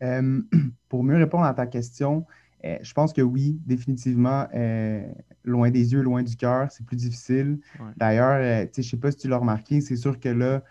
pour 0.88 1.04
mieux 1.04 1.16
répondre 1.16 1.44
à 1.44 1.54
ta 1.54 1.68
question, 1.68 2.26
euh, 2.64 2.78
je 2.82 2.92
pense 2.92 3.12
que 3.12 3.22
oui, 3.22 3.58
définitivement, 3.66 4.46
euh, 4.54 5.04
loin 5.44 5.70
des 5.70 5.92
yeux, 5.92 6.02
loin 6.02 6.22
du 6.22 6.36
cœur, 6.36 6.70
c'est 6.70 6.86
plus 6.86 6.96
difficile. 6.96 7.58
D'ailleurs, 7.96 8.38
euh, 8.40 8.66
je 8.72 8.80
ne 8.80 8.84
sais 8.84 8.96
pas 8.96 9.10
si 9.10 9.18
tu 9.18 9.28
l'as 9.28 9.38
remarqué, 9.38 9.80
c'est 9.80 9.96
sûr 9.96 10.20
que 10.20 10.28
là, 10.28 10.62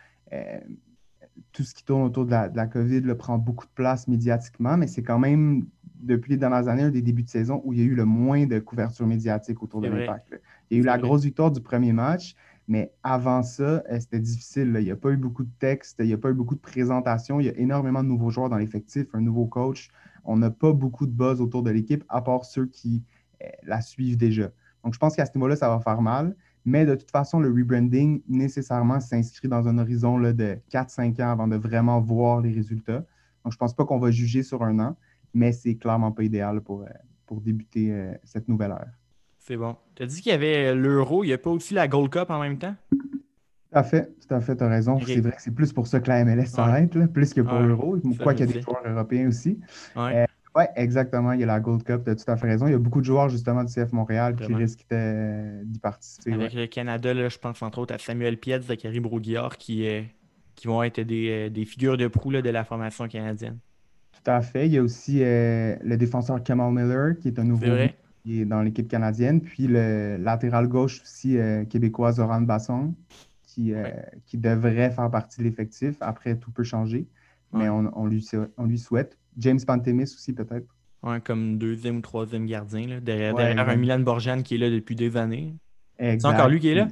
tout 1.52 1.64
ce 1.64 1.74
qui 1.74 1.84
tourne 1.84 2.04
autour 2.04 2.26
de 2.26 2.32
la, 2.32 2.68
COVID 2.68 3.02
prend 3.16 3.38
beaucoup 3.38 3.66
de 3.66 3.72
place 3.72 4.08
médiatiquement, 4.08 4.78
mais 4.78 4.88
c'est 4.88 5.04
quand 5.04 5.20
même, 5.20 5.66
depuis 5.96 6.32
les 6.32 6.38
dernières 6.38 6.70
années, 6.70 6.84
un 6.84 6.92
des 6.92 7.02
débuts 7.02 7.24
de 7.24 7.30
saison 7.30 7.62
où 7.66 7.74
il 7.74 7.80
y 7.80 7.82
a 7.82 7.86
eu 7.86 7.96
le 7.96 8.06
moins 8.06 8.46
de 8.46 8.60
couverture 8.60 9.06
médiatique 9.06 9.62
autour 9.62 9.82
de 9.82 9.90
l'impact. 9.90 10.40
Il 10.70 10.78
y 10.78 10.80
a 10.80 10.84
eu 10.84 10.86
la 10.86 10.98
grosse 10.98 11.24
victoire 11.24 11.52
du 11.52 11.60
premier 11.60 11.92
match, 11.92 12.36
mais 12.70 12.94
avant 13.04 13.44
ça, 13.44 13.84
c'était 14.00 14.20
difficile. 14.20 14.74
Il 14.80 14.86
n'y 14.86 14.92
a 14.92 14.96
pas 14.96 15.12
eu 15.12 15.18
beaucoup 15.18 15.44
de 15.44 15.52
textes, 15.60 15.98
il 16.00 16.06
n'y 16.06 16.14
a 16.14 16.18
pas 16.18 16.30
eu 16.30 16.34
beaucoup 16.34 16.56
de 16.56 16.62
présentations. 16.62 17.42
Il 17.42 17.48
y 17.48 17.50
a 17.50 17.58
énormément 17.58 18.02
de 18.02 18.08
nouveaux 18.08 18.30
joueurs 18.30 18.48
dans 18.48 18.58
l'effectif, 18.58 19.08
un 19.14 19.20
nouveau 19.20 19.46
coach 19.46 19.90
on 20.24 20.38
n'a 20.38 20.50
pas 20.50 20.74
beaucoup 20.74 21.06
de 21.06 21.12
buzz 21.12 21.42
autour 21.42 21.64
de 21.64 21.72
l'équipe, 21.72 22.04
à 22.10 22.22
part 22.22 22.46
ceux 22.46 22.66
qui 22.66 23.04
euh, 23.42 23.48
la 23.64 23.82
suivent 23.82 24.18
déjà. 24.18 24.50
Donc, 24.84 24.94
je 24.94 25.00
pense 25.00 25.16
qu'à 25.16 25.26
ce 25.26 25.32
niveau-là, 25.36 25.56
ça 25.56 25.70
va 25.70 25.80
faire 25.80 26.02
mal. 26.02 26.36
Mais 26.64 26.86
de 26.86 26.96
toute 26.96 27.10
façon, 27.10 27.40
le 27.40 27.50
rebranding 27.50 28.22
nécessairement 28.28 29.00
s'inscrit 29.00 29.48
dans 29.48 29.68
un 29.68 29.78
horizon 29.80 30.20
de 30.20 30.60
4-5 30.72 31.22
ans 31.24 31.32
avant 31.32 31.48
de 31.48 31.56
vraiment 31.56 32.00
voir 32.00 32.42
les 32.42 32.52
résultats. 32.52 33.04
Donc, 33.44 33.52
je 33.52 33.56
ne 33.56 33.60
pense 33.60 33.76
pas 33.76 33.86
qu'on 33.86 34.00
va 34.00 34.12
juger 34.12 34.44
sur 34.44 34.64
un 34.64 34.80
an, 34.80 34.96
mais 35.34 35.52
c'est 35.52 35.76
clairement 35.76 36.12
pas 36.12 36.24
idéal 36.24 36.62
pour, 36.62 36.82
euh, 36.84 37.40
débuter 37.40 37.92
euh, 37.92 38.14
cette 38.24 38.50
nouvelle 38.50 38.72
ère. 38.72 38.92
C'est 39.40 39.56
bon. 39.56 39.76
Tu 39.96 40.04
as 40.04 40.06
dit 40.06 40.22
qu'il 40.22 40.32
y 40.32 40.36
avait 40.36 40.76
l'Euro, 40.76 41.24
il 41.24 41.28
n'y 41.28 41.34
a 41.34 41.38
pas 41.38 41.50
aussi 41.50 41.74
la 41.74 41.88
Gold 41.88 42.12
Cup 42.12 42.30
en 42.30 42.40
même 42.42 42.58
temps? 42.58 42.76
Tout 43.72 43.78
à 43.78 43.84
fait, 43.84 44.10
tout 44.28 44.36
à 44.36 44.42
fait, 44.42 44.56
tu 44.56 44.64
as 44.64 44.68
raison. 44.68 45.00
C'est 45.00 45.22
vrai 45.22 45.32
que 45.32 45.42
c'est 45.42 45.56
plus 45.56 45.72
pour 45.72 45.88
ça 45.88 46.00
que 46.00 46.10
la 46.10 46.26
MLS 46.26 46.48
s'arrête, 46.48 46.92
plus 47.14 47.34
que 47.34 47.42
pour 47.42 47.60
l'Euro. 47.60 47.98
Pourquoi 47.98 48.34
qu'il 48.34 48.48
y 48.48 48.50
a 48.50 48.54
des 48.54 48.62
joueurs 48.62 48.82
européens 48.86 49.30
aussi. 49.30 49.60
Oui, 49.96 50.12
euh, 50.14 50.26
ouais, 50.56 50.70
exactement. 50.76 51.32
Il 51.32 51.40
y 51.40 51.44
a 51.44 51.48
la 51.48 51.60
Gold 51.60 51.84
Cup, 51.84 52.02
tu 52.04 52.12
as 52.12 52.16
tout 52.16 52.30
à 52.30 52.36
fait 52.36 52.48
raison. 52.48 52.68
Il 52.68 52.72
y 52.72 52.76
a 52.76 52.80
beaucoup 52.80 53.00
de 53.00 53.06
joueurs 53.06 53.30
justement 53.30 53.64
du 53.64 53.74
CF 53.74 53.94
Montréal 53.94 54.36
qui 54.36 54.54
risquent 54.54 54.86
d'y 54.90 55.80
participer. 55.80 56.34
Avec 56.34 56.54
le 56.54 56.68
Canada, 56.68 57.14
là, 57.14 57.30
je 57.30 57.38
pense 57.38 57.62
entre 57.62 57.80
autres 57.80 57.96
à 57.96 57.98
Samuel 57.98 58.38
Piet, 58.38 58.62
Zachary 58.62 59.00
Broguillard 59.00 59.58
qui, 59.58 59.88
qui 60.56 60.68
vont 60.68 60.84
être 60.84 61.00
des, 61.00 61.50
des 61.50 61.66
figures 61.66 61.98
de 61.98 62.08
proue 62.08 62.34
de 62.34 62.50
la 62.50 62.66
formation 62.66 63.08
canadienne. 63.08 63.58
Tout 64.24 64.32
à 64.32 64.42
fait. 64.42 64.68
Il 64.68 64.74
y 64.74 64.78
a 64.78 64.84
aussi 64.84 65.24
euh, 65.24 65.76
le 65.84 65.98
défenseur 65.98 66.44
Kamal 66.44 66.72
Miller, 66.72 67.18
qui 67.20 67.28
est 67.28 67.40
un 67.40 67.44
nouveau 67.44 67.66
qui 68.24 68.42
est 68.42 68.46
dans 68.46 68.62
l'équipe 68.62 68.88
canadienne. 68.88 69.42
Puis 69.42 69.68
le 69.68 70.18
latéral 70.18 70.68
gauche 70.68 71.02
aussi 71.02 71.38
euh, 71.38 71.66
québécois 71.66 72.12
Zoran 72.12 72.42
Basson, 72.42 72.94
qui, 73.54 73.74
euh, 73.74 73.84
qui 74.26 74.38
devrait 74.38 74.92
faire 74.92 75.10
partie 75.10 75.40
de 75.40 75.44
l'effectif. 75.44 75.96
Après, 76.02 76.36
tout 76.36 76.52
peut 76.52 76.64
changer. 76.64 77.08
Mais 77.54 77.68
on, 77.68 78.06
lui, 78.06 78.26
on 78.58 78.66
lui 78.66 78.80
souhaite. 78.80 79.18
James 79.38 79.60
Pantemis 79.66 80.04
aussi, 80.04 80.32
peut-être. 80.32 80.68
Ouais, 81.04 81.20
comme 81.20 81.58
deuxième 81.58 81.98
ou 81.98 82.02
troisième 82.02 82.46
gardien, 82.46 82.88
là, 82.88 83.00
derrière, 83.02 83.38
un 83.38 83.76
Milan 83.76 84.00
Borjan 84.00 84.42
qui 84.42 84.56
est 84.56 84.58
là 84.58 84.70
depuis 84.70 84.96
des 84.96 85.18
années. 85.18 85.56
C'est 86.00 86.24
encore 86.26 86.48
lui 86.48 86.60
qui 86.60 86.70
est 86.70 86.76
là? 86.76 86.88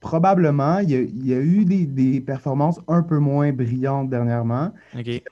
Probablement. 0.00 0.80
Il 0.80 0.90
y 0.90 1.32
a, 1.32 1.40
eu 1.40 1.64
des, 1.64 2.20
performances 2.20 2.80
un 2.88 3.02
peu 3.02 3.18
moins 3.18 3.52
brillantes 3.52 4.10
dernièrement. 4.10 4.72
OK 4.96 5.22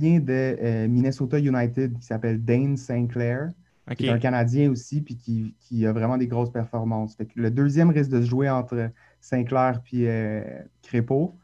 de 0.00 0.56
euh, 0.62 0.88
Minnesota 0.88 1.38
United 1.38 1.98
qui 1.98 2.06
s'appelle 2.06 2.44
Dane 2.44 2.76
Sinclair, 2.76 3.50
qui 3.96 4.06
est 4.06 4.10
un 4.10 4.18
Canadien 4.18 4.70
aussi, 4.70 5.00
puis 5.00 5.16
qui, 5.16 5.86
a 5.86 5.92
vraiment 5.92 6.18
des 6.18 6.26
grosses 6.26 6.52
performances. 6.52 7.16
le 7.34 7.50
deuxième 7.50 7.90
risque 7.90 8.10
de 8.10 8.20
se 8.20 8.26
jouer 8.26 8.50
entre 8.50 8.90
Sinclair 9.26 9.80
et 9.92 10.08
euh, 10.08 10.42
Crépeau, 10.82 11.36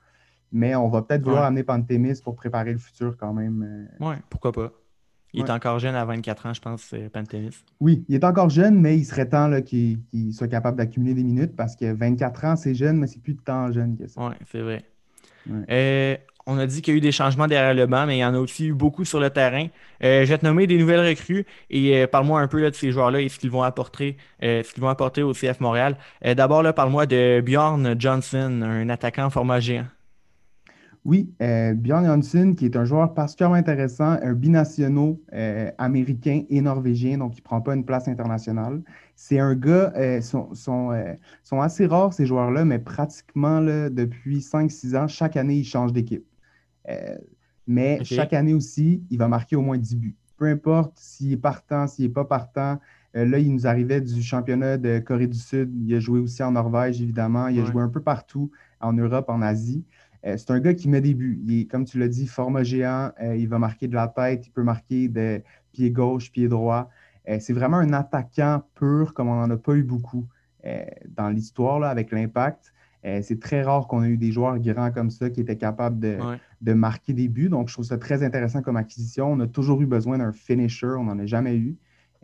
mais 0.52 0.74
on 0.74 0.88
va 0.88 1.02
peut-être 1.02 1.22
vouloir 1.22 1.44
amener 1.44 1.64
Pantémis 1.64 2.20
pour 2.22 2.36
préparer 2.36 2.72
le 2.72 2.78
futur 2.78 3.16
quand 3.16 3.32
même. 3.32 3.88
Euh. 4.00 4.06
Oui, 4.06 4.14
pourquoi 4.30 4.52
pas. 4.52 4.72
Il 5.34 5.46
est 5.46 5.50
encore 5.50 5.78
jeune 5.78 5.94
à 5.94 6.04
24 6.04 6.46
ans, 6.46 6.52
je 6.52 6.60
pense, 6.60 6.94
Pantémis. 7.12 7.56
Oui, 7.80 8.04
il 8.08 8.14
est 8.14 8.24
encore 8.24 8.50
jeune, 8.50 8.78
mais 8.78 8.98
il 8.98 9.04
serait 9.04 9.28
temps 9.28 9.50
qu'il 9.62 9.98
soit 10.32 10.48
capable 10.48 10.76
d'accumuler 10.76 11.14
des 11.14 11.24
minutes 11.24 11.56
parce 11.56 11.74
que 11.74 11.90
24 11.90 12.44
ans, 12.44 12.56
c'est 12.56 12.74
jeune, 12.74 12.98
mais 12.98 13.06
c'est 13.06 13.22
plus 13.22 13.34
de 13.34 13.40
temps 13.40 13.72
jeune 13.72 13.96
que 13.96 14.06
ça. 14.06 14.20
Oui, 14.20 14.34
c'est 14.50 14.60
vrai 14.60 14.84
on 16.46 16.58
a 16.58 16.66
dit 16.66 16.82
qu'il 16.82 16.94
y 16.94 16.96
a 16.96 16.98
eu 16.98 17.00
des 17.00 17.12
changements 17.12 17.46
derrière 17.46 17.74
le 17.74 17.86
banc, 17.86 18.06
mais 18.06 18.16
il 18.16 18.20
y 18.20 18.24
en 18.24 18.34
a 18.34 18.38
aussi 18.38 18.66
eu 18.66 18.74
beaucoup 18.74 19.04
sur 19.04 19.20
le 19.20 19.30
terrain. 19.30 19.66
Euh, 20.02 20.24
je 20.24 20.30
vais 20.30 20.38
te 20.38 20.46
nommer 20.46 20.66
des 20.66 20.78
nouvelles 20.78 21.06
recrues 21.06 21.46
et 21.70 21.96
euh, 21.96 22.06
parle-moi 22.06 22.40
un 22.40 22.48
peu 22.48 22.60
de 22.68 22.74
ces 22.74 22.90
joueurs-là 22.90 23.20
et 23.20 23.28
ce 23.28 23.38
qu'ils 23.38 23.50
vont 23.50 23.62
apporter, 23.62 24.16
euh, 24.42 24.62
au 25.22 25.32
CF 25.32 25.60
Montréal. 25.60 25.96
D'abord, 26.36 26.62
parle-moi 26.74 27.06
de 27.06 27.40
Bjorn 27.40 27.94
Johnson, 27.98 28.62
un 28.62 28.88
attaquant 28.88 29.30
format 29.30 29.60
géant. 29.60 29.86
Oui, 31.04 31.32
Bjorn 31.40 32.06
Johnson, 32.06 32.54
qui 32.56 32.66
est 32.66 32.76
un 32.76 32.84
joueur 32.84 33.12
particulièrement 33.12 33.56
intéressant, 33.56 34.18
un 34.22 34.34
binationaux 34.34 35.20
américain 35.78 36.42
et 36.48 36.60
norvégien, 36.60 37.18
donc 37.18 37.34
il 37.34 37.40
ne 37.40 37.44
prend 37.44 37.60
pas 37.60 37.74
une 37.74 37.84
place 37.84 38.06
internationale. 38.06 38.82
C'est 39.16 39.40
un 39.40 39.56
gars, 39.56 39.92
sont, 40.22 40.92
assez 41.60 41.86
rares 41.86 42.12
ces 42.12 42.26
joueurs-là, 42.26 42.64
mais 42.64 42.78
pratiquement 42.78 43.60
depuis 43.60 44.38
5-6 44.38 44.96
ans, 44.96 45.08
chaque 45.08 45.36
année, 45.36 45.56
ils 45.56 45.64
changent 45.64 45.92
d'équipe. 45.92 46.24
Euh, 46.88 47.16
mais 47.66 48.02
chaque 48.04 48.32
année 48.32 48.54
aussi, 48.54 49.02
il 49.10 49.18
va 49.18 49.28
marquer 49.28 49.56
au 49.56 49.62
moins 49.62 49.78
10 49.78 49.96
buts. 49.96 50.16
Peu 50.36 50.46
importe 50.46 50.98
s'il 50.98 51.32
est 51.32 51.36
partant, 51.36 51.86
s'il 51.86 52.06
n'est 52.06 52.12
pas 52.12 52.24
partant. 52.24 52.80
Euh, 53.14 53.24
là, 53.24 53.38
il 53.38 53.52
nous 53.52 53.66
arrivait 53.66 54.00
du 54.00 54.22
championnat 54.22 54.78
de 54.78 54.98
Corée 54.98 55.26
du 55.26 55.38
Sud. 55.38 55.70
Il 55.76 55.94
a 55.94 56.00
joué 56.00 56.18
aussi 56.18 56.42
en 56.42 56.52
Norvège, 56.52 57.00
évidemment. 57.00 57.48
Il 57.48 57.60
a 57.60 57.64
joué 57.64 57.82
un 57.82 57.88
peu 57.88 58.00
partout, 58.00 58.50
en 58.80 58.92
Europe, 58.92 59.28
en 59.28 59.42
Asie. 59.42 59.84
Euh, 60.24 60.36
c'est 60.36 60.50
un 60.50 60.60
gars 60.60 60.74
qui 60.74 60.88
met 60.88 61.00
des 61.00 61.14
buts. 61.14 61.40
Il 61.44 61.60
est, 61.60 61.64
comme 61.66 61.84
tu 61.84 61.98
l'as 61.98 62.08
dit, 62.08 62.26
format 62.26 62.64
géant. 62.64 63.12
il 63.20 63.48
va 63.48 63.58
marquer 63.58 63.86
de 63.86 63.94
la 63.94 64.08
tête. 64.08 64.46
Il 64.46 64.50
peut 64.50 64.62
marquer 64.62 65.08
de 65.08 65.42
pied 65.72 65.90
gauche, 65.90 66.32
pied 66.32 66.48
droit. 66.48 66.90
c'est 67.38 67.52
vraiment 67.52 67.78
un 67.78 67.92
attaquant 67.92 68.62
pur, 68.74 69.14
comme 69.14 69.28
on 69.28 69.36
n'en 69.36 69.50
a 69.50 69.56
pas 69.56 69.74
eu 69.74 69.84
beaucoup 69.84 70.26
dans 71.08 71.28
l'histoire 71.28 71.82
avec 71.84 72.10
l'impact. 72.10 72.72
C'est 73.22 73.40
très 73.40 73.62
rare 73.62 73.88
qu'on 73.88 74.04
ait 74.04 74.08
eu 74.08 74.16
des 74.16 74.30
joueurs 74.30 74.58
grands 74.60 74.92
comme 74.92 75.10
ça 75.10 75.28
qui 75.28 75.40
étaient 75.40 75.56
capables 75.56 75.98
de, 75.98 76.18
de 76.60 76.72
marquer 76.72 77.12
des 77.12 77.28
buts. 77.28 77.48
Donc, 77.48 77.68
je 77.68 77.74
trouve 77.74 77.84
ça 77.84 77.98
très 77.98 78.22
intéressant 78.22 78.62
comme 78.62 78.76
acquisition. 78.76 79.32
On 79.32 79.40
a 79.40 79.46
toujours 79.46 79.82
eu 79.82 79.86
besoin 79.86 80.18
d'un 80.18 80.32
finisher, 80.32 80.94
on 80.98 81.04
n'en 81.04 81.18
a 81.18 81.26
jamais 81.26 81.56
eu. 81.56 81.76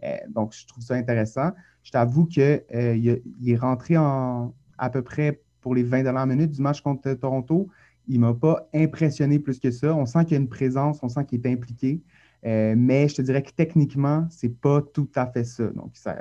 Euh, 0.04 0.16
donc, 0.28 0.54
je 0.54 0.66
trouve 0.66 0.82
ça 0.82 0.94
intéressant. 0.94 1.50
Je 1.82 1.90
t'avoue 1.90 2.26
qu'il 2.26 2.42
euh, 2.42 3.16
est 3.44 3.56
rentré 3.56 3.96
en, 3.96 4.54
à 4.76 4.90
peu 4.90 5.02
près 5.02 5.40
pour 5.60 5.74
les 5.74 5.82
20 5.82 6.04
dernières 6.04 6.26
minutes 6.26 6.52
du 6.52 6.62
match 6.62 6.80
contre 6.80 7.12
Toronto. 7.14 7.68
Il 8.06 8.20
ne 8.20 8.26
m'a 8.26 8.34
pas 8.34 8.68
impressionné 8.74 9.38
plus 9.38 9.58
que 9.58 9.70
ça. 9.70 9.94
On 9.94 10.06
sent 10.06 10.24
qu'il 10.24 10.32
y 10.32 10.36
a 10.36 10.40
une 10.40 10.48
présence, 10.48 11.00
on 11.02 11.08
sent 11.08 11.24
qu'il 11.26 11.44
est 11.44 11.50
impliqué. 11.50 12.00
Euh, 12.46 12.74
mais 12.76 13.08
je 13.08 13.16
te 13.16 13.22
dirais 13.22 13.42
que 13.42 13.50
techniquement, 13.50 14.26
ce 14.30 14.46
n'est 14.46 14.52
pas 14.52 14.80
tout 14.80 15.08
à 15.16 15.26
fait 15.26 15.42
ça. 15.42 15.66
Donc, 15.68 15.90
ça, 15.94 16.14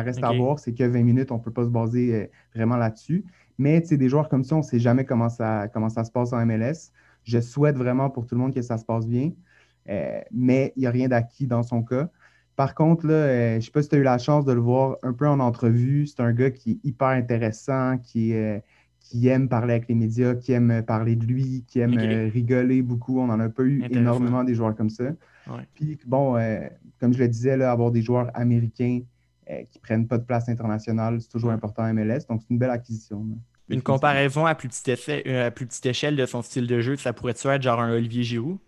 reste 0.00 0.22
à 0.22 0.32
voir. 0.32 0.60
C'est 0.60 0.72
que 0.72 0.84
20 0.84 1.02
minutes, 1.02 1.32
on 1.32 1.38
ne 1.38 1.42
peut 1.42 1.52
pas 1.52 1.64
se 1.64 1.70
baser 1.70 2.30
vraiment 2.54 2.76
là-dessus. 2.76 3.24
Mais 3.58 3.80
des 3.80 4.08
joueurs 4.08 4.28
comme 4.28 4.44
ça, 4.44 4.54
on 4.54 4.58
ne 4.58 4.62
sait 4.62 4.78
jamais 4.78 5.04
comment 5.04 5.28
ça, 5.28 5.68
comment 5.68 5.88
ça 5.88 6.04
se 6.04 6.12
passe 6.12 6.32
en 6.32 6.44
MLS. 6.46 6.92
Je 7.24 7.40
souhaite 7.40 7.76
vraiment 7.76 8.08
pour 8.08 8.26
tout 8.26 8.36
le 8.36 8.40
monde 8.40 8.54
que 8.54 8.62
ça 8.62 8.78
se 8.78 8.84
passe 8.84 9.06
bien, 9.06 9.32
euh, 9.88 10.20
mais 10.32 10.72
il 10.76 10.80
n'y 10.80 10.86
a 10.86 10.90
rien 10.90 11.08
d'acquis 11.08 11.46
dans 11.46 11.64
son 11.64 11.82
cas. 11.82 12.08
Par 12.54 12.74
contre, 12.74 13.06
là, 13.06 13.14
euh, 13.14 13.50
je 13.52 13.56
ne 13.56 13.60
sais 13.60 13.70
pas 13.70 13.82
si 13.82 13.88
tu 13.88 13.96
as 13.96 13.98
eu 13.98 14.02
la 14.02 14.18
chance 14.18 14.44
de 14.44 14.52
le 14.52 14.60
voir 14.60 14.96
un 15.02 15.12
peu 15.12 15.28
en 15.28 15.40
entrevue. 15.40 16.06
C'est 16.06 16.20
un 16.20 16.32
gars 16.32 16.50
qui 16.50 16.72
est 16.72 16.78
hyper 16.84 17.08
intéressant, 17.08 17.98
qui, 17.98 18.32
euh, 18.34 18.58
qui 19.00 19.28
aime 19.28 19.48
parler 19.48 19.74
avec 19.74 19.88
les 19.88 19.94
médias, 19.94 20.34
qui 20.34 20.52
aime 20.52 20.82
parler 20.82 21.16
de 21.16 21.24
lui, 21.24 21.64
qui 21.66 21.80
aime 21.80 21.96
rigoler 21.96 22.82
beaucoup. 22.82 23.20
On 23.20 23.26
n'en 23.26 23.40
a 23.40 23.48
pas 23.48 23.62
eu 23.62 23.84
énormément 23.90 24.44
des 24.44 24.54
joueurs 24.54 24.74
comme 24.74 24.90
ça. 24.90 25.04
Puis, 25.74 25.98
bon, 26.06 26.36
comme 26.98 27.12
je 27.12 27.18
le 27.18 27.28
disais, 27.28 27.56
là, 27.56 27.70
avoir 27.70 27.90
des 27.90 28.02
joueurs 28.02 28.30
américains 28.34 29.00
qui 29.70 29.78
ne 29.78 29.82
prennent 29.82 30.06
pas 30.06 30.18
de 30.18 30.24
place 30.24 30.48
internationale, 30.48 31.20
c'est 31.20 31.28
toujours 31.28 31.50
important 31.50 31.82
à 31.82 31.92
MLS. 31.92 32.26
Donc, 32.28 32.42
c'est 32.42 32.50
une 32.50 32.58
belle 32.58 32.70
acquisition. 32.70 33.26
Une 33.68 33.82
comparaison 33.82 34.46
à 34.46 34.54
plus, 34.54 34.68
petite 34.68 35.08
euh, 35.26 35.46
à 35.46 35.50
plus 35.50 35.66
petite 35.66 35.86
échelle 35.86 36.16
de 36.16 36.26
son 36.26 36.42
style 36.42 36.66
de 36.66 36.80
jeu, 36.80 36.96
ça 36.96 37.12
pourrait 37.12 37.32
être 37.32 37.62
genre 37.62 37.80
un 37.80 37.92
Olivier 37.92 38.22
Giroud? 38.22 38.58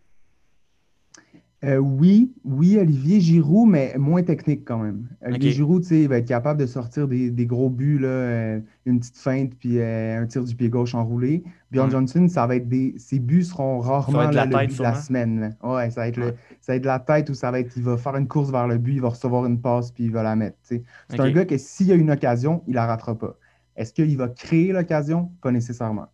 Euh, 1.63 1.77
oui, 1.77 2.33
oui, 2.45 2.79
Olivier 2.79 3.21
Giroud, 3.21 3.69
mais 3.69 3.95
moins 3.99 4.23
technique 4.23 4.65
quand 4.65 4.79
même. 4.79 5.07
Olivier 5.23 5.51
Giroud, 5.51 5.85
il 5.91 6.09
va 6.09 6.17
être 6.17 6.29
capable 6.29 6.59
de 6.59 6.65
sortir 6.65 7.07
des, 7.07 7.47
gros 7.47 7.69
buts, 7.69 7.99
là, 7.99 8.09
euh, 8.09 8.61
une 8.87 8.99
petite 8.99 9.19
feinte, 9.19 9.55
puis 9.59 9.81
un 9.83 10.25
tir 10.27 10.43
du 10.43 10.55
pied 10.55 10.71
gauche 10.71 10.95
enroulé. 10.95 11.45
Bjorn 11.71 11.91
Johnson, 11.91 12.27
ça 12.29 12.47
va 12.47 12.57
être 12.57 12.69
des. 12.69 12.95
Ses 12.97 13.19
buts 13.19 13.45
seront 13.45 13.79
rarement 13.81 14.31
la, 14.31 14.47
le 14.47 14.67
but 14.67 14.79
de 14.79 14.83
la 14.83 14.95
semaine. 14.95 15.55
Ouais, 15.63 15.91
ça 15.91 16.01
va, 16.01 16.09
être 16.09 16.17
le, 16.17 16.35
ça 16.63 16.73
va 16.73 16.77
être 16.77 16.83
de 16.83 16.87
la 16.87 16.99
tête 16.99 17.29
ou 17.29 17.35
ça 17.35 17.51
va 17.51 17.61
être. 17.61 17.77
Il 17.77 17.83
va 17.83 17.99
faire 17.99 18.17
une 18.17 18.27
course 18.27 18.51
vers 18.51 18.67
le 18.67 18.79
but, 18.79 18.95
il 18.95 19.03
va 19.03 19.11
recevoir 19.11 19.45
une 19.45 19.61
passe, 19.61 19.91
puis 19.91 20.05
il 20.05 20.13
va 20.13 20.23
la 20.23 20.37
mettre. 20.37 20.57
C'est 20.63 20.83
un 21.19 21.31
gars 21.31 21.45
que 21.45 21.59
s'il 21.59 21.89
y 21.89 21.93
a 21.93 21.95
une 21.95 22.11
occasion, 22.11 22.63
il 22.69 22.75
la 22.75 22.87
ratera 22.87 23.19
pas. 23.19 23.37
Est-ce 23.77 23.93
qu'il 23.93 24.17
va 24.17 24.29
créer 24.29 24.73
l'occasion? 24.73 25.31
Pas 25.43 25.53
nécessairement. 25.53 26.09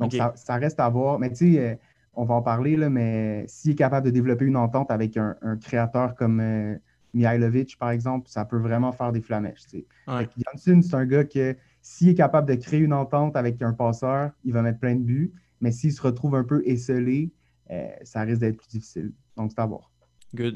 Donc, 0.00 0.12
ça, 0.12 0.54
reste 0.56 0.80
à 0.80 0.88
voir. 0.88 1.18
Mais 1.18 1.30
tu 1.30 1.54
sais, 1.54 1.60
euh, 1.60 1.74
on 2.16 2.24
va 2.24 2.34
en 2.34 2.42
parler, 2.42 2.76
là, 2.76 2.88
mais 2.90 3.44
s'il 3.46 3.72
est 3.72 3.76
capable 3.76 4.06
de 4.06 4.10
développer 4.10 4.46
une 4.46 4.56
entente 4.56 4.90
avec 4.90 5.16
un, 5.16 5.36
créateur 5.62 6.14
comme 6.14 6.40
euh, 6.40 6.76
Mihailovic, 7.14 7.78
par 7.78 7.90
exemple, 7.90 8.28
ça 8.28 8.44
peut 8.44 8.58
vraiment 8.58 8.92
faire 8.92 9.12
des 9.12 9.20
flamèches. 9.20 9.62
c'est 10.56 10.94
un 10.94 11.06
gars 11.06 11.24
que 11.24 11.56
s'il 11.82 12.08
est 12.08 12.14
capable 12.14 12.48
de 12.48 12.54
créer 12.54 12.80
une 12.80 12.92
entente 12.92 13.36
avec 13.36 13.60
un 13.62 13.72
passeur, 13.72 14.32
il 14.44 14.52
va 14.52 14.62
mettre 14.62 14.80
plein 14.80 14.96
de 14.96 15.02
buts. 15.02 15.32
Mais 15.60 15.72
s'il 15.72 15.92
se 15.92 16.02
retrouve 16.02 16.34
un 16.34 16.44
peu 16.44 16.62
esselé, 16.66 17.32
euh, 17.70 17.88
ça 18.02 18.22
risque 18.22 18.40
d'être 18.40 18.56
plus 18.56 18.68
difficile. 18.68 19.12
Donc, 19.36 19.52
c'est 19.54 19.60
à 19.60 19.66
voir. 19.66 19.90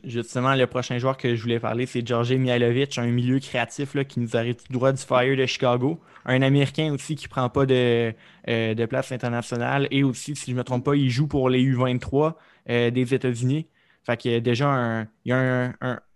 Justement, 0.04 0.54
le 0.54 0.66
prochain 0.66 0.98
joueur 0.98 1.16
que 1.16 1.34
je 1.34 1.42
voulais 1.42 1.60
parler, 1.60 1.86
c'est 1.86 2.06
Georgi 2.06 2.36
Mihailovic, 2.36 2.98
un 2.98 3.06
milieu 3.06 3.38
créatif 3.38 3.94
là, 3.94 4.04
qui 4.04 4.20
nous 4.20 4.36
arrive 4.36 4.56
tout 4.56 4.72
droit 4.72 4.92
du 4.92 5.02
Fire 5.02 5.36
de 5.36 5.46
Chicago. 5.46 6.00
Un 6.24 6.42
Américain 6.42 6.92
aussi 6.92 7.16
qui 7.16 7.26
ne 7.26 7.30
prend 7.30 7.48
pas 7.48 7.66
de, 7.66 8.12
euh, 8.48 8.74
de, 8.74 8.86
place 8.86 9.12
internationale. 9.12 9.88
Et 9.90 10.02
aussi, 10.02 10.36
si 10.36 10.50
je 10.50 10.52
ne 10.52 10.58
me 10.58 10.64
trompe 10.64 10.84
pas, 10.84 10.96
il 10.96 11.08
joue 11.08 11.26
pour 11.26 11.48
les 11.48 11.62
U23 11.62 12.34
euh, 12.68 12.90
des 12.90 13.14
États-Unis. 13.14 13.68
Fait 14.04 14.24
y 14.24 14.34
a 14.34 14.40
déjà 14.40 14.68
un, 14.68 15.02
il 15.24 15.30
y 15.30 15.32
a 15.32 15.72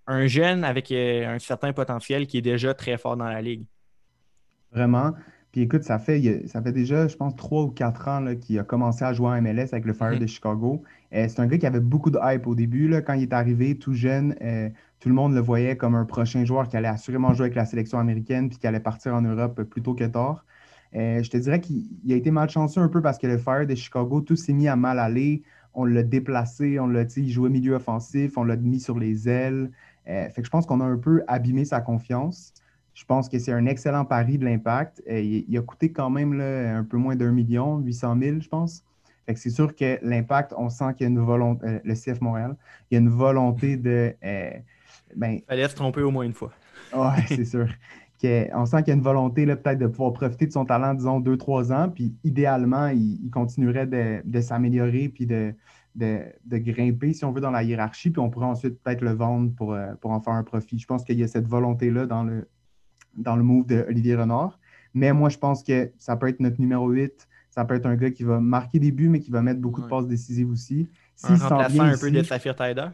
un, 0.07 0.27
jeune 0.27 0.65
avec 0.65 0.91
euh, 0.93 1.35
un 1.35 1.39
certain 1.39 1.73
potentiel 1.73 2.27
qui 2.27 2.39
est 2.39 2.43
déjà 2.43 2.75
très 2.75 2.99
fort 2.99 3.17
dans 3.17 3.29
la 3.29 3.41
ligue. 3.41 3.65
Vraiment. 4.73 5.13
Puis 5.55 5.63
écoute, 5.63 5.85
ça 5.85 6.01
fait, 6.01 6.49
ça 6.49 6.61
fait 6.61 6.73
déjà, 6.73 7.07
je 7.07 7.15
pense, 7.15 7.37
trois 7.37 7.63
ou 7.63 7.69
quatre 7.69 8.09
ans 8.09 8.35
qu'il 8.41 8.59
a 8.59 8.65
commencé 8.65 9.05
à 9.05 9.13
jouer 9.13 9.29
en 9.29 9.41
MLS 9.41 9.69
avec 9.71 9.85
le 9.85 9.93
Fire 9.93 10.11
mm-hmm. 10.11 10.19
de 10.19 10.27
Chicago. 10.27 10.83
Euh, 11.15 11.27
c'est 11.29 11.39
un 11.39 11.47
gars 11.47 11.59
qui 11.59 11.67
avait 11.67 11.79
beaucoup 11.79 12.11
de 12.11 12.19
hype 12.21 12.49
au 12.49 12.57
début. 12.57 12.89
Là, 12.89 13.03
quand 13.03 13.13
il 13.13 13.23
est 13.23 13.33
arrivé 13.33 13.79
tout 13.79 13.95
jeune, 13.95 14.35
euh, 14.43 14.69
tout 14.99 15.09
le 15.09 15.15
monde 15.15 15.33
le 15.33 15.39
voyait 15.39 15.77
comme 15.77 15.95
un 15.95 16.07
prochain 16.07 16.45
joueur 16.45 16.67
qui 16.67 16.77
allait 16.77 16.89
assurément 16.89 17.35
jouer 17.35 17.45
avec 17.45 17.55
la 17.55 17.67
sélection 17.67 18.01
américaine 18.01 18.49
puis 18.49 18.59
qui 18.59 18.67
allait 18.67 18.81
partir 18.81 19.15
en 19.15 19.23
Europe 19.23 19.63
plus 19.63 19.81
tôt 19.81 19.95
que 19.95 20.03
tard. 20.03 20.45
Euh, 20.97 21.23
je 21.23 21.31
te 21.31 21.37
dirais 21.37 21.61
qu'il 21.61 21.87
a 22.11 22.17
été 22.17 22.33
malchanceux 22.33 22.81
un 22.81 22.89
peu 22.89 23.01
parce 23.01 23.19
que 23.19 23.29
le 23.29 23.39
Fire 23.39 23.65
de 23.65 23.77
Chicago, 23.77 24.23
tout 24.23 24.35
s'est 24.35 24.55
mis 24.55 24.67
à 24.67 24.75
mal 24.75 24.99
aller. 24.99 25.45
On 25.73 25.85
l'a 25.85 26.03
déplacé, 26.03 26.81
on 26.81 26.89
l'a, 26.89 27.05
il 27.17 27.31
jouait 27.31 27.49
milieu 27.49 27.75
offensif, 27.75 28.37
on 28.37 28.43
l'a 28.43 28.57
mis 28.57 28.81
sur 28.81 28.99
les 28.99 29.29
ailes. 29.29 29.71
Fait 30.05 30.33
que 30.35 30.45
je 30.45 30.51
pense 30.51 30.67
qu'on 30.67 30.81
a 30.81 30.85
un 30.85 30.99
peu 30.99 31.23
abîmé 31.29 31.65
sa 31.65 31.81
confiance. 31.81 32.55
Je 32.95 33.05
pense 33.05 33.29
que 33.29 33.39
c'est 33.39 33.53
un 33.53 33.67
excellent 33.67 34.05
pari 34.05 34.39
de 34.39 34.45
l'impact. 34.45 35.03
Euh, 35.11 35.21
il, 35.21 35.59
a 35.59 35.63
coûté 35.63 35.93
quand 35.93 36.11
même 36.11 36.41
un 36.41 36.85
peu 36.85 36.97
moins 36.97 37.17
d'un 37.17 37.33
million, 37.33 37.79
800 37.79 38.17
000, 38.21 38.41
je 38.41 38.49
pense. 38.49 38.85
C'est 39.35 39.51
sûr 39.51 39.75
que 39.75 39.99
l'impact, 40.03 40.55
on 40.57 40.69
sent 40.69 40.95
qu'il 40.97 41.05
y 41.05 41.07
a 41.07 41.11
une 41.11 41.19
volonté, 41.19 41.81
le 41.83 41.95
CF 41.95 42.21
Montréal, 42.21 42.57
il 42.91 42.95
y 42.95 42.97
a 42.99 43.01
une 43.01 43.09
volonté 43.09 43.77
de. 43.77 44.15
ben, 45.17 45.41
Fallait 45.49 45.69
se 45.69 45.75
tromper 45.75 46.03
au 46.03 46.11
moins 46.11 46.25
une 46.25 46.35
fois. 46.35 46.53
Oui, 46.95 47.23
c'est 47.29 47.45
sûr 47.45 47.69
on 48.55 48.67
sent 48.67 48.79
qu'il 48.79 48.89
y 48.89 48.91
a 48.93 48.95
une 48.95 49.03
volonté 49.03 49.47
peut-être 49.47 49.79
de 49.79 49.87
pouvoir 49.87 50.13
profiter 50.13 50.47
de 50.47 50.53
son 50.53 50.65
talent, 50.65 50.95
disons, 50.95 51.21
deux, 51.21 51.37
trois 51.37 51.73
ans, 51.73 51.89
puis 51.89 52.15
idéalement, 52.25 52.89
il, 52.89 53.31
continuerait 53.31 53.87
de, 53.87 54.41
s'améliorer 54.41 55.09
puis 55.09 55.27
de, 55.27 55.55
grimper, 56.45 57.13
si 57.13 57.25
on 57.25 57.33
veut, 57.33 57.41
dans 57.41 57.51
la 57.51 57.63
hiérarchie, 57.63 58.11
puis 58.11 58.21
on 58.21 58.31
pourrait 58.31 58.47
ensuite 58.47 58.81
peut-être 58.83 59.03
le 59.03 59.13
vendre 59.13 59.53
pour, 59.55 59.75
euh, 59.75 59.95
pour 60.01 60.11
en 60.11 60.21
faire 60.21 60.35
un 60.35 60.43
profit. 60.43 60.79
Je 60.79 60.87
pense 60.87 61.05
qu'il 61.05 61.19
y 61.19 61.23
a 61.23 61.29
cette 61.29 61.47
volonté-là 61.47 62.07
dans 62.07 62.25
le, 62.25 62.49
dans 63.17 63.37
le 63.37 63.43
move 63.43 63.67
d'Olivier 63.67 64.17
Renard. 64.17 64.59
Mais 64.95 65.13
moi, 65.13 65.29
je 65.29 65.39
pense 65.39 65.63
que 65.63 65.91
ça 65.99 66.17
peut 66.17 66.29
être 66.29 66.41
notre 66.41 66.61
numéro 66.61 66.89
8. 66.89 67.29
Ça 67.51 67.65
peut 67.65 67.75
être 67.75 67.87
un 67.87 67.97
gars 67.97 68.11
qui 68.11 68.25
va 68.25 68.41
marquer 68.41 68.79
des 68.79 68.91
buts, 68.91 69.09
mais 69.09 69.21
qui 69.21 69.31
va 69.31 69.43
mettre 69.43 69.61
beaucoup 69.61 69.83
de 69.83 69.89
passes 69.89 70.07
décisives 70.07 70.51
aussi. 70.51 70.89
un 71.23 71.37
remplaçant 71.37 71.83
un 71.83 71.99
peu 71.99 72.11
de 72.11 72.23
Saphir 72.23 72.55
Tider? 72.55 72.89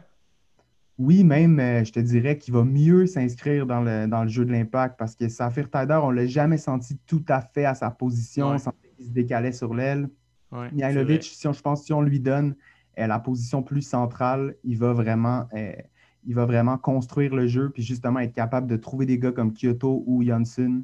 oui, 1.01 1.23
même, 1.23 1.59
euh, 1.59 1.83
je 1.83 1.91
te 1.91 1.99
dirais 1.99 2.37
qu'il 2.37 2.53
va 2.53 2.63
mieux 2.63 3.07
s'inscrire 3.07 3.65
dans 3.65 3.81
le, 3.81 4.27
jeu 4.27 4.45
de 4.45 4.51
l'impact 4.51 4.99
parce 4.99 5.15
que 5.15 5.29
Safir 5.29 5.69
Tider, 5.69 5.99
on 6.01 6.11
ne 6.11 6.17
l'a 6.17 6.27
jamais 6.27 6.59
senti 6.59 6.97
tout 7.07 7.23
à 7.27 7.41
fait 7.41 7.65
à 7.65 7.73
sa 7.73 7.89
position, 7.89 8.57
sans 8.59 8.71
qu'il 8.97 9.05
se 9.07 9.11
décalait 9.11 9.51
sur 9.51 9.73
l'aile. 9.73 10.09
Ouais, 10.51 10.69
Mihailovic, 10.71 11.23
si 11.23 11.47
je 11.51 11.61
pense 11.61 11.85
si 11.85 11.93
on 11.93 12.01
lui 12.01 12.19
donne 12.19 12.55
euh, 12.99 13.07
la 13.07 13.17
position 13.17 13.63
plus 13.63 13.81
centrale, 13.81 14.55
il 14.63 14.77
va 14.77 14.93
vraiment. 14.93 15.47
Euh, 15.53 15.73
il 16.25 16.35
va 16.35 16.45
vraiment 16.45 16.77
construire 16.77 17.35
le 17.35 17.47
jeu, 17.47 17.69
puis 17.69 17.83
justement 17.83 18.19
être 18.19 18.33
capable 18.33 18.67
de 18.67 18.75
trouver 18.75 19.05
des 19.05 19.17
gars 19.17 19.31
comme 19.31 19.53
Kyoto 19.53 20.03
ou 20.05 20.23
Janssen 20.23 20.83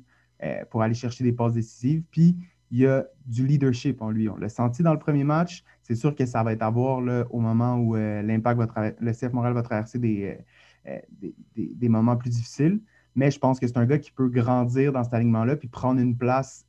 pour 0.70 0.84
aller 0.84 0.94
chercher 0.94 1.24
des 1.24 1.34
passes 1.34 1.54
décisives. 1.54 2.04
Puis 2.12 2.38
il 2.72 2.80
y 2.80 2.88
a 2.88 3.06
du 3.26 3.46
leadership 3.46 4.02
en 4.02 4.10
lui. 4.10 4.30
On 4.30 4.36
l'a 4.36 4.50
senti 4.50 4.84
dans 4.84 4.94
le 4.94 5.00
premier 5.00 5.24
match. 5.24 5.64
C'est 5.84 5.96
sûr 5.96 6.16
que 6.16 6.26
ça 6.26 6.44
va 6.44 6.54
être 6.54 6.62
à 6.62 6.70
voir 6.70 7.02
au 7.30 7.40
moment 7.40 7.78
où 7.78 7.96
euh, 7.96 8.22
l'impact 8.22 8.60
va 8.60 8.92
le 9.00 9.12
CF 9.14 9.32
Montréal 9.34 9.54
va 9.54 9.62
traverser 9.62 10.00
euh, 10.04 10.36
euh, 10.92 11.00
des, 11.12 11.34
des, 11.56 11.90
moments 11.90 12.18
plus 12.18 12.30
difficiles. 12.30 12.82
Mais 13.16 13.32
je 13.32 13.40
pense 13.40 13.60
que 13.60 13.68
c'est 13.68 13.78
un 13.78 13.86
gars 13.86 13.98
qui 13.98 14.12
peut 14.12 14.28
grandir 14.28 14.92
dans 14.92 15.04
cet 15.04 15.14
alignement-là 15.14 15.56
puis 15.56 15.68
prendre 15.68 16.00
une 16.00 16.16
place 16.16 16.68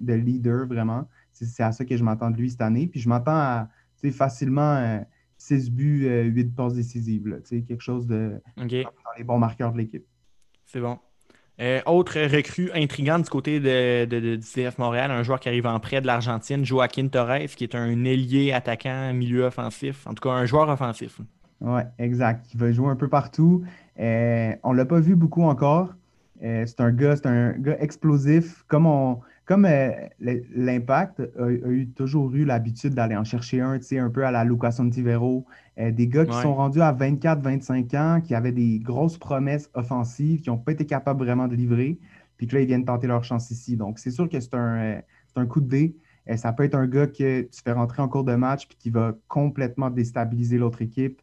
de 0.00 0.14
leader 0.14 0.66
vraiment. 0.66 1.06
C'est 1.32 1.62
à 1.62 1.72
ça 1.72 1.84
que 1.84 1.96
je 1.96 2.02
m'attends 2.02 2.30
de 2.30 2.36
lui 2.36 2.50
cette 2.50 2.62
année. 2.62 2.86
Puis 2.86 3.00
je 3.00 3.08
m'attends 3.08 3.32
à 3.32 3.68
facilement 4.12 5.04
6 5.40 5.70
buts, 5.70 6.06
8 6.06 6.54
passes 6.54 6.74
décisives. 6.74 7.40
quelque 7.48 7.80
chose 7.80 8.06
de 8.06 8.40
dans 8.56 8.90
les 9.16 9.24
bons 9.24 9.38
marqueurs 9.38 9.72
de 9.72 9.78
l'équipe. 9.78 10.04
C'est 10.66 10.80
bon. 10.80 10.98
Euh, 11.60 11.80
autre 11.84 12.18
recrue 12.18 12.70
intrigante 12.74 13.24
du 13.24 13.28
côté 13.28 13.60
de, 13.60 14.06
de, 14.06 14.36
du 14.36 14.40
CF 14.40 14.78
Montréal, 14.78 15.10
un 15.10 15.22
joueur 15.22 15.40
qui 15.40 15.48
arrive 15.48 15.66
en 15.66 15.78
prêt 15.78 16.00
de 16.00 16.06
l'Argentine, 16.06 16.64
Joaquin 16.64 17.08
Torres, 17.08 17.48
qui 17.54 17.64
est 17.64 17.74
un 17.74 18.04
ailier 18.04 18.52
attaquant, 18.52 19.12
milieu 19.12 19.44
offensif, 19.44 20.06
en 20.06 20.14
tout 20.14 20.26
cas 20.26 20.34
un 20.34 20.46
joueur 20.46 20.70
offensif. 20.70 21.20
Oui, 21.60 21.82
exact. 21.98 22.46
Il 22.54 22.60
va 22.60 22.72
jouer 22.72 22.88
un 22.88 22.96
peu 22.96 23.08
partout. 23.08 23.62
Euh, 23.98 24.54
on 24.62 24.72
ne 24.72 24.78
l'a 24.78 24.86
pas 24.86 25.00
vu 25.00 25.16
beaucoup 25.16 25.42
encore. 25.42 25.94
Euh, 26.42 26.64
c'est 26.66 26.80
un 26.80 26.90
gars, 26.90 27.16
c'est 27.16 27.26
un 27.26 27.52
gars 27.52 27.76
explosif. 27.78 28.64
Comme 28.66 28.86
on, 28.86 29.20
comme 29.50 29.66
l'impact 30.20 31.20
a, 31.36 31.48
eu 31.50 31.88
toujours 31.88 32.32
eu 32.32 32.44
l'habitude 32.44 32.94
d'aller 32.94 33.16
en 33.16 33.24
chercher 33.24 33.60
un, 33.60 33.80
tu 33.80 33.84
sais, 33.84 33.98
un 33.98 34.08
peu 34.08 34.24
à 34.24 34.30
la 34.30 34.44
Lucas 34.44 34.70
Santivero, 34.70 35.44
euh, 35.80 35.90
des 35.90 36.06
gars 36.06 36.24
qui 36.24 36.40
sont 36.40 36.54
rendus 36.54 36.80
à 36.80 36.92
24-25 36.92 37.96
ans, 37.96 38.20
qui 38.20 38.36
avaient 38.36 38.52
des 38.52 38.78
grosses 38.78 39.18
promesses 39.18 39.68
offensives, 39.74 40.42
qui 40.42 40.50
n'ont 40.50 40.56
pas 40.56 40.70
été 40.70 40.86
capables 40.86 41.24
vraiment 41.24 41.48
de 41.48 41.56
livrer, 41.56 41.98
puis 42.36 42.46
que 42.46 42.54
là, 42.54 42.60
ils 42.60 42.68
viennent 42.68 42.84
tenter 42.84 43.08
leur 43.08 43.24
chance 43.24 43.50
ici. 43.50 43.76
Donc, 43.76 43.98
c'est 43.98 44.12
sûr 44.12 44.28
que 44.28 44.38
c'est 44.38 44.54
un, 44.54 44.76
euh, 44.76 45.00
un, 45.34 45.46
coup 45.46 45.60
de 45.60 45.68
dé. 45.68 45.96
Euh, 46.28 46.36
ça 46.36 46.52
peut 46.52 46.62
être 46.62 46.76
un 46.76 46.86
gars 46.86 47.08
que 47.08 47.40
tu 47.40 47.60
fais 47.60 47.72
rentrer 47.72 48.02
en 48.02 48.08
cours 48.08 48.22
de 48.22 48.36
match 48.36 48.68
puis 48.68 48.76
qui 48.78 48.90
va 48.90 49.16
complètement 49.26 49.90
déstabiliser 49.90 50.58
l'autre 50.58 50.80
équipe. 50.80 51.20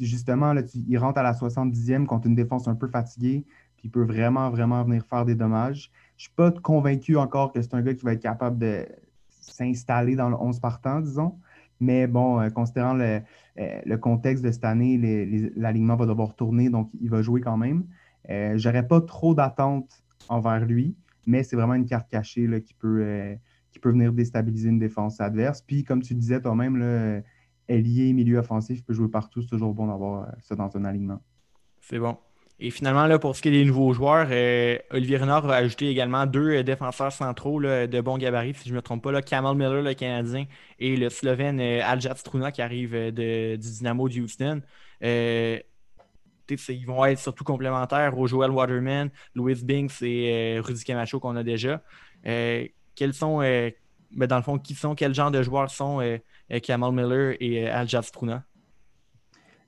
justement, 0.00 0.54
là, 0.54 0.62
il 0.74 0.96
rentre 0.96 1.18
à 1.18 1.22
la 1.22 1.34
70e 1.34 2.06
contre 2.06 2.28
une 2.28 2.34
défense 2.34 2.66
un 2.66 2.74
peu 2.74 2.88
fatiguée, 2.88 3.44
puis 3.76 3.88
il 3.88 3.90
peut 3.90 4.04
vraiment, 4.04 4.48
vraiment 4.48 4.82
venir 4.84 5.04
faire 5.04 5.26
des 5.26 5.34
dommages. 5.34 5.90
Je 6.16 6.22
ne 6.22 6.28
suis 6.28 6.34
pas 6.36 6.50
convaincu 6.52 7.16
encore 7.16 7.52
que 7.52 7.60
c'est 7.60 7.74
un 7.74 7.82
gars 7.82 7.94
qui 7.94 8.04
va 8.04 8.12
être 8.12 8.22
capable 8.22 8.58
de 8.58 8.86
s'installer 9.28 10.16
dans 10.16 10.28
le 10.28 10.36
11 10.36 10.60
partant, 10.60 11.00
disons. 11.00 11.38
Mais 11.80 12.06
bon, 12.06 12.40
euh, 12.40 12.50
considérant 12.50 12.98
euh, 13.00 13.20
le, 13.56 13.96
contexte 13.96 14.44
de 14.44 14.50
cette 14.50 14.64
année, 14.64 14.96
l'alignement 15.56 15.96
va 15.96 16.06
devoir 16.06 16.34
tourner, 16.34 16.70
donc 16.70 16.90
il 17.00 17.10
va 17.10 17.22
jouer 17.22 17.40
quand 17.40 17.56
même. 17.56 17.84
Euh, 18.30 18.56
Je 18.56 18.68
n'aurais 18.68 18.86
pas 18.86 19.00
trop 19.00 19.34
d'attentes 19.34 20.02
envers 20.28 20.64
lui, 20.64 20.96
mais 21.26 21.42
c'est 21.42 21.56
vraiment 21.56 21.74
une 21.74 21.86
carte 21.86 22.08
cachée 22.08 22.48
qui, 22.62 22.74
peut, 22.74 23.36
qui 23.70 23.78
peut 23.78 23.90
venir 23.90 24.12
déstabiliser 24.12 24.70
une 24.70 24.78
défense 24.78 25.20
adverse. 25.20 25.60
Puis, 25.62 25.84
comme 25.84 26.00
tu 26.00 26.14
disais 26.14 26.40
toi-même, 26.40 27.22
ailier, 27.68 28.12
milieu 28.12 28.38
offensif, 28.38 28.84
peut 28.84 28.94
jouer 28.94 29.08
partout. 29.08 29.42
C'est 29.42 29.48
toujours 29.48 29.74
bon 29.74 29.88
d'avoir 29.88 30.28
ça 30.42 30.54
dans 30.54 30.74
un 30.76 30.84
alignement. 30.84 31.20
C'est 31.80 31.98
bon. 31.98 32.16
Et 32.60 32.70
finalement, 32.70 33.06
là, 33.06 33.18
pour 33.18 33.34
ce 33.34 33.42
qui 33.42 33.48
est 33.48 33.50
des 33.50 33.64
nouveaux 33.64 33.92
joueurs, 33.92 34.28
euh, 34.30 34.78
Olivier 34.90 35.16
Renard 35.16 35.44
va 35.46 35.56
ajouter 35.56 35.88
également 35.88 36.24
deux 36.24 36.58
euh, 36.58 36.62
défenseurs 36.62 37.10
centraux 37.10 37.60
de 37.60 38.00
bon 38.00 38.16
gabarit, 38.16 38.54
si 38.54 38.68
je 38.68 38.70
ne 38.70 38.76
me 38.76 38.82
trompe 38.82 39.02
pas, 39.02 39.10
là, 39.10 39.22
Kamal 39.22 39.56
Miller, 39.56 39.82
le 39.82 39.92
Canadien, 39.94 40.46
et 40.78 40.96
le 40.96 41.10
Slovène 41.10 41.58
euh, 41.60 41.80
Aljat 41.84 42.14
Struna 42.14 42.52
qui 42.52 42.62
arrive 42.62 42.92
de, 42.92 43.56
du 43.56 43.70
Dynamo 43.70 44.08
de 44.08 44.20
Houston. 44.20 44.62
ils 45.02 46.86
vont 46.86 47.04
être 47.04 47.18
surtout 47.18 47.42
complémentaires 47.42 48.16
aux 48.16 48.28
Joel 48.28 48.52
Waterman, 48.52 49.10
Louis 49.34 49.56
Binks 49.64 50.02
et 50.02 50.60
Rudy 50.60 50.84
Camacho 50.84 51.18
qu'on 51.18 51.34
a 51.34 51.42
déjà. 51.42 51.82
quels 52.22 53.14
sont, 53.14 53.40
ben, 53.40 54.26
dans 54.28 54.36
le 54.36 54.42
fond, 54.42 54.58
qui 54.58 54.74
sont, 54.74 54.94
quel 54.94 55.12
genre 55.12 55.32
de 55.32 55.42
joueurs 55.42 55.70
sont 55.70 56.18
Kamal 56.62 56.92
Miller 56.92 57.34
et 57.40 57.68
Aljat 57.68 58.02
Struna? 58.02 58.44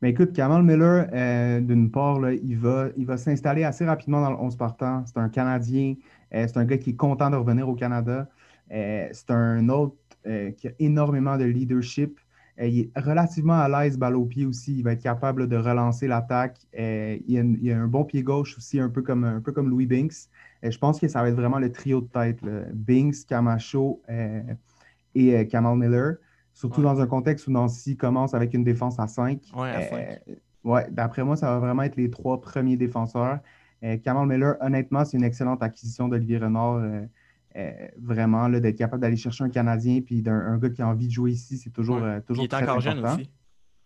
Mais 0.03 0.11
écoute, 0.11 0.35
Kamal 0.35 0.63
Miller, 0.63 1.09
euh, 1.13 1.61
d'une 1.61 1.91
part, 1.91 2.31
il 2.31 2.59
va, 2.59 2.89
il 2.97 3.07
va 3.07 3.17
s'installer 3.17 3.65
assez 3.65 3.87
rapidement 3.87 4.21
dans 4.21 4.31
le 4.31 4.37
11 4.37 4.57
partant. 4.57 5.05
C'est 5.07 5.17
un 5.17 5.31
Canadien. 5.31 5.95
Euh, 6.35 6.47
c'est 6.47 6.59
un 6.59 6.65
gars 6.67 6.77
qui 6.77 6.91
est 6.91 6.97
content 6.97 7.31
de 7.31 7.37
revenir 7.37 7.67
au 7.69 7.75
Canada. 7.75 8.29
Euh, 8.73 9.09
c'est 9.13 9.31
un 9.31 9.69
autre 9.69 9.97
qui 10.59 10.67
a 10.67 10.73
énormément 10.81 11.37
de 11.37 11.45
leadership. 11.45 12.19
il 12.59 12.81
est 12.81 12.99
relativement 12.99 13.61
à 13.61 13.69
l'aise 13.69 13.97
balle 13.97 14.17
au 14.17 14.25
pied 14.25 14.45
aussi. 14.45 14.77
Il 14.79 14.83
va 14.83 14.95
être 14.95 15.03
capable 15.03 15.47
de 15.47 15.57
relancer 15.57 16.09
l'attaque. 16.09 16.59
il, 16.77 17.71
a, 17.71 17.77
un 17.77 17.87
bon 17.87 18.05
pied 18.05 18.25
gauche 18.25 18.57
aussi, 18.59 18.81
un 18.81 18.89
peu 18.89 19.03
comme, 19.03 19.23
un 19.23 19.41
peu 19.41 19.53
comme 19.53 19.71
Louis 19.71 19.87
Binks. 19.87 20.29
je 20.65 20.77
pense 20.79 20.99
que 20.99 21.07
ça 21.07 21.23
va 21.23 21.29
être 21.29 21.37
vraiment 21.37 21.61
le 21.61 21.71
trio 21.71 22.01
de 22.01 22.09
tête. 22.09 22.41
Binks, 22.75 23.25
Camacho 23.29 24.03
et 25.15 25.47
Kamal 25.47 25.79
Miller. 25.79 26.17
Surtout 26.57 26.81
dans 26.81 27.03
un 27.03 27.07
contexte 27.07 27.47
où 27.49 27.51
Nancy 27.51 27.99
commence 27.99 28.33
avec 28.33 28.55
une 28.55 28.65
défense 28.65 28.99
à 28.99 29.07
5. 29.07 29.43
Ouais, 29.55 30.21
euh, 30.65 30.81
d'après 30.91 31.23
moi, 31.23 31.37
ça 31.37 31.51
va 31.51 31.59
vraiment 31.59 31.83
être 31.83 31.97
les 31.97 32.09
trois 32.09 32.41
premiers 32.41 32.79
défenseurs. 32.79 33.41
Euh, 33.85 33.99
Kamal 33.99 34.27
Miller, 34.27 34.57
honnêtement, 34.61 35.05
c'est 35.05 35.19
une 35.19 35.23
excellente 35.23 35.63
acquisition 35.63 36.09
d'Olivier 36.09 36.39
Renard. 36.39 36.77
Euh, 37.57 37.73
vraiment, 38.01 38.49
d'être 38.49 38.77
capable 38.77 39.03
d'aller 39.03 39.17
chercher 39.17 39.45
un 39.45 39.51
Canadien 39.51 40.01
puis 40.01 40.23
d'un 40.23 40.57
gars 40.57 40.71
qui 40.71 40.81
a 40.81 40.89
envie 40.89 41.09
de 41.09 41.13
jouer 41.13 41.33
ici, 41.33 41.59
c'est 41.59 41.71
toujours, 41.71 42.01
toujours 42.27 42.45
Il 42.45 42.51
est 42.51 42.55
encore 42.55 42.81
jeune 42.81 43.05
aussi. 43.05 43.31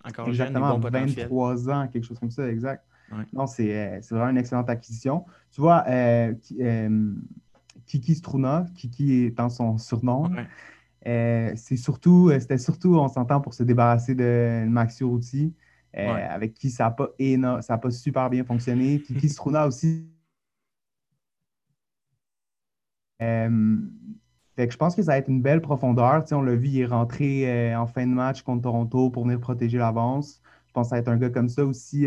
Encore 0.04 0.28
Exactement, 0.28 0.72
jeune, 0.72 0.80
bon 0.80 0.90
23 0.90 1.70
ans, 1.70 1.88
quelque 1.88 2.04
chose 2.04 2.20
comme 2.20 2.30
ça, 2.30 2.48
exact. 2.48 2.84
Non, 3.32 3.48
c'est 3.48 4.00
vraiment 4.10 4.30
une 4.30 4.38
excellente 4.38 4.70
acquisition. 4.70 5.24
Tu 5.50 5.60
vois, 5.60 5.84
Kiki 7.90 8.14
Struna, 8.14 8.66
Kiki 8.76 9.24
étant 9.24 9.48
son 9.48 9.76
surnom, 9.76 10.32
euh, 10.32 10.44
c'est 11.04 11.76
surtout, 11.76 12.30
euh, 12.30 12.38
c'était 12.40 12.58
surtout, 12.58 12.96
on 12.96 13.08
s'entend, 13.08 13.40
pour 13.40 13.54
se 13.54 13.62
débarrasser 13.62 14.14
de 14.14 14.64
Maxi 14.68 15.04
Routy, 15.04 15.54
euh, 15.96 16.26
avec 16.28 16.54
qui 16.54 16.70
ça 16.70 16.84
n'a 16.84 16.90
pas, 16.90 17.62
ça 17.62 17.78
pas 17.78 17.90
super 17.90 18.30
bien 18.30 18.44
fonctionné. 18.44 19.00
Kiki 19.06 19.28
Struna 19.28 19.66
aussi. 19.66 20.06
je 23.20 24.76
pense 24.76 24.94
que 24.94 25.02
ça 25.02 25.12
va 25.12 25.18
être 25.18 25.28
une 25.28 25.42
belle 25.42 25.62
profondeur. 25.62 26.24
on 26.32 26.42
l'a 26.42 26.54
vu, 26.54 26.68
il 26.68 26.80
est 26.80 26.86
rentré 26.86 27.74
en 27.74 27.86
fin 27.86 28.06
de 28.06 28.12
match 28.12 28.42
contre 28.42 28.62
Toronto 28.62 29.10
pour 29.10 29.24
venir 29.24 29.40
protéger 29.40 29.78
l'avance. 29.78 30.40
Je 30.66 30.72
pense 30.72 30.86
que 30.86 30.90
ça 30.90 30.96
va 30.96 31.00
être 31.00 31.08
un 31.08 31.16
gars 31.16 31.30
comme 31.30 31.48
ça 31.48 31.64
aussi. 31.64 32.06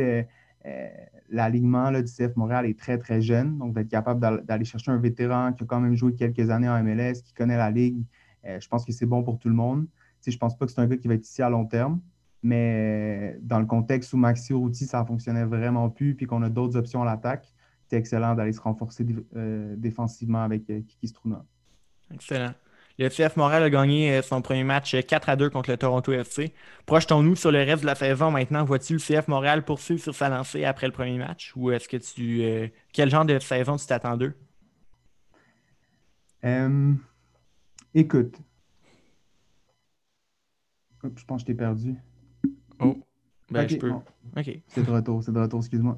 L'alignement 1.29 1.91
du 1.91 2.03
CF 2.03 2.35
Montréal 2.35 2.67
est 2.67 2.77
très, 2.77 2.99
très 2.99 3.21
jeune. 3.21 3.57
Donc, 3.57 3.73
d'être 3.73 3.89
capable 3.89 4.45
d'aller 4.45 4.65
chercher 4.65 4.91
un 4.91 4.97
vétéran 4.97 5.51
qui 5.53 5.63
a 5.63 5.65
quand 5.65 5.79
même 5.79 5.95
joué 5.95 6.13
quelques 6.13 6.51
années 6.51 6.69
en 6.69 6.83
MLS, 6.83 7.23
qui 7.23 7.33
connaît 7.33 7.57
la 7.57 7.71
ligue, 7.71 8.05
euh, 8.45 8.59
je 8.59 8.67
pense 8.67 8.85
que 8.85 8.91
c'est 8.91 9.05
bon 9.05 9.23
pour 9.23 9.39
tout 9.39 9.49
le 9.49 9.55
monde. 9.55 9.87
je 10.25 10.31
ne 10.31 10.37
pense 10.37 10.57
pas 10.57 10.65
que 10.65 10.71
c'est 10.71 10.81
un 10.81 10.87
gars 10.87 10.97
qui 10.97 11.07
va 11.07 11.15
être 11.15 11.25
ici 11.25 11.41
à 11.41 11.49
long 11.49 11.65
terme. 11.65 12.01
Mais 12.41 13.37
dans 13.41 13.59
le 13.59 13.65
contexte 13.65 14.11
où 14.11 14.17
Maxi 14.17 14.53
Routi, 14.53 14.85
ça 14.85 15.05
fonctionnait 15.05 15.45
vraiment 15.45 15.89
plus, 15.89 16.13
puis 16.13 16.25
qu'on 16.25 16.41
a 16.43 16.49
d'autres 16.49 16.77
options 16.77 17.01
à 17.01 17.05
l'attaque, 17.05 17.53
c'est 17.87 17.95
excellent 17.95 18.35
d'aller 18.35 18.51
se 18.51 18.59
renforcer 18.59 19.05
défensivement 19.77 20.43
avec 20.43 20.65
Kiki 20.65 21.07
Struna. 21.07 21.45
Excellent. 22.13 22.53
Le 22.99 23.09
CF 23.09 23.37
Montréal 23.37 23.63
a 23.63 23.69
gagné 23.71 24.11
euh, 24.11 24.21
son 24.21 24.41
premier 24.41 24.63
match 24.63 24.95
4 24.95 25.29
euh, 25.29 25.31
à 25.31 25.35
2 25.35 25.49
contre 25.49 25.71
le 25.71 25.77
Toronto 25.77 26.11
FC. 26.11 26.53
Projetons-nous 26.85 27.35
sur 27.35 27.51
le 27.51 27.59
reste 27.59 27.81
de 27.81 27.87
la 27.87 27.95
saison 27.95 28.29
maintenant. 28.29 28.63
Vois-tu 28.63 28.93
le 28.93 28.99
CF 28.99 29.27
Montréal 29.27 29.65
poursuivre 29.65 30.01
sur 30.01 30.13
sa 30.13 30.29
lancée 30.29 30.63
après 30.63 30.85
le 30.85 30.93
premier 30.93 31.17
match 31.17 31.53
ou 31.55 31.71
est-ce 31.71 31.87
que 31.87 31.97
tu. 31.97 32.43
Euh, 32.43 32.67
quel 32.91 33.09
genre 33.09 33.25
de 33.25 33.39
saison 33.39 33.77
tu 33.77 33.87
t'attends 33.87 34.15
d'eux? 34.15 34.35
Écoute. 37.93 38.39
je 41.03 41.25
pense 41.25 41.41
que 41.41 41.41
je 41.41 41.45
t'ai 41.45 41.53
perdu. 41.53 41.95
Oh. 42.79 42.97
Ben, 43.51 43.67
je 43.67 43.77
peux. 43.77 43.91
OK. 43.91 44.59
C'est 44.67 44.85
de 44.85 44.91
retour, 44.91 45.23
c'est 45.23 45.31
de 45.31 45.39
retour, 45.39 45.59
excuse-moi. 45.59 45.97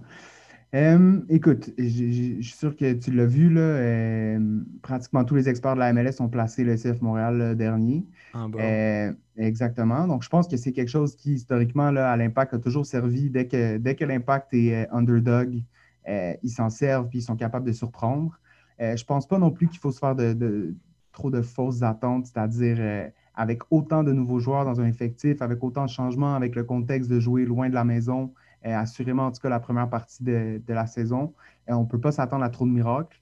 Euh, 0.74 1.22
écoute, 1.30 1.72
je 1.78 2.42
suis 2.42 2.44
sûr 2.44 2.76
que 2.76 2.94
tu 2.94 3.12
l'as 3.12 3.26
vu, 3.26 3.50
là, 3.50 3.62
euh, 3.62 4.60
pratiquement 4.82 5.24
tous 5.24 5.36
les 5.36 5.48
experts 5.48 5.76
de 5.76 5.80
la 5.80 5.94
MLS 5.94 6.20
ont 6.20 6.28
placé 6.28 6.66
le 6.66 6.76
CF 6.76 7.02
Montréal 7.02 7.56
dernier. 7.56 8.06
Euh, 8.36 9.14
exactement. 9.38 10.06
Donc, 10.06 10.24
je 10.24 10.30
pense 10.30 10.50
que 10.50 10.58
c'est 10.58 10.74
quelque 10.74 10.90
chose 10.90 11.16
qui, 11.16 11.36
historiquement, 11.36 11.92
là, 11.92 12.12
à 12.12 12.18
l'impact, 12.18 12.56
a 12.56 12.60
toujours 12.60 12.86
servi. 12.86 13.30
Dès 13.30 13.48
que, 13.48 13.78
dès 13.78 13.96
que 13.96 14.04
l'impact 14.04 14.54
est 14.54 14.90
underdog, 14.92 15.62
ils 16.08 16.50
s'en 16.50 16.70
servent 16.70 17.08
puis 17.08 17.20
ils 17.20 17.24
sont 17.24 17.38
capables 17.38 17.66
de 17.66 17.72
surprendre. 17.72 18.38
je 18.80 18.92
ne 18.92 19.06
pense 19.06 19.28
pas 19.28 19.40
non 19.40 19.52
plus 19.52 19.70
qu'il 19.70 19.80
faut 19.80 19.92
se 19.92 20.00
faire 20.00 20.16
de, 20.16 20.74
trop 21.16 21.32
de 21.32 21.42
fausses 21.42 21.82
attentes, 21.82 22.28
c'est-à-dire 22.28 23.12
avec 23.34 23.62
autant 23.72 24.04
de 24.04 24.12
nouveaux 24.12 24.40
joueurs 24.40 24.66
dans 24.66 24.80
un 24.80 24.86
effectif, 24.86 25.42
avec 25.42 25.64
autant 25.64 25.86
de 25.86 25.90
changements, 25.90 26.36
avec 26.36 26.56
le 26.56 26.64
contexte 26.64 27.10
de 27.10 27.20
jouer 27.20 27.46
loin 27.46 27.70
de 27.70 27.74
la 27.74 27.84
maison. 27.84 28.32
Euh, 28.66 28.76
assurément, 28.76 29.28
en 29.28 29.32
tout 29.32 29.42
cas, 29.42 29.50
la 29.50 29.60
première 29.60 29.90
partie 29.90 30.24
de, 30.24 30.62
la 30.68 30.88
saison. 30.88 31.34
Euh, 31.70 31.74
on 31.74 31.82
ne 31.82 31.88
peut 31.88 32.00
pas 32.00 32.12
s'attendre 32.12 32.44
à 32.44 32.50
trop 32.50 32.66
de 32.66 32.72
miracles. 32.72 33.20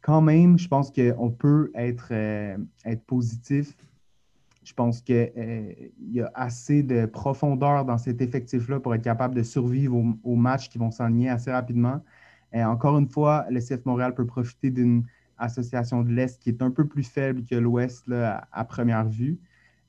Quand 0.00 0.22
même, 0.22 0.58
je 0.58 0.68
pense 0.68 0.90
qu'on 0.90 1.30
peut 1.30 1.70
être, 1.74 2.08
euh, 2.12 2.56
positif. 3.06 3.76
Je 4.64 4.72
pense 4.72 5.00
qu'il 5.00 5.92
y 6.10 6.20
a 6.20 6.30
assez 6.34 6.82
de 6.82 7.06
profondeur 7.06 7.84
dans 7.84 7.98
cet 7.98 8.20
effectif-là 8.20 8.80
pour 8.80 8.94
être 8.94 9.02
capable 9.02 9.34
de 9.34 9.42
survivre 9.42 10.02
aux, 10.24 10.34
matchs 10.34 10.68
qui 10.68 10.78
vont 10.78 10.90
s'enligner 10.90 11.28
assez 11.28 11.52
rapidement. 11.52 12.02
Encore 12.52 12.98
une 12.98 13.08
fois, 13.08 13.46
le 13.48 13.60
CF 13.60 13.84
Montréal 13.84 14.14
peut 14.14 14.26
profiter 14.26 14.70
d'une 14.70 15.04
association 15.38 16.02
de 16.02 16.10
l'Est 16.10 16.40
qui 16.40 16.50
est 16.50 16.62
un 16.62 16.70
peu 16.70 16.86
plus 16.86 17.02
faible 17.02 17.44
que 17.44 17.54
l'Ouest 17.54 18.10
à, 18.10 18.64
première 18.64 19.08
vue. 19.08 19.38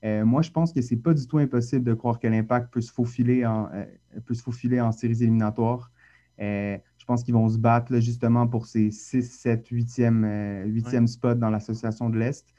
Euh, 0.03 0.25
moi, 0.25 0.41
je 0.41 0.51
pense 0.51 0.71
que 0.71 0.81
ce 0.81 0.93
n'est 0.93 1.01
pas 1.01 1.13
du 1.13 1.25
tout 1.27 1.37
impossible 1.37 1.83
de 1.83 1.93
croire 1.93 2.19
que 2.19 2.27
l'Impact 2.27 2.71
peut 2.71 2.81
se 2.81 2.91
faufiler 2.91 3.45
en, 3.45 3.69
euh, 3.73 3.85
peut 4.25 4.35
se 4.35 4.43
faufiler 4.43 4.79
en 4.79 4.91
séries 4.91 5.23
éliminatoires. 5.23 5.91
Euh, 6.39 6.77
je 6.97 7.05
pense 7.05 7.23
qu'ils 7.23 7.33
vont 7.33 7.49
se 7.49 7.57
battre 7.57 7.99
justement 7.99 8.47
pour 8.47 8.67
ces 8.67 8.91
6, 8.91 9.23
7, 9.23 9.71
8e, 9.71 10.65
8e 10.67 11.07
spots 11.07 11.35
dans 11.35 11.49
l'association 11.49 12.09
de 12.09 12.17
l'Est. 12.17 12.53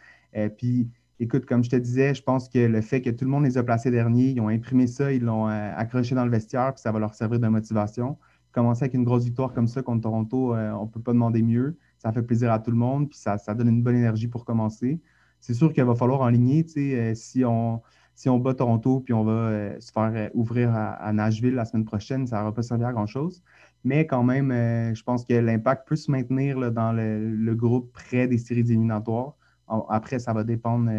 puis, 0.57 0.89
écoute, 1.21 1.47
comme 1.47 1.63
je 1.63 1.71
te 1.71 1.77
disais, 1.77 2.15
je 2.15 2.23
pense 2.23 2.49
que 2.49 2.59
le 2.59 2.81
fait 2.81 3.03
que 3.03 3.11
tout 3.11 3.25
le 3.25 3.31
monde 3.31 3.45
les 3.45 3.59
a 3.59 3.63
placés 3.63 3.91
derniers, 3.91 4.31
ils 4.31 4.41
ont 4.41 4.49
imprimé 4.49 4.87
ça, 4.87 5.13
ils 5.13 5.23
l'ont 5.23 5.47
accroché 5.47 6.15
dans 6.15 6.25
le 6.25 6.31
vestiaire, 6.31 6.73
puis 6.73 6.81
ça 6.81 6.91
va 6.91 6.99
leur 6.99 7.15
servir 7.15 7.39
de 7.39 7.49
motivation. 7.49 8.17
Commencer 8.53 8.85
avec 8.85 8.95
une 8.95 9.05
grosse 9.05 9.25
victoire 9.25 9.53
comme 9.53 9.69
ça 9.69 9.83
contre 9.83 10.03
Toronto, 10.03 10.55
on 10.55 10.85
ne 10.85 10.91
peut 10.91 11.01
pas 11.01 11.13
demander 11.13 11.43
mieux. 11.43 11.77
Ça 11.99 12.13
fait 12.13 12.23
plaisir 12.23 12.53
à 12.53 12.59
tout 12.59 12.71
le 12.71 12.77
monde, 12.77 13.09
puis 13.11 13.19
ça, 13.19 13.37
donne 13.55 13.69
une 13.69 13.83
bonne 13.83 13.97
énergie 13.97 14.29
pour 14.29 14.45
commencer 14.45 15.01
c'est 15.41 15.55
sûr 15.55 15.73
qu'il 15.73 15.85
va 15.85 15.95
falloir 15.95 16.21
enligner. 16.21 16.65
Euh, 16.77 17.15
si, 17.15 17.45
on, 17.45 17.83
si 18.15 18.29
on 18.29 18.39
bat 18.39 18.55
Toronto 18.55 19.01
puis 19.01 19.15
on 19.15 19.25
va 19.25 19.33
euh, 19.33 19.81
se 19.81 19.93
faire 19.93 20.13
euh, 20.15 20.29
ouvrir 20.35 20.75
à, 20.75 21.13
Nashville 21.13 21.55
la 21.55 21.65
semaine 21.65 21.85
prochaine, 21.85 22.27
ça 22.27 22.43
va 22.43 22.53
pas 22.53 22.63
servir 22.63 22.89
à 22.89 22.93
grand-chose. 22.93 23.43
Mais 23.85 24.07
quand 24.07 24.25
même, 24.25 24.51
je 24.93 25.03
pense 25.05 25.25
que 25.25 25.35
l'impact 25.35 25.87
peut 25.87 25.95
se 25.95 26.11
maintenir 26.11 26.73
dans 26.73 26.93
le, 26.93 27.55
groupe 27.55 27.93
près 27.93 28.27
des 28.27 28.37
séries 28.37 28.61
éliminatoires. 28.63 29.35
Après, 29.89 30.19
ça 30.19 30.33
va 30.33 30.43
dépendre 30.43 30.91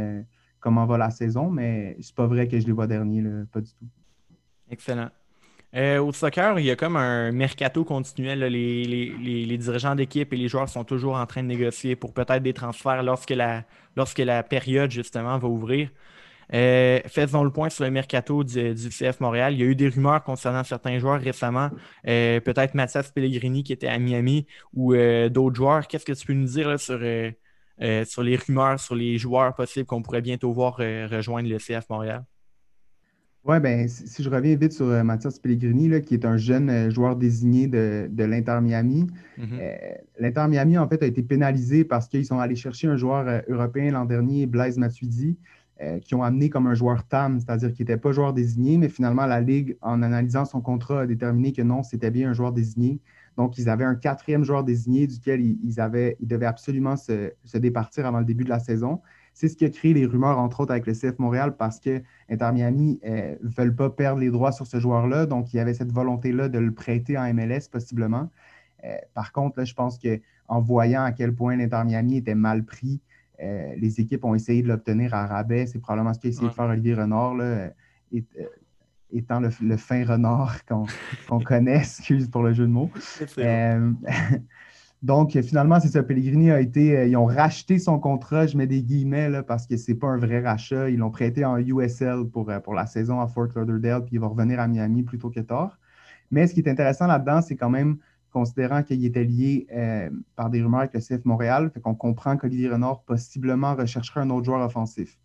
comment 0.61 0.85
va 0.85 0.97
la 0.97 1.09
saison, 1.09 1.49
mais 1.49 1.97
c'est 1.99 2.15
pas 2.15 2.25
vrai 2.25 2.47
que 2.47 2.57
je 2.57 2.65
les 2.65 2.71
vois 2.71 2.87
derniers, 2.87 3.21
pas 3.51 3.59
du 3.59 3.73
tout. 3.73 3.85
Excellent. 4.69 5.09
Euh, 5.75 5.99
au 6.01 6.11
soccer, 6.13 6.59
il 6.59 6.65
y 6.65 6.71
a 6.71 6.75
comme 6.75 6.95
un 6.95 7.31
mercato 7.31 7.83
continuel. 7.85 8.39
Les, 8.39 9.57
dirigeants 9.57 9.95
d'équipe 9.95 10.33
et 10.33 10.37
les 10.37 10.47
joueurs 10.47 10.69
sont 10.69 10.83
toujours 10.83 11.15
en 11.15 11.25
train 11.25 11.43
de 11.43 11.47
négocier 11.47 11.95
pour 11.95 12.13
peut-être 12.13 12.41
des 12.41 12.53
transferts 12.53 13.03
lorsque 13.03 13.29
la, 14.19 14.43
période, 14.43 14.91
justement, 14.91 15.37
va 15.37 15.47
ouvrir. 15.47 15.89
Euh, 16.53 16.99
faisons 17.07 17.43
le 17.43 17.51
point 17.51 17.69
sur 17.69 17.83
le 17.83 17.91
mercato 17.91 18.43
du, 18.43 18.89
CF 18.89 19.19
Montréal. 19.19 19.53
Il 19.53 19.59
y 19.59 19.63
a 19.63 19.65
eu 19.67 19.75
des 19.75 19.89
rumeurs 19.89 20.23
concernant 20.23 20.63
certains 20.63 20.97
joueurs 20.97 21.21
récemment, 21.21 21.69
euh, 22.07 22.39
peut-être 22.39 22.73
Mathias 22.73 23.11
Pellegrini 23.11 23.63
qui 23.63 23.73
était 23.73 23.87
à 23.87 23.99
Miami 23.99 24.47
ou 24.73 24.95
d'autres 25.29 25.55
joueurs. 25.55 25.87
Qu'est-ce 25.87 26.05
que 26.05 26.13
tu 26.13 26.25
peux 26.25 26.33
nous 26.33 26.47
dire 26.47 26.79
sur 26.79 26.97
les 26.97 27.35
rumeurs, 28.47 28.79
sur 28.79 28.95
les 28.95 29.17
joueurs 29.19 29.53
possibles 29.53 29.85
qu'on 29.85 30.01
pourrait 30.01 30.21
bientôt 30.21 30.51
voir 30.51 30.77
rejoindre 30.77 31.49
le 31.49 31.59
CF 31.59 31.87
Montréal? 31.89 32.23
Oui, 33.45 33.59
ben, 33.61 33.87
si, 33.87 34.21
je 34.21 34.29
reviens 34.29 34.55
vite 34.55 34.73
sur 34.73 34.87
euh, 34.87 35.01
Mathias 35.01 35.39
Pellegrini, 35.39 36.01
qui 36.01 36.13
est 36.13 36.25
un 36.25 36.35
jeune 36.35 36.69
euh, 36.69 36.89
joueur 36.89 37.15
désigné 37.15 37.67
de, 37.67 38.09
l'Inter 38.17 38.59
Miami. 38.61 39.07
Mm-hmm. 39.37 39.43
Euh, 39.61 39.75
L'Inter 40.19 40.45
Miami, 40.49 40.77
en 40.77 40.87
fait, 40.89 41.01
a 41.01 41.05
été 41.05 41.23
pénalisé 41.23 41.85
parce 41.85 42.09
qu'ils 42.09 42.25
sont 42.25 42.39
allés 42.39 42.57
chercher 42.57 42.87
un 42.87 42.97
joueur 42.97 43.41
européen 43.47 43.91
l'an 43.91 44.03
dernier, 44.05 44.45
Blaise 44.45 44.77
Matuidi, 44.77 45.37
qui 46.01 46.13
ont 46.13 46.23
amené 46.23 46.49
comme 46.49 46.67
un 46.67 46.73
joueur 46.73 47.07
TAM, 47.07 47.39
c'est-à-dire 47.39 47.71
qu'il 47.71 47.85
n'était 47.85 47.95
pas 47.95 48.11
joueur 48.11 48.33
désigné, 48.33 48.77
mais 48.77 48.89
finalement, 48.89 49.25
la 49.25 49.39
Ligue, 49.39 49.77
en 49.79 50.01
analysant 50.01 50.43
son 50.43 50.59
contrat, 50.59 51.01
a 51.03 51.05
déterminé 51.07 51.53
que 51.53 51.61
non, 51.61 51.83
c'était 51.83 52.11
bien 52.11 52.31
un 52.31 52.33
joueur 52.33 52.51
désigné. 52.51 52.99
Donc, 53.37 53.57
ils 53.57 53.69
avaient 53.69 53.85
un 53.85 53.95
quatrième 53.95 54.43
joueur 54.43 54.65
désigné 54.65 55.07
duquel 55.07 55.39
ils, 55.39 55.79
avaient, 55.79 56.17
ils 56.19 56.27
devaient 56.27 56.45
absolument 56.45 56.97
se, 56.97 57.31
se 57.45 57.57
départir 57.57 58.05
avant 58.05 58.19
le 58.19 58.25
début 58.25 58.43
de 58.43 58.49
la 58.49 58.59
saison. 58.59 58.99
C'est 59.39 59.47
ce 59.47 59.55
qui 59.55 59.63
a 59.63 59.69
créé 59.69 59.93
les 59.93 60.05
rumeurs, 60.05 60.37
entre 60.37 60.59
autres, 60.59 60.71
avec 60.71 60.85
le 60.85 60.91
CF 60.91 61.17
Montréal, 61.17 61.55
parce 61.55 61.79
que 61.79 62.01
Inter 62.29 62.51
Miami 62.51 62.99
ne 63.01 63.09
euh, 63.09 63.35
veulent 63.41 63.73
pas 63.73 63.89
perdre 63.89 64.19
les 64.19 64.31
droits 64.31 64.51
sur 64.51 64.67
ce 64.67 64.81
joueur-là. 64.81 65.27
Donc, 65.27 65.53
il 65.53 65.55
y 65.55 65.59
avait 65.61 65.73
cette 65.73 65.93
volonté-là 65.93 66.49
de 66.49 66.59
le 66.59 66.73
prêter 66.73 67.17
en 67.17 67.33
MLS, 67.33 67.69
possiblement. 67.71 68.29
Euh, 68.83 68.97
par 69.13 69.31
contre, 69.31 69.59
là, 69.59 69.63
je 69.63 69.73
pense 69.73 69.97
qu'en 69.97 70.59
voyant 70.59 71.03
à 71.03 71.13
quel 71.13 71.33
point 71.33 71.55
l'Inter 71.55 71.83
Miami 71.85 72.17
était 72.17 72.35
mal 72.35 72.65
pris, 72.65 72.99
euh, 73.41 73.73
les 73.77 74.01
équipes 74.01 74.25
ont 74.25 74.35
essayé 74.35 74.61
de 74.61 74.67
l'obtenir 74.67 75.13
à 75.13 75.25
rabais. 75.25 75.67
C'est 75.67 75.79
probablement 75.79 76.13
ce 76.13 76.19
qu'a 76.19 76.27
essayé 76.27 76.49
de 76.49 76.53
faire 76.53 76.65
Olivier 76.65 76.95
Renard, 76.95 77.35
là, 77.35 77.69
étant 79.13 79.39
le, 79.39 79.77
fin 79.77 80.03
renard 80.03 80.65
qu'on 80.65 81.39
connaît, 81.39 81.77
excuse 81.77 82.29
pour 82.29 82.43
le 82.43 82.51
jeu 82.51 82.65
de 82.65 82.71
mots. 82.71 82.91
Donc, 85.01 85.31
finalement, 85.41 85.79
c'est 85.79 85.87
ça. 85.87 86.03
Pellegrini 86.03 86.51
a 86.51 86.59
été. 86.59 86.97
Euh, 86.97 87.07
ils 87.07 87.15
ont 87.15 87.25
racheté 87.25 87.79
son 87.79 87.99
contrat, 87.99 88.47
je 88.47 88.57
mets 88.57 88.67
des 88.67 88.83
guillemets, 88.83 89.29
là, 89.29 89.43
parce 89.43 89.65
que 89.65 89.77
ce 89.77 89.91
n'est 89.91 89.97
pas 89.97 90.07
un 90.07 90.17
vrai 90.17 90.41
rachat. 90.41 90.89
Ils 90.89 90.97
l'ont 90.97 91.11
prêté 91.11 91.45
en 91.45 91.57
USL 91.57 92.25
pour, 92.25 92.49
euh, 92.49 92.59
pour 92.59 92.73
la 92.73 92.85
saison 92.85 93.21
à 93.21 93.27
Fort 93.27 93.47
Lauderdale, 93.55 94.03
puis 94.03 94.15
il 94.15 94.19
va 94.19 94.27
revenir 94.27 94.59
à 94.59 94.67
Miami 94.67 95.03
plutôt 95.03 95.29
que 95.29 95.39
tard. 95.39 95.79
Mais 96.31 96.47
ce 96.47 96.53
qui 96.53 96.59
est 96.59 96.69
intéressant 96.69 97.07
là-dedans, 97.07 97.41
c'est 97.41 97.55
quand 97.55 97.69
même, 97.69 97.97
considérant 98.29 98.83
qu'il 98.83 99.03
était 99.05 99.23
lié 99.23 99.67
euh, 99.71 100.09
par 100.35 100.49
des 100.49 100.61
rumeurs 100.61 100.81
avec 100.81 100.93
le 100.93 100.99
CF 100.99 101.23
Montréal, 101.23 101.71
fait 101.73 101.79
qu'on 101.79 101.95
comprend 101.95 102.35
qu'Olivier 102.35 102.69
Renard 102.69 103.01
possiblement 103.03 103.75
rechercherait 103.75 104.21
un 104.21 104.29
autre 104.29 104.45
joueur 104.45 104.61
offensif. 104.61 105.17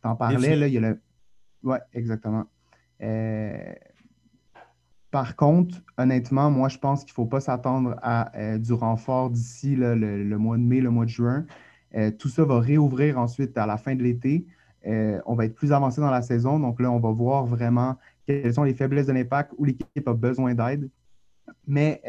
T'en 0.00 0.14
parlais, 0.14 0.54
là, 0.54 0.68
il 0.68 0.74
y 0.74 0.78
a 0.78 0.80
le. 0.80 1.00
Oui, 1.64 1.78
exactement. 1.92 2.44
Par 5.16 5.34
contre, 5.34 5.82
honnêtement, 5.96 6.50
moi, 6.50 6.68
je 6.68 6.76
pense 6.76 7.00
qu'il 7.02 7.12
ne 7.12 7.14
faut 7.14 7.24
pas 7.24 7.40
s'attendre 7.40 7.96
à 8.02 8.36
euh, 8.36 8.58
du 8.58 8.74
renfort 8.74 9.30
d'ici 9.30 9.74
le, 9.74 10.36
mois 10.36 10.58
de 10.58 10.62
mai, 10.62 10.82
le 10.82 10.90
mois 10.90 11.06
de 11.06 11.10
juin. 11.10 11.46
Euh, 11.94 12.10
tout 12.10 12.28
ça 12.28 12.44
va 12.44 12.60
réouvrir 12.60 13.18
ensuite 13.18 13.56
à 13.56 13.64
la 13.64 13.78
fin 13.78 13.94
de 13.94 14.02
l'été. 14.02 14.44
Euh, 14.86 15.18
on 15.24 15.34
va 15.34 15.46
être 15.46 15.54
plus 15.54 15.72
avancé 15.72 16.02
dans 16.02 16.10
la 16.10 16.20
saison. 16.20 16.60
Donc 16.60 16.82
là, 16.82 16.90
on 16.90 16.98
va 16.98 17.12
voir 17.12 17.46
vraiment 17.46 17.96
quelles 18.26 18.52
sont 18.52 18.64
les 18.64 18.74
faiblesses 18.74 19.06
de 19.06 19.14
l'impact, 19.14 19.54
où 19.56 19.64
l'équipe 19.64 20.06
a 20.06 20.12
besoin 20.12 20.52
d'aide. 20.52 20.90
Mais 21.66 22.02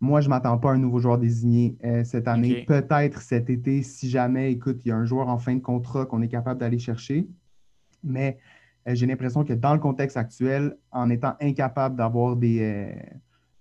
moi, 0.00 0.22
je 0.22 0.28
ne 0.28 0.30
m'attends 0.30 0.56
pas 0.56 0.70
à 0.70 0.72
un 0.72 0.78
nouveau 0.78 1.00
joueur 1.00 1.18
désigné 1.18 1.76
cette 2.04 2.28
année. 2.28 2.64
Peut-être 2.66 3.20
cet 3.20 3.50
été, 3.50 3.82
si 3.82 4.08
jamais, 4.08 4.52
écoute, 4.52 4.80
il 4.86 4.88
y 4.88 4.90
a 4.90 4.96
un 4.96 5.04
joueur 5.04 5.28
en 5.28 5.36
fin 5.36 5.54
de 5.54 5.60
contrat 5.60 6.06
qu'on 6.06 6.22
est 6.22 6.28
capable 6.28 6.60
d'aller 6.60 6.78
chercher. 6.78 7.28
Mais 8.02 8.38
j'ai 8.94 9.06
l'impression 9.06 9.44
que 9.44 9.52
dans 9.52 9.74
le 9.74 9.80
contexte 9.80 10.16
actuel, 10.16 10.76
en 10.92 11.10
étant 11.10 11.34
incapable 11.40 11.96
d'avoir 11.96 12.36
des, 12.36 12.60
euh, 12.60 12.92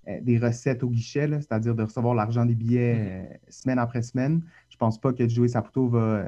euh, 0.08 0.20
des 0.22 0.38
recettes 0.38 0.84
au 0.84 0.90
guichet, 0.90 1.28
c'est-à-dire 1.28 1.74
de 1.74 1.84
recevoir 1.84 2.14
l'argent 2.14 2.46
des 2.46 2.56
billets 2.56 2.96
mm-hmm. 2.96 3.52
semaine 3.52 3.80
après 3.80 4.02
semaine, 4.04 4.42
je 4.70 4.76
ne 4.76 4.80
pense 4.80 5.00
pas 5.00 5.14
que 5.14 5.28
Joey 5.28 5.48
Saputo 5.48 5.88
va, 5.88 6.26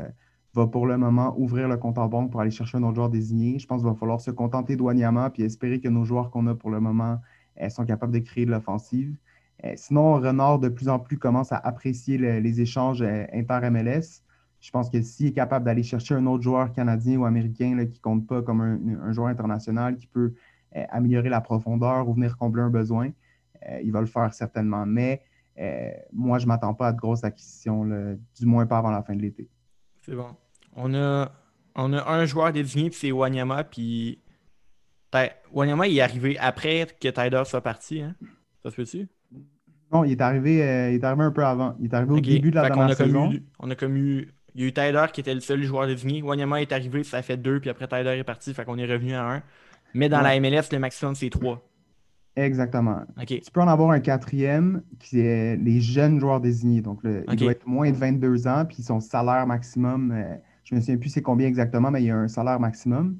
va 0.54 0.68
pour 0.68 0.88
le 0.88 0.98
moment 0.98 1.36
ouvrir 1.38 1.68
le 1.68 1.78
compte 1.78 1.98
en 1.98 2.08
banque 2.08 2.32
pour 2.32 2.42
aller 2.42 2.52
chercher 2.52 2.78
un 2.78 2.84
autre 2.84 2.96
joueur 2.96 3.10
désigné. 3.10 3.60
Je 3.60 3.68
pense 3.68 3.82
qu'il 3.82 3.90
va 3.90 3.96
falloir 3.96 4.20
se 4.20 4.32
contenter 4.32 4.76
douanièrement 4.76 5.30
puis 5.30 5.44
espérer 5.44 5.80
que 5.80 5.90
nos 5.90 6.04
joueurs 6.04 6.32
qu'on 6.32 6.48
a 6.48 6.56
pour 6.56 6.72
le 6.72 6.80
moment 6.80 7.20
sont 7.70 7.86
capables 7.86 8.14
de 8.14 8.20
créer 8.20 8.46
de 8.46 8.52
l'offensive. 8.52 9.16
sinon, 9.76 10.14
Renard, 10.16 10.60
de 10.60 10.70
plus 10.70 10.90
en 10.90 11.00
plus, 11.00 11.18
commence 11.18 11.52
à 11.52 11.58
apprécier 11.58 12.18
les 12.18 12.62
échanges 12.62 13.02
inter-MLS. 13.02 14.22
Je 14.60 14.72
pense 14.72 14.90
que 14.90 15.02
s'il 15.02 15.28
est 15.28 15.34
capable 15.34 15.66
d'aller 15.66 15.84
chercher 15.84 16.16
un 16.16 16.26
autre 16.26 16.44
joueur 16.44 16.72
canadien 16.74 17.18
ou 17.18 17.26
américain 17.26 17.78
qui 17.86 17.98
ne 17.98 18.02
compte 18.02 18.28
pas 18.28 18.42
comme 18.42 18.62
un, 18.62 19.12
joueur 19.12 19.28
international 19.28 19.98
qui 19.98 20.08
peut 20.08 20.34
euh, 20.76 20.84
améliorer 20.90 21.30
la 21.30 21.42
profondeur 21.42 22.08
ou 22.08 22.14
venir 22.14 22.38
combler 22.38 22.64
un 22.64 22.70
besoin, 22.70 23.12
euh, 23.68 23.80
il 23.84 23.92
va 23.92 24.02
le 24.02 24.08
faire 24.08 24.34
certainement. 24.34 24.86
Mais 24.86 25.22
euh, 25.60 25.92
moi, 26.12 26.40
je 26.40 26.46
ne 26.46 26.48
m'attends 26.50 26.74
pas 26.74 26.88
à 26.88 26.94
de 26.94 26.98
grosses 26.98 27.24
acquisitions, 27.24 27.86
du 27.86 28.46
moins 28.46 28.66
pas 28.66 28.80
avant 28.80 28.92
la 28.92 29.04
fin 29.04 29.16
de 29.16 29.22
l'été. 29.22 29.48
C'est 30.02 30.16
bon. 30.16 30.36
On 30.76 30.94
a, 30.94 31.32
on 31.76 31.94
a 31.94 32.12
un 32.12 32.26
joueur 32.26 32.52
désigné, 32.52 32.92
c'est 32.92 33.12
Wanyama. 33.12 33.64
Puis 33.64 34.20
Wanyama, 35.54 35.88
il 35.88 35.98
est 35.98 36.02
arrivé 36.02 36.38
après 36.40 36.88
que 37.00 37.10
Tyler 37.10 37.44
soit 37.46 37.62
parti. 37.62 38.02
Hein? 38.02 38.16
Ça 38.64 38.72
se 38.72 38.76
peut-tu? 38.76 39.08
Non, 39.92 40.04
il 40.04 40.12
est, 40.12 40.22
arrivé, 40.22 40.56
il 40.92 40.96
est 40.96 41.04
arrivé 41.04 41.24
un 41.24 41.32
peu 41.32 41.46
avant. 41.46 41.76
Il 41.80 41.86
est 41.86 41.94
arrivé 41.94 42.12
au 42.12 42.20
début 42.20 42.52
de 42.52 42.56
la 42.56 42.70
dernière 42.70 42.98
saison. 42.98 43.32
on 43.60 43.70
a 43.70 43.76
comme 43.76 43.96
eu 43.96 44.34
il 44.58 44.64
y 44.64 44.66
a 44.66 44.70
eu 44.70 44.74
Tyler 44.74 45.06
qui 45.14 45.22
était 45.22 45.36
le 45.36 45.40
seul 45.40 45.62
joueur 45.62 45.86
désigné. 45.86 46.24
Wanyama 46.24 46.62
est 46.62 46.72
arrivé, 46.72 47.04
ça 47.04 47.22
fait 47.22 47.38
deux, 47.38 47.60
puis 47.60 47.70
après 47.70 47.88
Tyler 47.88 48.18
est 48.18 48.24
parti, 48.24 48.56
fait 48.56 48.66
qu'on 48.66 48.80
est 48.80 48.92
revenu 48.92 49.14
à 49.14 49.36
un. 49.36 49.44
Mais 49.94 50.10
dans 50.10 50.20
la 50.20 50.40
MLS, 50.40 50.64
le 50.72 50.80
maximum, 50.80 51.14
c'est 51.14 51.30
trois. 51.30 51.64
Exactement. 52.36 53.02
Tu 53.28 53.40
peux 53.54 53.62
en 53.62 53.68
avoir 53.68 53.92
un 53.92 54.00
quatrième 54.00 54.82
qui 55.00 55.20
est 55.20 55.58
les 55.58 55.80
jeunes 55.80 56.20
joueurs 56.20 56.42
désignés. 56.42 56.82
Donc, 56.82 57.02
il 57.04 57.36
doit 57.36 57.52
être 57.52 57.68
moins 57.68 57.92
de 57.92 57.98
22 57.98 58.48
ans, 58.48 58.66
puis 58.66 58.82
son 58.82 59.00
salaire 59.00 59.46
maximum, 59.46 60.12
euh, 60.12 60.36
je 60.64 60.74
ne 60.74 60.80
me 60.80 60.82
souviens 60.82 60.98
plus 60.98 61.10
c'est 61.10 61.22
combien 61.22 61.48
exactement, 61.48 61.92
mais 61.92 62.02
il 62.02 62.08
y 62.08 62.12
a 62.12 62.18
un 62.18 62.28
salaire 62.28 62.60
maximum. 62.60 63.18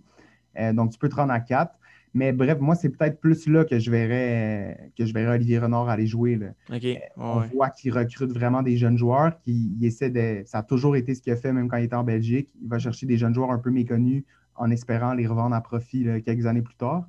Euh, 0.60 0.74
donc, 0.74 0.92
tu 0.92 0.98
peux 0.98 1.10
te 1.10 1.16
rendre 1.16 1.34
à 1.34 1.40
quatre. 1.40 1.77
Mais 2.14 2.32
bref, 2.32 2.60
moi, 2.60 2.76
c'est 2.76 2.90
peut-être 2.90 3.20
plus 3.20 3.48
là 3.48 3.64
que 3.66 3.80
je 3.80 3.92
verrais 3.92 4.92
que 4.98 5.06
je 5.06 5.14
verrais 5.14 5.36
Olivier 5.36 5.60
Renard 5.60 5.90
aller 5.90 6.08
jouer. 6.08 6.40
Euh, 6.42 6.96
on 7.18 7.42
voit 7.42 7.70
qu'il 7.70 7.94
recrute 7.94 8.32
vraiment 8.32 8.64
des 8.64 8.78
jeunes 8.78 8.98
joueurs, 8.98 9.38
qui 9.40 9.78
essaie 9.82 10.10
de. 10.10 10.44
Ça 10.46 10.60
a 10.60 10.64
toujours 10.64 10.96
été 10.96 11.14
ce 11.16 11.22
qu'il 11.22 11.34
a 11.34 11.36
fait, 11.36 11.52
même 11.52 11.68
quand 11.68 11.78
il 11.78 11.86
était 11.86 11.96
en 11.96 12.04
Belgique. 12.04 12.50
Il 12.62 12.70
va 12.70 12.80
chercher 12.80 13.06
des 13.06 13.18
jeunes 13.18 13.34
joueurs 13.34 13.52
un 13.52 13.60
peu 13.60 13.72
méconnus 13.72 14.24
en 14.56 14.72
espérant 14.72 15.14
les 15.14 15.28
revendre 15.28 15.56
à 15.56 15.62
profit 15.62 16.06
quelques 16.24 16.46
années 16.46 16.64
plus 16.64 16.76
tard. 16.76 17.08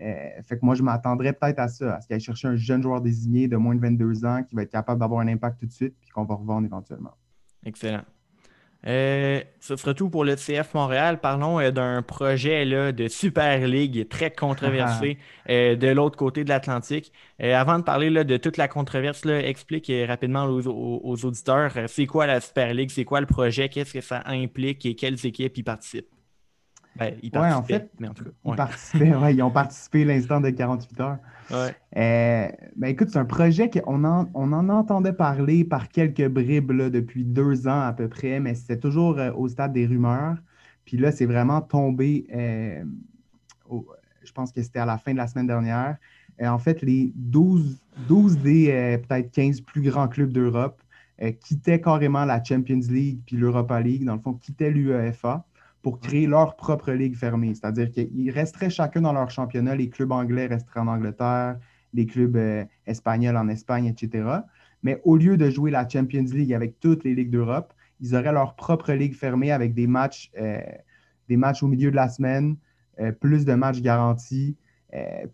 Euh, 0.00 0.42
fait 0.42 0.58
que 0.58 0.64
moi, 0.64 0.74
je 0.74 0.82
m'attendrais 0.82 1.32
peut-être 1.32 1.58
à 1.58 1.68
ça, 1.68 1.96
à 1.96 2.00
ce 2.00 2.06
qu'il 2.06 2.14
aille 2.14 2.20
chercher 2.20 2.48
un 2.48 2.56
jeune 2.56 2.82
joueur 2.82 3.00
désigné 3.00 3.48
de 3.48 3.56
moins 3.56 3.74
de 3.74 3.80
22 3.80 4.24
ans 4.24 4.42
qui 4.42 4.54
va 4.54 4.62
être 4.62 4.70
capable 4.70 5.00
d'avoir 5.00 5.20
un 5.20 5.28
impact 5.28 5.60
tout 5.60 5.66
de 5.66 5.72
suite, 5.72 5.94
puis 6.00 6.10
qu'on 6.10 6.24
va 6.24 6.34
revendre 6.34 6.66
éventuellement. 6.66 7.14
Excellent. 7.64 8.02
Euh, 8.86 9.42
ce 9.58 9.74
sera 9.74 9.92
tout 9.92 10.08
pour 10.08 10.24
le 10.24 10.36
CF 10.36 10.72
Montréal. 10.74 11.20
Parlons 11.20 11.58
euh, 11.58 11.70
d'un 11.70 12.02
projet 12.02 12.64
là, 12.64 12.92
de 12.92 13.08
Super 13.08 13.66
League 13.66 14.08
très 14.08 14.30
controversé 14.30 15.18
euh, 15.48 15.74
de 15.74 15.88
l'autre 15.88 16.16
côté 16.16 16.44
de 16.44 16.48
l'Atlantique. 16.48 17.12
avant 17.40 17.78
de 17.78 17.84
parler 17.84 18.08
là, 18.08 18.22
de 18.22 18.36
toute 18.36 18.56
la 18.56 18.68
controverse, 18.68 19.24
là, 19.24 19.40
explique 19.40 19.90
rapidement 20.06 20.44
aux, 20.44 21.24
auditeurs 21.24 21.72
c'est 21.86 22.06
quoi 22.06 22.26
la 22.26 22.40
Super 22.40 22.72
League, 22.72 22.90
c'est 22.90 23.04
quoi 23.04 23.20
le 23.20 23.26
projet, 23.26 23.68
qu'est-ce 23.68 23.92
que 23.92 24.00
ça 24.00 24.22
implique? 24.26 24.86
Et 24.86 24.94
quelles 24.94 25.26
équipes 25.26 25.58
y 25.58 25.62
participent? 25.62 26.17
Ben, 26.98 27.14
ils 27.22 27.36
en 27.38 27.62
fait, 27.62 27.90
mais 28.00 28.08
en 28.08 28.14
tout 28.14 28.24
cas, 28.24 28.30
ils, 29.30 29.42
ont 29.42 29.50
participé 29.50 30.04
l'instant 30.04 30.40
de 30.40 30.50
48 30.50 31.00
heures. 31.00 31.18
Euh, 31.52 32.48
ben, 32.76 32.88
écoute, 32.88 33.10
c'est 33.10 33.18
un 33.18 33.24
projet 33.24 33.70
qu'on 33.70 34.04
en, 34.04 34.28
on 34.34 34.52
en 34.52 34.68
entendait 34.68 35.12
parler 35.12 35.64
par 35.64 35.88
quelques 35.88 36.26
bribes 36.28 36.72
depuis 36.72 37.24
deux 37.24 37.68
ans 37.68 37.82
à 37.82 37.92
peu 37.92 38.08
près, 38.08 38.40
mais 38.40 38.54
c'était 38.54 38.78
toujours 38.78 39.18
euh, 39.18 39.32
au 39.32 39.48
stade 39.48 39.72
des 39.72 39.86
rumeurs. 39.86 40.36
Puis 40.84 40.96
là, 40.96 41.12
c'est 41.12 41.26
vraiment 41.26 41.60
tombé, 41.60 42.26
euh, 42.34 42.82
je 44.22 44.32
pense 44.32 44.50
que 44.50 44.62
c'était 44.62 44.80
à 44.80 44.86
la 44.86 44.98
fin 44.98 45.12
de 45.12 45.18
la 45.18 45.28
semaine 45.28 45.46
dernière. 45.46 45.98
en 46.42 46.58
fait, 46.58 46.82
les 46.82 47.12
12, 47.14 47.80
12 48.08 48.38
des 48.38 49.00
peut-être 49.06 49.30
15 49.30 49.60
plus 49.60 49.82
grands 49.82 50.08
clubs 50.08 50.32
d'Europe 50.32 50.82
quittaient 51.40 51.80
carrément 51.80 52.24
la 52.24 52.42
Champions 52.42 52.80
League 52.88 53.20
puis 53.26 53.36
l'Europa 53.36 53.80
League, 53.80 54.04
dans 54.04 54.14
le 54.14 54.20
fond, 54.20 54.34
quittaient 54.34 54.70
l'UEFA 54.70 55.44
pour 55.82 56.00
créer 56.00 56.26
leur 56.26 56.56
propre 56.56 56.92
ligue 56.92 57.16
fermée. 57.16 57.54
C'est-à-dire 57.54 57.90
qu'ils 57.90 58.30
resteraient 58.30 58.70
chacun 58.70 59.00
dans 59.00 59.12
leur 59.12 59.30
championnat. 59.30 59.76
Les 59.76 59.88
clubs 59.88 60.12
anglais 60.12 60.46
resteraient 60.46 60.80
en 60.80 60.88
Angleterre, 60.88 61.58
les 61.94 62.06
clubs 62.06 62.36
euh, 62.36 62.64
espagnols 62.86 63.36
en 63.36 63.48
Espagne, 63.48 63.86
etc. 63.86 64.28
Mais 64.82 65.00
au 65.04 65.16
lieu 65.16 65.36
de 65.36 65.50
jouer 65.50 65.70
la 65.70 65.88
Champions 65.88 66.24
League 66.24 66.52
avec 66.52 66.80
toutes 66.80 67.04
les 67.04 67.14
ligues 67.14 67.30
d'Europe, 67.30 67.72
ils 68.00 68.14
auraient 68.14 68.32
leur 68.32 68.54
propre 68.54 68.92
ligue 68.92 69.14
fermée 69.14 69.50
avec 69.50 69.74
des 69.74 69.86
matchs, 69.86 70.30
euh, 70.38 70.60
des 71.28 71.36
matchs 71.36 71.62
au 71.62 71.68
milieu 71.68 71.90
de 71.90 71.96
la 71.96 72.08
semaine, 72.08 72.56
euh, 73.00 73.12
plus 73.12 73.44
de 73.44 73.54
matchs 73.54 73.80
garantis. 73.80 74.56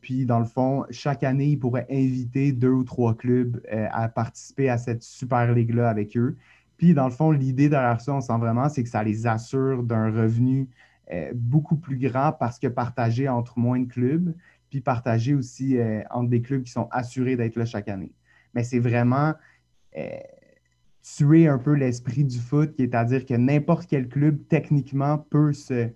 puis, 0.00 0.26
dans 0.26 0.40
le 0.40 0.46
fond, 0.46 0.84
chaque 0.90 1.22
année, 1.22 1.46
ils 1.46 1.58
pourraient 1.58 1.86
inviter 1.88 2.50
deux 2.50 2.72
ou 2.72 2.82
trois 2.82 3.14
clubs 3.14 3.60
à 3.70 4.08
participer 4.08 4.68
à 4.68 4.78
cette 4.78 5.04
super 5.04 5.54
ligue-là 5.54 5.88
avec 5.88 6.16
eux. 6.16 6.36
Puis, 6.76 6.94
dans 6.94 7.04
le 7.04 7.12
fond, 7.12 7.30
l'idée 7.30 7.68
derrière 7.68 8.00
ça, 8.00 8.14
on 8.14 8.20
sent 8.20 8.38
vraiment, 8.38 8.68
c'est 8.68 8.82
que 8.82 8.88
ça 8.88 9.02
les 9.02 9.26
assure 9.26 9.82
d'un 9.82 10.10
revenu 10.10 10.68
euh, 11.12 11.32
beaucoup 11.34 11.76
plus 11.76 11.98
grand 11.98 12.32
parce 12.32 12.58
que 12.58 12.66
partagé 12.66 13.28
entre 13.28 13.58
moins 13.58 13.78
de 13.78 13.86
clubs, 13.86 14.34
puis 14.70 14.80
partagé 14.80 15.34
aussi 15.34 15.76
euh, 15.76 16.02
entre 16.10 16.30
des 16.30 16.40
clubs 16.40 16.62
qui 16.62 16.72
sont 16.72 16.88
assurés 16.90 17.36
d'être 17.36 17.56
là 17.56 17.66
chaque 17.66 17.88
année. 17.88 18.12
Mais 18.54 18.64
c'est 18.64 18.78
vraiment 18.78 19.34
euh, 19.98 20.08
tuer 21.02 21.46
un 21.46 21.58
peu 21.58 21.74
l'esprit 21.74 22.24
du 22.24 22.38
foot, 22.38 22.74
qui 22.74 22.84
est 22.84 22.94
à 22.94 23.04
dire 23.04 23.26
que 23.26 23.34
n'importe 23.34 23.86
quel 23.86 24.08
club, 24.08 24.38
techniquement, 24.48 25.18
peut 25.18 25.52
se 25.52 25.90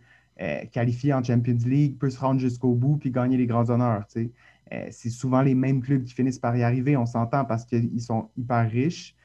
qualifier 0.71 1.13
en 1.13 1.25
Champions 1.25 1.59
League, 1.67 1.99
peut 1.99 2.11
se 2.11 2.21
rendre 2.21 2.39
jusqu'au 2.39 2.73
bout, 2.73 2.97
puis 2.97 3.11
gagner 3.11 3.37
les 3.37 3.47
grands 3.47 3.69
honneurs. 3.71 4.07
c'est 4.09 5.11
souvent 5.11 5.43
les 5.43 5.57
mêmes 5.57 5.83
clubs 5.83 6.05
qui 6.05 6.15
finissent 6.15 6.39
par 6.39 6.57
y 6.57 6.63
arriver, 6.63 6.97
on 6.97 7.07
s'entend 7.07 7.45
parce 7.45 7.65
qu'ils 7.65 8.01
sont 8.01 8.31
hyper 8.37 8.71
riches. 8.71 9.17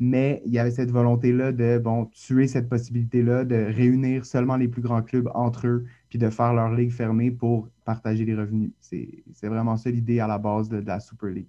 Mais 0.00 0.42
il 0.44 0.52
y 0.52 0.58
avait 0.58 0.70
cette 0.70 0.90
volonté-là 0.90 1.52
de 1.52 1.78
bon, 1.78 2.06
tuer 2.06 2.48
cette 2.48 2.68
possibilité-là, 2.68 3.44
de 3.44 3.54
réunir 3.54 4.26
seulement 4.26 4.56
les 4.56 4.68
plus 4.68 4.82
grands 4.82 5.02
clubs 5.02 5.30
entre 5.34 5.66
eux, 5.66 5.86
puis 6.08 6.18
de 6.18 6.28
faire 6.30 6.52
leur 6.52 6.72
ligue 6.72 6.90
fermée 6.90 7.30
pour 7.30 7.68
partager 7.84 8.24
les 8.24 8.34
revenus. 8.34 8.72
C'est 8.80 9.48
vraiment 9.48 9.76
ça 9.76 9.90
l'idée 9.90 10.20
à 10.20 10.26
la 10.26 10.38
base 10.38 10.68
de, 10.68 10.78
la 10.78 10.98
Super 11.00 11.30
League. 11.30 11.48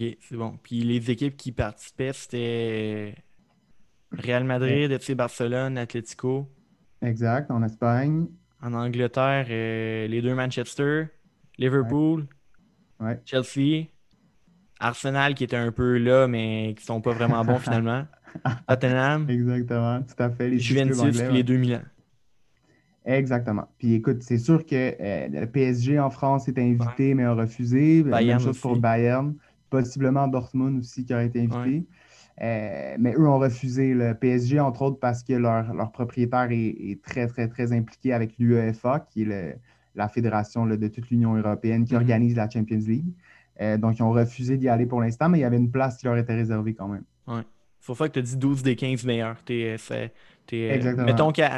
OK, 0.00 0.16
c'est 0.20 0.36
bon. 0.36 0.58
Puis 0.62 0.80
les 0.80 1.10
équipes 1.10 1.36
qui 1.36 1.52
participaient, 1.52 2.12
c'était 2.12 3.14
Real 4.12 4.44
Madrid, 4.44 4.90
FC 4.90 5.14
Barcelone, 5.14 5.76
Atlético. 5.76 6.48
Exact, 7.02 7.50
en 7.50 7.62
Espagne. 7.62 8.26
En 8.62 8.72
Angleterre, 8.72 9.46
euh, 9.50 10.08
les 10.08 10.22
deux 10.22 10.34
Manchester, 10.34 11.06
Liverpool, 11.58 12.26
Chelsea. 13.24 13.88
Arsenal 14.80 15.34
qui 15.34 15.44
était 15.44 15.56
un 15.56 15.72
peu 15.72 15.98
là, 15.98 16.28
mais 16.28 16.74
qui 16.76 16.84
sont 16.84 17.00
pas 17.00 17.12
vraiment 17.12 17.44
bons 17.44 17.58
finalement. 17.58 18.04
Tottenham. 18.68 19.28
Exactement, 19.28 20.02
tout 20.02 20.22
à 20.22 20.30
fait. 20.30 20.48
Les 20.48 20.58
Juventus 20.58 21.02
les 21.32 21.42
deux 21.42 21.56
Milan. 21.56 21.80
Exactement. 23.04 23.66
Puis 23.78 23.94
écoute, 23.94 24.22
c'est 24.22 24.38
sûr 24.38 24.66
que 24.66 24.94
euh, 25.00 25.28
le 25.28 25.46
PSG 25.46 25.98
en 25.98 26.10
France 26.10 26.46
est 26.48 26.58
invité, 26.58 27.14
mais 27.14 27.24
a 27.24 27.32
refusé. 27.32 28.02
Bayern 28.02 28.38
Même 28.38 28.46
chose 28.46 28.60
pour 28.60 28.76
Bayern. 28.76 29.34
Possiblement 29.70 30.28
Dortmund 30.28 30.78
aussi 30.78 31.04
qui 31.04 31.14
aurait 31.14 31.26
été 31.26 31.40
invité. 31.40 31.86
Euh, 32.40 32.96
mais 32.98 33.14
eux 33.14 33.26
ont 33.26 33.38
refusé 33.38 33.94
le 33.94 34.14
PSG, 34.14 34.60
entre 34.60 34.82
autres, 34.82 35.00
parce 35.00 35.22
que 35.22 35.32
leur, 35.32 35.90
propriétaire 35.90 36.48
est, 36.50 37.00
très, 37.02 37.26
très, 37.26 37.48
très 37.48 37.72
impliqué 37.72 38.12
avec 38.12 38.38
l'UEFA, 38.38 39.00
qui 39.10 39.22
est 39.22 39.58
la 39.94 40.08
fédération 40.08 40.66
de 40.66 40.88
toute 40.88 41.08
l'Union 41.10 41.34
européenne 41.34 41.84
qui 41.84 41.94
mm-hmm. 41.94 41.96
organise 41.96 42.36
la 42.36 42.48
Champions 42.48 42.84
League. 42.86 43.12
Euh, 43.60 43.76
donc, 43.76 43.98
ils 43.98 44.02
ont 44.02 44.10
refusé 44.10 44.56
d'y 44.56 44.68
aller 44.68 44.86
pour 44.86 45.00
l'instant, 45.00 45.28
mais 45.28 45.38
il 45.38 45.42
y 45.42 45.44
avait 45.44 45.56
une 45.56 45.70
place 45.70 45.96
qui 45.96 46.06
leur 46.06 46.16
était 46.16 46.34
réservée 46.34 46.74
quand 46.74 46.88
même. 46.88 47.04
Ouais. 47.26 47.42
C'est 47.80 47.86
pour 47.86 47.96
ça 47.96 48.08
que 48.08 48.14
tu 48.14 48.18
as 48.18 48.22
dit 48.22 48.36
12 48.36 48.62
des 48.62 48.76
15 48.76 49.04
meilleurs. 49.04 49.36
Euh, 49.50 49.78
Exactement. 50.50 51.06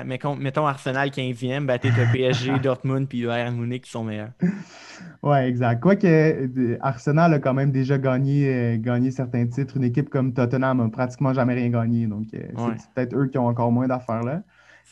Mettons, 0.04 0.36
mettons, 0.36 0.66
Arsenal 0.66 1.08
15e, 1.10 1.64
ben, 1.64 1.78
t'es 1.78 1.90
PSG, 2.12 2.58
Dortmund 2.62 3.08
puis 3.08 3.24
Bayern 3.24 3.56
Munich 3.56 3.84
qui 3.84 3.90
sont 3.90 4.04
meilleurs. 4.04 4.32
Oui, 5.22 5.38
exact. 5.38 5.80
Quoique 5.80 6.06
euh, 6.06 6.76
Arsenal 6.80 7.34
a 7.34 7.38
quand 7.38 7.54
même 7.54 7.70
déjà 7.70 7.98
gagné, 7.98 8.78
gagné 8.80 9.10
certains 9.10 9.46
titres. 9.46 9.76
Une 9.76 9.84
équipe 9.84 10.10
comme 10.10 10.32
Tottenham 10.32 10.78
n'a 10.82 10.88
pratiquement 10.88 11.32
jamais 11.32 11.54
rien 11.54 11.70
gagné. 11.70 12.06
Donc, 12.06 12.26
c'est 12.32 12.90
peut-être 12.94 13.16
eux 13.16 13.26
qui 13.26 13.38
ont 13.38 13.46
encore 13.46 13.72
moins 13.72 13.88
d'affaires 13.88 14.22
là. 14.22 14.42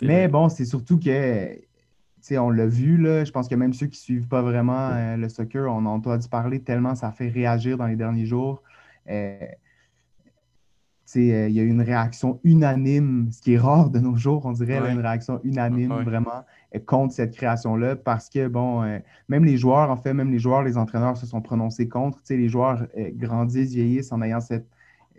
Mais 0.03 0.29
bon, 0.29 0.49
c'est 0.49 0.65
surtout 0.65 0.99
que 0.99 1.59
on 2.37 2.51
l'a 2.51 2.67
vu, 2.67 2.99
là, 2.99 3.25
je 3.25 3.33
pense 3.33 3.49
que 3.49 3.55
même 3.55 3.73
ceux 3.73 3.87
qui 3.87 3.99
ne 3.99 4.03
suivent 4.03 4.29
pas 4.29 4.43
vraiment 4.43 4.91
euh, 4.91 5.17
le 5.17 5.29
soccer, 5.29 5.73
on 5.73 5.79
en 5.79 5.87
a 5.87 5.89
entendu 5.89 6.29
parler 6.29 6.61
tellement 6.61 6.95
ça 6.95 7.11
fait 7.13 7.29
réagir 7.29 7.79
dans 7.79 7.87
les 7.87 7.97
derniers 7.97 8.27
jours. 8.27 8.63
Euh, 9.09 9.39
euh, 11.17 11.49
il 11.49 11.55
y 11.55 11.61
a 11.61 11.63
eu 11.63 11.69
une 11.69 11.81
réaction 11.81 12.39
unanime, 12.45 13.31
ce 13.33 13.41
qui 13.41 13.55
est 13.55 13.59
rare 13.59 13.89
de 13.89 13.99
nos 13.99 14.17
jours, 14.17 14.45
on 14.45 14.53
dirait, 14.53 14.79
une 14.93 15.01
réaction 15.01 15.41
unanime 15.43 16.03
vraiment 16.03 16.45
contre 16.85 17.15
cette 17.15 17.35
création-là, 17.35 17.97
parce 17.97 18.29
que, 18.29 18.47
bon, 18.47 18.83
même 19.29 19.45
les 19.47 19.57
joueurs, 19.57 19.91
en 19.91 19.97
fait, 19.97 20.13
même 20.13 20.31
les 20.31 20.39
joueurs, 20.39 20.63
les 20.63 20.77
entraîneurs 20.77 21.17
se 21.17 21.25
sont 21.25 21.41
prononcés 21.41 21.89
contre. 21.89 22.19
les 22.29 22.51
joueurs 22.51 22.87
grandissent, 23.15 23.73
vieillissent 23.73 24.13
en 24.13 24.21
ayant 24.21 24.41
cette, 24.41 24.69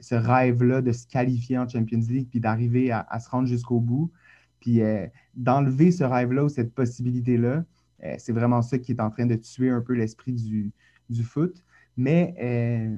ce 0.01 0.15
rêve-là 0.15 0.81
de 0.81 0.91
se 0.91 1.07
qualifier 1.07 1.57
en 1.57 1.67
Champions 1.67 2.01
League 2.07 2.27
puis 2.29 2.39
d'arriver 2.39 2.91
à, 2.91 3.19
se 3.19 3.29
rendre 3.29 3.47
jusqu'au 3.47 3.79
bout. 3.79 4.11
Puis 4.59 4.81
euh, 4.81 5.07
d'enlever 5.35 5.91
ce 5.91 6.03
rêve-là 6.03 6.45
ou 6.45 6.49
cette 6.49 6.73
possibilité-là, 6.73 7.63
euh, 8.03 8.15
c'est 8.17 8.31
vraiment 8.31 8.61
ça 8.61 8.77
qui 8.77 8.91
est 8.91 9.01
en 9.01 9.09
train 9.09 9.25
de 9.25 9.35
tuer 9.35 9.69
un 9.69 9.81
peu 9.81 9.93
l'esprit 9.93 10.33
du, 10.33 11.23
foot. 11.23 11.63
Mais 11.97 12.35
euh, 12.41 12.97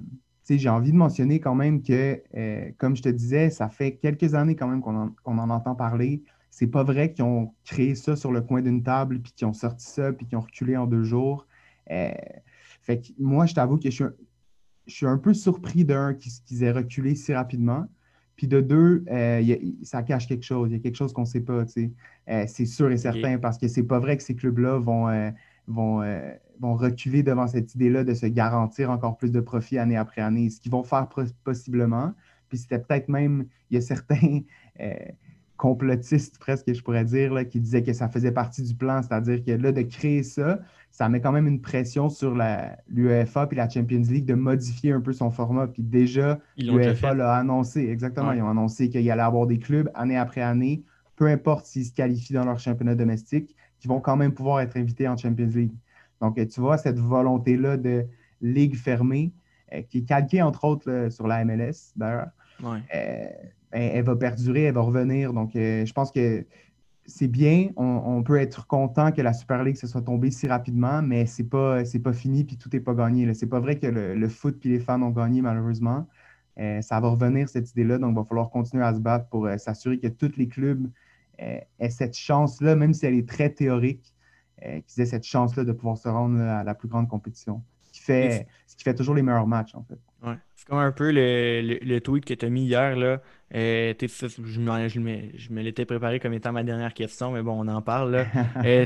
j'ai 0.49 0.69
envie 0.69 0.91
de 0.91 0.97
mentionner 0.97 1.39
quand 1.39 1.55
même 1.55 1.81
que, 1.81 2.21
euh, 2.35 2.71
comme 2.77 2.95
je 2.95 3.01
te 3.01 3.09
disais, 3.09 3.49
ça 3.49 3.69
fait 3.69 3.95
quelques 3.95 4.35
années 4.35 4.55
quand 4.55 4.67
même 4.67 4.81
qu'on 4.81 5.13
en, 5.37 5.49
entend 5.49 5.75
parler. 5.75 6.23
C'est 6.49 6.67
pas 6.67 6.83
vrai 6.83 7.13
qu'ils 7.13 7.23
ont 7.23 7.53
créé 7.63 7.95
ça 7.95 8.15
sur 8.15 8.31
le 8.31 8.41
coin 8.41 8.61
d'une 8.61 8.83
table, 8.83 9.21
puis 9.21 9.31
qu'ils 9.31 9.47
ont 9.47 9.53
sorti 9.53 9.85
ça, 9.85 10.11
puis 10.11 10.25
qu'ils 10.25 10.37
ont 10.37 10.41
reculé 10.41 10.75
en 10.75 10.85
deux 10.85 11.03
jours. 11.03 11.47
Fait 11.87 12.99
que 12.99 13.07
moi, 13.17 13.45
je 13.45 13.53
t'avoue 13.53 13.77
que 13.77 13.89
je 13.89 14.05
suis, 14.87 15.05
un, 15.05 15.17
peu 15.17 15.33
surpris 15.33 15.85
d'un 15.85 16.13
qu'ils 16.13 16.63
aient 16.63 16.71
reculé 16.71 17.15
si 17.15 17.33
rapidement. 17.33 17.87
Puis 18.41 18.47
de 18.47 18.59
deux, 18.59 19.05
euh, 19.11 19.55
ça 19.83 20.01
cache 20.01 20.25
quelque 20.27 20.43
chose. 20.43 20.71
Il 20.71 20.73
y 20.73 20.79
a 20.79 20.79
quelque 20.79 20.95
chose 20.95 21.13
qu'on 21.13 21.21
ne 21.21 21.27
sait 21.27 21.41
pas. 21.41 21.63
c'est 21.67 22.65
sûr 22.65 22.91
et 22.91 22.97
certain 22.97 23.37
parce 23.37 23.59
que 23.59 23.67
c'est 23.67 23.83
pas 23.83 23.99
vrai 23.99 24.17
que 24.17 24.23
ces 24.23 24.33
clubs-là 24.33 24.79
vont, 24.79 25.31
vont 25.67 26.01
vont 26.59 26.73
reculer 26.75 27.21
devant 27.21 27.45
cette 27.45 27.75
idée-là 27.75 28.03
de 28.03 28.15
se 28.15 28.25
garantir 28.25 28.89
encore 28.89 29.15
plus 29.17 29.31
de 29.31 29.41
profits 29.41 29.77
année 29.77 29.95
après 29.95 30.21
année. 30.21 30.49
Ce 30.49 30.59
qu'ils 30.59 30.71
vont 30.71 30.81
faire 30.81 31.07
possiblement, 31.43 32.13
puis 32.49 32.57
c'était 32.57 32.79
peut-être 32.79 33.09
même, 33.09 33.45
il 33.69 33.75
y 33.75 33.77
a 33.77 33.81
certains 33.81 34.39
complotistes 35.61 36.39
presque, 36.39 36.73
je 36.73 36.81
pourrais 36.81 37.05
dire, 37.05 37.31
là, 37.31 37.45
qui 37.45 37.59
disaient 37.59 37.83
que 37.83 37.93
ça 37.93 38.09
faisait 38.09 38.31
partie 38.31 38.63
du 38.63 38.73
plan, 38.73 39.03
c'est-à-dire 39.03 39.45
que 39.45 39.51
là, 39.51 39.71
de 39.71 39.83
créer 39.83 40.23
ça, 40.23 40.57
ça 40.89 41.07
met 41.07 41.21
quand 41.21 41.31
même 41.31 41.45
une 41.45 41.61
pression 41.61 42.09
sur 42.09 42.35
l'UEFA 42.87 43.47
et 43.51 43.55
la 43.55 43.69
Champions 43.69 44.01
League 44.01 44.25
de 44.25 44.33
modifier 44.33 44.91
un 44.91 45.01
peu 45.01 45.13
son 45.13 45.29
format. 45.29 45.67
Puis 45.67 45.83
déjà, 45.83 46.39
l'UEFA 46.57 47.13
l'a 47.13 47.35
annoncé, 47.35 47.87
exactement, 47.87 48.31
ils 48.31 48.41
ont 48.41 48.49
annoncé 48.49 48.89
qu'il 48.89 49.03
y 49.03 49.11
allait 49.11 49.21
avoir 49.21 49.45
des 49.45 49.59
clubs 49.59 49.87
année 49.93 50.17
après 50.17 50.41
année, 50.41 50.81
peu 51.15 51.27
importe 51.27 51.67
s'ils 51.67 51.85
se 51.85 51.93
qualifient 51.93 52.33
dans 52.33 52.45
leur 52.45 52.57
championnat 52.57 52.95
domestique, 52.95 53.55
qui 53.79 53.87
vont 53.87 53.99
quand 53.99 54.17
même 54.17 54.33
pouvoir 54.33 54.61
être 54.61 54.77
invités 54.77 55.07
en 55.07 55.15
Champions 55.15 55.51
League. 55.53 55.75
Donc, 56.21 56.39
tu 56.47 56.59
vois, 56.59 56.79
cette 56.79 56.97
volonté-là 56.97 57.77
de 57.77 58.07
ligue 58.41 58.75
fermée, 58.75 59.31
euh, 59.73 59.83
qui 59.83 59.99
est 59.99 60.05
calquée 60.05 60.41
entre 60.41 60.63
autres 60.63 61.09
sur 61.11 61.27
la 61.27 61.45
MLS 61.45 61.93
d'ailleurs, 61.95 62.29
euh, 62.63 63.25
elle, 63.71 64.03
va 64.03 64.15
perdurer, 64.15 64.63
elle 64.63 64.73
va 64.73 64.81
revenir. 64.81 65.33
Donc, 65.33 65.55
euh, 65.55 65.85
je 65.85 65.93
pense 65.93 66.11
que 66.11 66.45
c'est 67.05 67.27
bien. 67.27 67.69
On, 67.75 68.23
peut 68.23 68.39
être 68.39 68.67
content 68.67 69.11
que 69.11 69.21
la 69.21 69.33
Super 69.33 69.63
League 69.63 69.75
se 69.75 69.87
soit 69.87 70.01
tombée 70.01 70.31
si 70.31 70.47
rapidement, 70.47 71.01
mais 71.01 71.25
c'est 71.25 71.43
pas, 71.43 71.81
pas 72.03 72.13
fini 72.13 72.43
puis 72.43 72.57
tout 72.57 72.69
n'est 72.71 72.79
pas 72.79 72.93
gagné. 72.93 73.33
C'est 73.33 73.47
pas 73.47 73.59
vrai 73.59 73.77
que 73.77 73.87
le, 73.87 74.29
foot 74.29 74.57
puis 74.59 74.69
les 74.69 74.79
fans 74.79 75.01
ont 75.01 75.09
gagné, 75.09 75.41
malheureusement. 75.41 76.07
ça 76.57 76.99
va 76.99 77.09
revenir, 77.09 77.49
cette 77.49 77.71
idée-là. 77.71 77.97
Donc, 77.97 78.11
il 78.11 78.15
va 78.15 78.23
falloir 78.23 78.49
continuer 78.49 78.83
à 78.83 78.93
se 78.93 78.99
battre 78.99 79.27
pour 79.29 79.49
s'assurer 79.57 79.99
que 79.99 80.07
tous 80.07 80.37
les 80.37 80.47
clubs 80.47 80.89
aient 81.39 81.89
cette 81.89 82.15
chance-là, 82.15 82.75
même 82.75 82.93
si 82.93 83.05
elle 83.05 83.15
est 83.15 83.27
très 83.27 83.49
théorique, 83.49 84.13
euh, 84.63 84.79
qu'ils 84.85 85.01
aient 85.01 85.07
cette 85.07 85.23
chance-là 85.23 85.63
de 85.63 85.71
pouvoir 85.71 85.97
se 85.97 86.07
rendre 86.07 86.39
à 86.39 86.63
la 86.63 86.75
plus 86.75 86.87
grande 86.87 87.07
compétition. 87.07 87.63
Ce 87.81 87.91
qui 87.91 88.01
fait, 88.01 88.47
ce 88.67 88.75
qui 88.75 88.83
fait 88.83 88.93
toujours 88.93 89.15
les 89.15 89.23
meilleurs 89.23 89.47
matchs, 89.47 89.73
en 89.73 89.81
fait. 89.81 89.97
Ouais. 90.23 90.35
C'est 90.55 90.67
comme 90.67 90.77
un 90.77 90.91
peu 90.91 91.11
le, 91.11 91.99
tweet 91.99 92.25
que 92.25 92.33
tu 92.33 92.45
as 92.45 92.49
mis 92.49 92.63
hier. 92.63 92.95
Là. 92.95 93.21
Euh, 93.53 93.93
je, 93.99 94.99
me, 94.99 95.61
l'étais 95.61 95.85
préparé 95.85 96.19
comme 96.19 96.33
étant 96.33 96.51
ma 96.51 96.63
dernière 96.63 96.93
question, 96.93 97.31
mais 97.31 97.41
bon, 97.41 97.59
on 97.59 97.67
en 97.67 97.81
parle. 97.81 98.25
euh, 98.65 98.85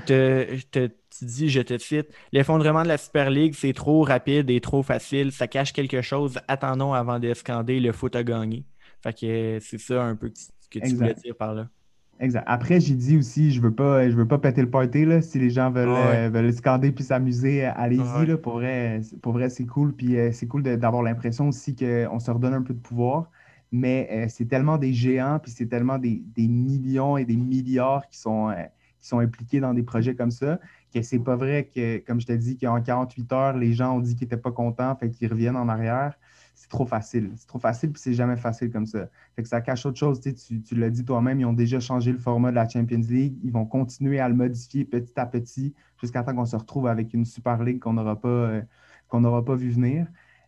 tu 0.70 0.90
dis, 1.22 1.50
je 1.50 1.62
te 1.62 1.78
cite, 1.78 2.08
l'effondrement 2.32 2.84
de 2.84 2.88
la 2.88 2.98
Super 2.98 3.30
League, 3.30 3.54
c'est 3.56 3.74
trop 3.74 4.04
rapide 4.04 4.50
et 4.50 4.62
trop 4.62 4.82
facile. 4.82 5.32
Ça 5.32 5.48
cache 5.48 5.74
quelque 5.74 6.02
chose. 6.02 6.40
Attendons 6.48 6.94
avant 6.94 7.20
d'escander. 7.20 7.80
Le 7.80 7.92
foot 7.92 8.16
a 8.16 8.24
gagné. 8.24 8.66
Fait 9.04 9.14
que 9.14 9.60
c'est 9.62 9.78
ça 9.78 10.04
un 10.04 10.16
peu 10.16 10.32
que, 10.72 10.80
tu 10.80 10.96
voulais 10.96 11.14
dire 11.14 11.36
par 11.36 11.54
là. 11.54 11.68
Exact. 12.20 12.44
Après, 12.48 12.80
j'ai 12.80 12.96
dit 12.96 13.18
aussi, 13.18 13.52
je 13.52 13.62
veux 13.62 13.74
pas, 13.74 14.10
je 14.10 14.16
veux 14.16 14.28
pas 14.28 14.38
péter 14.38 14.62
le 14.62 14.70
party, 14.70 15.06
là. 15.06 15.22
Si 15.22 15.38
les 15.38 15.50
gens 15.50 15.70
veulent, 15.70 15.90
euh, 15.90 16.30
veulent 16.30 16.54
scander 16.54 16.92
puis 16.92 17.04
s'amuser, 17.04 17.66
allez-y, 17.66 18.38
Pour 18.38 18.54
vrai, 18.54 19.02
pour 19.22 19.34
vrai 19.34 19.50
c'est 19.50 19.66
cool. 19.66 19.94
Puis 19.94 20.18
euh, 20.18 20.32
c'est 20.32 20.48
cool 20.48 20.64
d'avoir 20.64 21.04
l'impression 21.04 21.50
aussi 21.50 21.76
qu'on 21.76 22.20
se 22.20 22.32
redonne 22.32 22.54
un 22.54 22.62
peu 22.62 22.74
de 22.74 22.80
pouvoir. 22.80 23.30
Mais 23.72 24.08
euh, 24.12 24.26
c'est 24.30 24.46
tellement 24.46 24.78
des 24.78 24.94
géants, 24.94 25.40
puis 25.42 25.52
c'est 25.52 25.66
tellement 25.66 25.98
des, 25.98 26.24
millions 26.38 27.18
et 27.18 27.26
des 27.26 27.36
milliards 27.36 28.08
qui 28.08 28.18
sont, 28.18 28.54
qui 29.00 29.08
sont 29.08 29.20
impliqués 29.20 29.60
dans 29.60 29.74
des 29.74 29.84
projets 29.84 30.16
comme 30.16 30.32
ça, 30.32 30.60
que 30.94 31.02
c'est 31.02 31.20
pas 31.20 31.36
vrai 31.36 31.70
que, 31.76 31.98
comme 31.98 32.22
je 32.22 32.28
t'ai 32.28 32.38
dit, 32.38 32.58
qu'en 32.58 32.82
48 32.82 33.34
heures, 33.34 33.58
les 33.58 33.74
gens 33.74 33.98
ont 33.98 34.00
dit 34.00 34.16
qu'ils 34.16 34.26
étaient 34.26 34.38
pas 34.38 34.52
contents, 34.52 34.96
fait 34.96 35.10
qu'ils 35.10 35.30
reviennent 35.30 35.58
en 35.58 35.68
arrière 35.68 36.18
c'est 36.66 36.70
trop 36.70 36.88
facile. 36.88 37.32
C'est 37.36 37.46
trop 37.46 37.60
facile, 37.60 37.92
puis 37.92 38.02
c'est 38.02 38.16
jamais 38.16 38.38
facile 38.38 38.72
comme 38.72 38.88
ça. 38.88 39.08
Fait 39.36 39.44
que 39.44 39.48
ça 39.48 39.62
cache 39.62 39.86
autre 39.86 40.00
chose. 40.00 40.20
Tu, 40.20 40.34
tu 40.64 40.76
l'as 40.76 40.90
dit 40.90 41.06
toi-même, 41.06 41.40
ils 41.40 41.46
ont 41.46 41.54
déjà 41.54 41.80
changé 41.80 42.12
le 42.12 42.18
format 42.18 42.50
de 42.50 42.56
la 42.56 42.68
Champions 42.68 43.04
League. 43.08 43.38
Ils 43.44 43.52
vont 43.52 43.68
continuer 43.68 44.20
à 44.20 44.28
le 44.28 44.34
modifier 44.34 44.84
petit 44.84 45.14
à 45.16 45.28
petit 45.28 45.76
jusqu'à 46.02 46.24
temps 46.24 46.34
qu'on 46.34 46.46
se 46.46 46.56
retrouve 46.56 46.88
avec 46.88 47.14
une 47.14 47.24
Super 47.24 47.62
League 47.64 47.78
qu'on 47.78 47.94
n'aura 47.94 48.20
pas, 48.20 48.28
euh, 48.28 48.62
qu'on 49.10 49.22
n'aura 49.22 49.46
pas 49.46 49.54
vu 49.54 49.70
venir. 49.70 50.08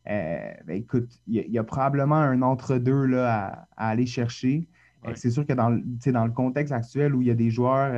Euh, 0.09 0.53
ben, 0.65 0.77
écoute, 0.77 1.21
il 1.27 1.35
y, 1.35 1.59
a 1.59 1.63
probablement 1.63 2.15
un 2.15 2.41
entre-deux 2.41 3.19
à, 3.19 3.67
à, 3.77 3.89
aller 3.89 4.07
chercher. 4.07 4.67
Euh, 5.05 5.11
c'est 5.13 5.29
sûr 5.29 5.45
que 5.45 5.53
dans, 5.53 5.69
dans 5.69 6.25
le 6.25 6.31
contexte 6.31 6.73
actuel 6.73 7.13
où 7.13 7.21
il 7.21 7.27
y 7.27 7.31
a 7.31 7.35
des 7.35 7.51
joueurs, 7.51 7.93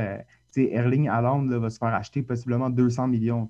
Erling 0.57 1.07
Haaland 1.07 1.45
va 1.45 1.69
se 1.69 1.77
faire 1.77 1.93
acheter 1.93 2.21
possiblement 2.21 2.69
200 2.69 3.07
millions 3.07 3.47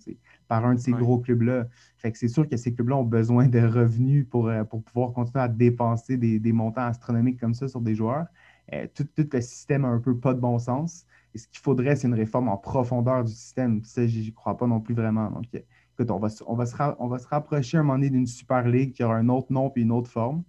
par 0.49 0.65
un 0.65 0.73
de 0.73 0.79
ces 0.79 0.91
gros 0.91 1.19
clubs-là. 1.19 1.67
Fait 1.95 2.11
que 2.11 2.17
c'est 2.17 2.27
sûr 2.27 2.49
que 2.49 2.57
ces 2.57 2.73
clubs-là 2.73 2.97
ont 2.97 3.03
besoin 3.03 3.47
de 3.47 3.59
revenus 3.59 4.27
pour, 4.27 4.47
euh, 4.47 4.63
pour 4.63 4.83
pouvoir 4.83 5.13
continuer 5.13 5.43
à 5.43 5.47
dépenser 5.47 6.17
des, 6.17 6.51
montants 6.51 6.87
astronomiques 6.87 7.39
comme 7.39 7.53
ça 7.53 7.67
sur 7.67 7.79
des 7.81 7.93
joueurs. 7.93 8.25
Euh, 8.73 8.87
tout, 8.93 9.07
le 9.15 9.41
système 9.41 9.85
a 9.85 9.89
un 9.89 9.99
peu 9.99 10.17
pas 10.17 10.33
de 10.33 10.39
bon 10.39 10.57
sens. 10.57 11.05
Et 11.35 11.37
ce 11.37 11.47
qu'il 11.47 11.59
faudrait, 11.59 11.95
c'est 11.95 12.07
une 12.07 12.15
réforme 12.15 12.49
en 12.49 12.57
profondeur 12.57 13.23
du 13.23 13.31
système. 13.31 13.83
Ça, 13.83 14.07
j'y 14.07 14.33
crois 14.33 14.57
pas 14.57 14.65
non 14.65 14.81
plus 14.81 14.95
vraiment. 14.95 15.29
Donc, 15.29 15.45
euh, 15.53 15.59
écoute, 15.93 16.09
on 16.09 16.17
va, 16.17 16.29
on 16.47 16.55
va, 16.55 16.65
se, 16.65 16.75
on 16.97 17.07
va 17.07 17.19
se 17.19 17.27
rapprocher 17.27 17.77
un 17.77 17.83
moment 17.83 17.93
donné 17.99 18.09
d'une 18.09 18.25
Super 18.25 18.67
League 18.67 18.93
qui 18.93 19.03
aura 19.03 19.17
un 19.17 19.29
autre 19.29 19.53
nom 19.53 19.71
et 19.75 19.81
une 19.81 19.91
autre 19.91 20.09
forme. 20.09 20.43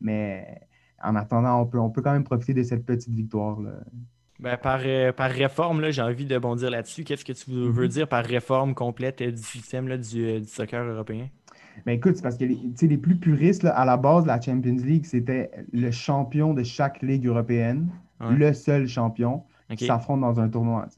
Mais 0.00 0.66
en 1.00 1.14
attendant, 1.14 1.60
on 1.60 1.66
peut, 1.66 1.78
on 1.78 1.90
peut 1.90 2.02
quand 2.02 2.12
même 2.12 2.24
profiter 2.24 2.54
de 2.54 2.64
cette 2.64 2.84
petite 2.84 3.14
victoire-là. 3.14 3.84
Ben, 4.44 4.58
par, 4.58 4.80
euh, 4.84 5.10
par 5.10 5.30
réforme, 5.30 5.90
j'ai 5.90 6.02
envie 6.02 6.26
de 6.26 6.36
bondir 6.36 6.68
là-dessus. 6.68 7.02
Qu'est-ce 7.02 7.24
que 7.24 7.32
tu 7.32 7.50
veux, 7.50 7.84
mhm. 7.84 7.88
dire 7.88 8.08
par 8.08 8.22
réforme 8.22 8.74
complète 8.74 9.22
du 9.22 9.42
système 9.42 9.88
là, 9.88 9.96
du, 9.96 10.22
euh, 10.22 10.40
du, 10.40 10.46
soccer 10.46 10.84
européen? 10.84 11.28
Ben 11.86 11.92
écoute, 11.92 12.16
c'est 12.16 12.22
parce 12.22 12.36
que 12.36 12.44
les, 12.44 12.58
les 12.82 12.98
plus 12.98 13.16
puristes, 13.16 13.64
à 13.64 13.86
la 13.86 13.96
base 13.96 14.24
de 14.24 14.28
la 14.28 14.38
Champions 14.38 14.76
League, 14.84 15.06
c'était 15.06 15.50
le 15.72 15.90
champion 15.90 16.52
de 16.52 16.62
chaque 16.62 17.00
ligue 17.00 17.26
européenne, 17.26 17.88
le 18.20 18.52
seul 18.52 18.86
champion 18.86 19.42
qui 19.76 19.86
s'affronte 19.86 20.20
dans 20.20 20.38
un 20.38 20.50
tournoi. 20.50 20.88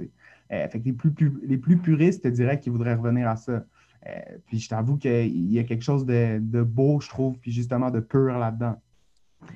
Euh, 0.52 0.68
fait 0.68 0.80
que 0.80 0.84
les, 0.84 0.92
plus, 0.92 1.14
les 1.44 1.56
plus 1.56 1.76
puristes 1.76 2.24
te 2.24 2.28
diraient 2.28 2.58
qu'ils 2.58 2.72
voudraient 2.72 2.94
revenir 2.94 3.28
à 3.28 3.36
ça. 3.36 3.64
puis 4.46 4.58
je 4.58 4.68
t'avoue 4.68 4.96
qu'il 4.96 5.52
y 5.52 5.58
a 5.60 5.62
quelque 5.62 5.84
chose 5.84 6.04
de, 6.04 6.40
de, 6.40 6.62
beau, 6.62 7.00
je 7.00 7.08
trouve, 7.08 7.38
puis 7.38 7.52
justement 7.52 7.90
de 7.92 8.00
pur 8.00 8.38
là-dedans. 8.38 8.76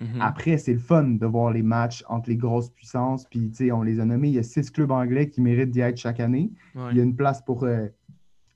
Mhm. 0.00 0.20
Après, 0.20 0.58
c'est 0.58 0.72
le 0.72 0.78
fun 0.78 1.04
de 1.04 1.26
voir 1.26 1.52
les 1.52 1.62
matchs 1.62 2.04
entre 2.08 2.28
les 2.30 2.36
grosses 2.36 2.70
puissances. 2.70 3.26
Puis, 3.26 3.50
tu 3.50 3.56
sais, 3.66 3.72
on 3.72 3.82
les 3.82 4.00
a 4.00 4.04
nommés. 4.04 4.28
Il 4.28 4.34
y 4.34 4.38
a 4.38 4.42
six 4.42 4.70
clubs 4.70 4.90
anglais 4.90 5.28
qui 5.28 5.40
méritent 5.40 5.70
d'y 5.70 5.80
être 5.80 5.96
chaque 5.96 6.20
année. 6.20 6.50
Il 6.74 6.96
y 6.96 7.00
a 7.00 7.02
une 7.02 7.16
place 7.16 7.42
pour 7.42 7.64
euh, 7.64 7.88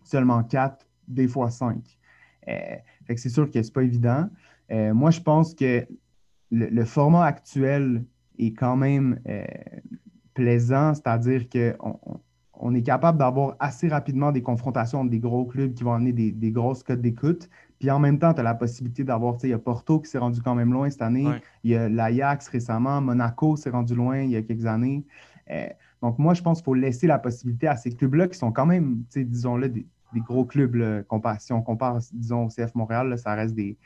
seulement 0.03 0.43
quatre, 0.43 0.87
des 1.09 1.29
fois 1.29 1.51
cinq. 1.51 1.99
Euh, 2.49 2.77
fait 3.07 3.14
que 3.14 3.20
c'est 3.20 3.29
sûr 3.29 3.51
que 3.51 3.62
c'est 3.62 3.72
pas 3.72 3.83
évident. 3.83 4.29
Euh, 4.70 4.95
moi, 4.95 5.11
je 5.11 5.20
pense 5.20 5.55
que 5.55 5.87
le, 6.51 6.85
format 6.85 7.25
actuel 7.25 8.05
est 8.39 8.53
quand 8.53 8.77
même 8.77 9.18
plaisant, 10.35 10.95
c'est-à-dire 10.95 11.49
qu'on 11.49 11.99
on 12.55 12.75
est 12.75 12.83
capable 12.83 13.18
d'avoir 13.18 13.57
assez 13.59 13.89
rapidement 13.89 14.31
des 14.31 14.43
confrontations 14.43 15.01
entre 15.01 15.11
des 15.11 15.18
gros 15.18 15.45
clubs 15.45 15.75
qui 15.75 15.83
vont 15.83 15.93
amener 15.93 16.12
des, 16.12 16.31
des 16.31 16.53
grosses 16.53 16.83
cotes 16.83 17.01
d'écoute. 17.01 17.49
Puis 17.85 17.91
en 17.91 17.99
même 17.99 18.18
temps, 18.18 18.32
tu 18.32 18.41
as 18.41 18.43
la 18.43 18.55
possibilité 18.55 19.05
d'avoir, 19.05 19.35
tu 19.35 19.41
sais, 19.41 19.49
il 19.49 19.51
y 19.51 19.53
a 19.53 19.59
Porto 19.59 20.01
qui 20.01 20.09
s'est 20.09 20.16
rendu 20.16 20.41
quand 20.41 20.55
même 20.55 20.72
loin 20.72 20.89
cette 20.89 21.03
année. 21.03 21.28
Il 21.64 21.70
y 21.70 21.76
a 21.76 21.87
l'Ajax 21.87 22.49
récemment. 22.49 23.03
Monaco 23.03 23.57
s'est 23.57 23.68
rendu 23.68 23.95
loin 23.95 24.20
il 24.20 24.30
y 24.30 24.37
a 24.37 24.43
quelques 24.43 24.64
années. 24.64 25.05
Euh, 25.51 25.66
donc 26.01 26.18
moi, 26.18 26.32
je 26.32 26.41
pense 26.41 26.61
qu'il 26.61 26.64
faut 26.64 26.72
laisser 26.72 27.07
la 27.07 27.18
possibilité 27.18 27.68
à 27.68 27.76
ces 27.76 27.93
clubs-là 27.93 28.28
qui 28.28 28.39
sont 28.39 28.53
quand 28.53 28.64
même, 28.64 29.05
tu 29.11 29.20
sais, 29.20 29.24
disons-le, 29.24 29.68
des, 29.68 29.87
gros 30.16 30.47
clubs. 30.47 30.76
Là, 30.76 31.03
si 31.39 31.53
on 31.53 31.61
compare, 31.61 31.99
disons, 32.14 32.47
au 32.47 32.49
CF 32.49 32.74
Montréal, 32.74 33.18
ça 33.18 33.35
reste 33.35 33.55
des, 33.55 33.76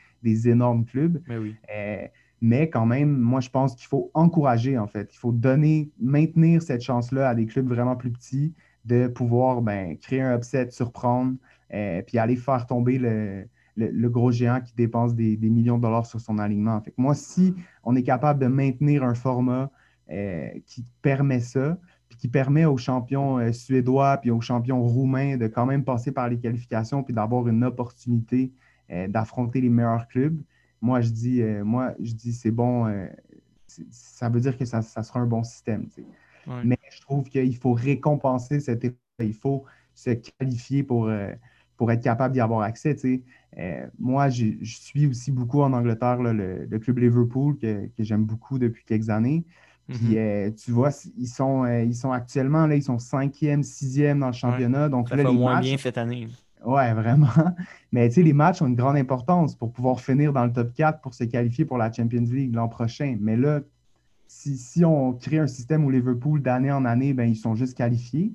énormes 0.47 0.85
clubs. 0.85 1.21
Mais, 1.27 1.37
oui. 1.37 1.57
Euh, 1.69 2.07
mais 2.39 2.69
quand 2.69 2.85
même, 2.85 3.17
moi, 3.17 3.41
je 3.41 3.49
pense 3.49 3.75
qu'il 3.75 3.87
faut 3.87 4.11
encourager, 4.13 4.77
en 4.77 4.87
fait. 4.87 5.13
Il 5.13 5.17
faut 5.17 5.33
donner, 5.33 5.91
maintenir 5.99 6.61
cette 6.61 6.83
chance-là 6.83 7.27
à 7.27 7.35
des 7.35 7.47
clubs 7.47 7.67
vraiment 7.67 7.97
plus 7.97 8.11
petits 8.11 8.53
de 8.85 9.09
pouvoir 9.09 9.61
ben, 9.61 9.97
créer 9.97 10.21
un 10.21 10.37
upset, 10.37 10.71
surprendre, 10.71 11.35
euh, 11.73 12.01
puis 12.01 12.17
aller 12.17 12.37
faire 12.37 12.65
tomber 12.65 12.97
le, 12.97 13.45
le, 13.79 14.09
gros 14.09 14.31
géant 14.31 14.61
qui 14.61 14.73
dépense 14.75 15.15
des, 15.15 15.37
millions 15.37 15.77
de 15.77 15.83
dollars 15.83 16.05
sur 16.05 16.19
son 16.19 16.37
alignement. 16.37 16.79
Fait 16.81 16.93
moi, 16.97 17.15
si 17.15 17.55
on 17.83 17.95
est 17.95 18.03
capable 18.03 18.39
de 18.39 18.47
maintenir 18.47 19.03
un 19.03 19.15
format 19.15 19.71
euh, 20.11 20.49
qui 20.65 20.85
permet 21.01 21.39
ça, 21.39 21.77
puis 22.09 22.17
qui 22.17 22.27
permet 22.27 22.65
aux 22.65 22.77
champions 22.77 23.37
euh, 23.37 23.51
suédois 23.51 24.17
puis 24.17 24.31
aux 24.31 24.41
champions 24.41 24.81
roumains 24.81 25.37
de 25.37 25.47
quand 25.47 25.65
même 25.65 25.83
passer 25.83 26.11
par 26.11 26.27
les 26.27 26.39
qualifications 26.39 27.03
puis 27.03 27.13
d'avoir 27.13 27.47
une 27.47 27.63
opportunité 27.63 28.51
euh, 28.89 29.07
d'affronter 29.07 29.61
les 29.61 29.69
meilleurs 29.69 30.07
clubs, 30.07 30.41
moi 30.81 31.01
je 31.01 31.09
dis, 31.09 31.43
moi 31.63 31.93
je 32.01 32.13
dis 32.13 32.33
c'est 32.33 32.51
bon, 32.51 32.87
ça 33.91 34.29
veut 34.29 34.39
dire 34.39 34.57
que 34.57 34.65
ça, 34.65 34.81
sera 34.81 35.19
un 35.19 35.25
bon 35.25 35.43
système. 35.43 35.87
Mais 36.63 36.79
je 36.89 37.01
trouve 37.01 37.29
qu'il 37.29 37.55
faut 37.57 37.73
récompenser 37.73 38.59
cet 38.59 38.85
effort. 38.85 38.97
Il 39.19 39.33
faut 39.33 39.65
se 39.93 40.11
qualifier 40.11 40.81
pour 40.81 41.11
pour 41.79 41.89
être 41.93 42.03
capable 42.03 42.33
d'y 42.33 42.41
avoir 42.41 42.59
accès. 42.59 42.93
moi, 43.97 44.27
je 44.27 44.53
suis 44.63 45.07
aussi 45.07 45.31
beaucoup 45.31 45.61
en 45.61 45.71
Angleterre 45.71 46.21
le, 46.21 46.77
club 46.77 46.97
Liverpool 46.97 47.57
que, 47.57 47.89
j'aime 47.97 48.25
beaucoup 48.25 48.59
depuis 48.59 48.83
quelques 48.83 49.09
années. 49.09 49.45
Puis, 49.87 50.15
mm-hmm. 50.15 50.55
tu 50.55 50.71
vois, 50.71 50.89
ils 51.17 51.27
sont, 51.27 51.65
ils 51.65 51.95
sont 51.95 52.11
actuellement, 52.11 52.67
là, 52.67 52.75
ils 52.75 52.83
sont 52.83 52.99
cinquième, 52.99 53.63
sixième 53.63 54.19
dans 54.19 54.27
le 54.27 54.33
championnat. 54.33 54.89
Donc, 54.89 55.07
ça 55.07 55.15
là, 55.15 55.23
fait 55.23 55.31
moins 55.31 55.61
bien 55.61 55.77
cette 55.77 55.97
année. 55.97 56.27
Ouais, 56.65 56.93
vraiment. 56.93 57.29
Mais 57.93 58.09
tu 58.09 58.15
sais, 58.15 58.23
les 58.23 58.33
matchs 58.33 58.61
ont 58.61 58.67
une 58.67 58.75
grande 58.75 58.97
importance 58.97 59.55
pour 59.55 59.71
pouvoir 59.71 60.01
finir 60.01 60.33
dans 60.33 60.43
le 60.43 60.51
top 60.51 60.73
4 60.73 60.99
pour 60.99 61.13
se 61.13 61.23
qualifier 61.23 61.63
pour 61.63 61.77
la 61.77 61.89
Champions 61.93 62.27
League 62.29 62.53
l'an 62.53 62.67
prochain. 62.67 63.15
Mais 63.21 63.37
là, 63.37 63.61
si, 64.27 64.83
on 64.83 65.13
crée 65.13 65.39
un 65.39 65.47
système 65.47 65.85
où 65.85 65.89
Liverpool, 65.89 66.41
d'année 66.41 66.73
en 66.73 66.83
année, 66.83 67.13
ben, 67.13 67.23
ils 67.23 67.37
sont 67.37 67.55
juste 67.55 67.77
qualifiés, 67.77 68.33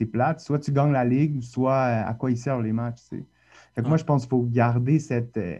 c'est 0.00 0.06
plate. 0.06 0.40
Soit 0.40 0.58
tu 0.58 0.72
gagnes 0.72 0.92
la 0.92 1.04
Ligue, 1.04 1.42
soit 1.42 1.72
euh, 1.72 2.08
à 2.08 2.14
quoi 2.14 2.30
ils 2.30 2.38
servent 2.38 2.62
les 2.62 2.72
matchs. 2.72 3.02
Fait 3.74 3.82
que 3.82 3.86
Moi, 3.86 3.98
je 3.98 4.04
pense 4.04 4.22
qu'il 4.22 4.30
faut 4.30 4.42
garder 4.42 4.98
cette, 4.98 5.36
euh, 5.36 5.58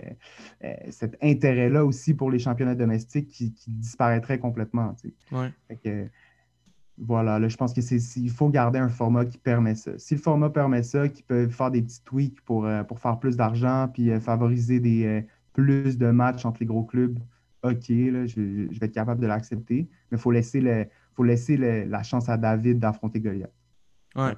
euh, 0.65 0.75
cet 0.91 1.17
intérêt-là 1.23 1.85
aussi 1.85 2.15
pour 2.15 2.31
les 2.31 2.39
championnats 2.39 2.75
domestiques 2.75 3.29
qui, 3.29 3.55
disparaîtrait 3.69 4.39
complètement. 4.39 4.97
Ouais. 5.31 5.53
Fait 5.69 5.77
que, 5.77 6.07
voilà, 6.99 7.39
là, 7.39 7.49
je 7.49 7.57
pense 7.57 7.73
qu'il 7.73 8.31
faut 8.31 8.49
garder 8.49 8.79
un 8.79 8.89
format 8.89 9.27
qui 9.27 9.39
permet 9.39 9.75
ça. 9.75 9.93
Si 9.99 10.15
le 10.15 10.21
format 10.21 10.51
permet 10.51 10.83
ça, 10.83 11.09
qu'ils 11.09 11.25
peuvent 11.25 11.51
faire 11.51 11.71
des 11.71 11.83
petits 11.83 12.03
tweaks 12.03 12.41
pour, 12.43 12.69
pour 12.89 12.99
faire 12.99 13.19
plus 13.19 13.37
d'argent 13.37 13.89
puis 13.93 14.11
favoriser 14.21 14.81
des, 14.81 15.25
plus 15.53 15.97
de 15.97 16.11
matchs 16.11 16.45
entre 16.45 16.61
les 16.61 16.67
gros 16.67 16.85
clubs, 16.85 17.19
OK, 17.63 17.85
je, 17.89 18.69
vais 18.69 18.87
être 18.87 18.93
capable 18.93 19.21
de 19.21 19.27
l'accepter, 19.27 19.89
mais 20.11 20.19
il 20.19 20.21
faut 20.21 20.31
laisser, 20.31 20.61
le, 20.61 20.87
faut 21.15 21.25
laisser 21.25 21.57
la 21.57 22.03
chance 22.03 22.29
à 22.29 22.37
David 22.37 22.81
d'affronter 22.81 23.21
Goliath. 23.21 23.53
Ouais. 24.17 24.33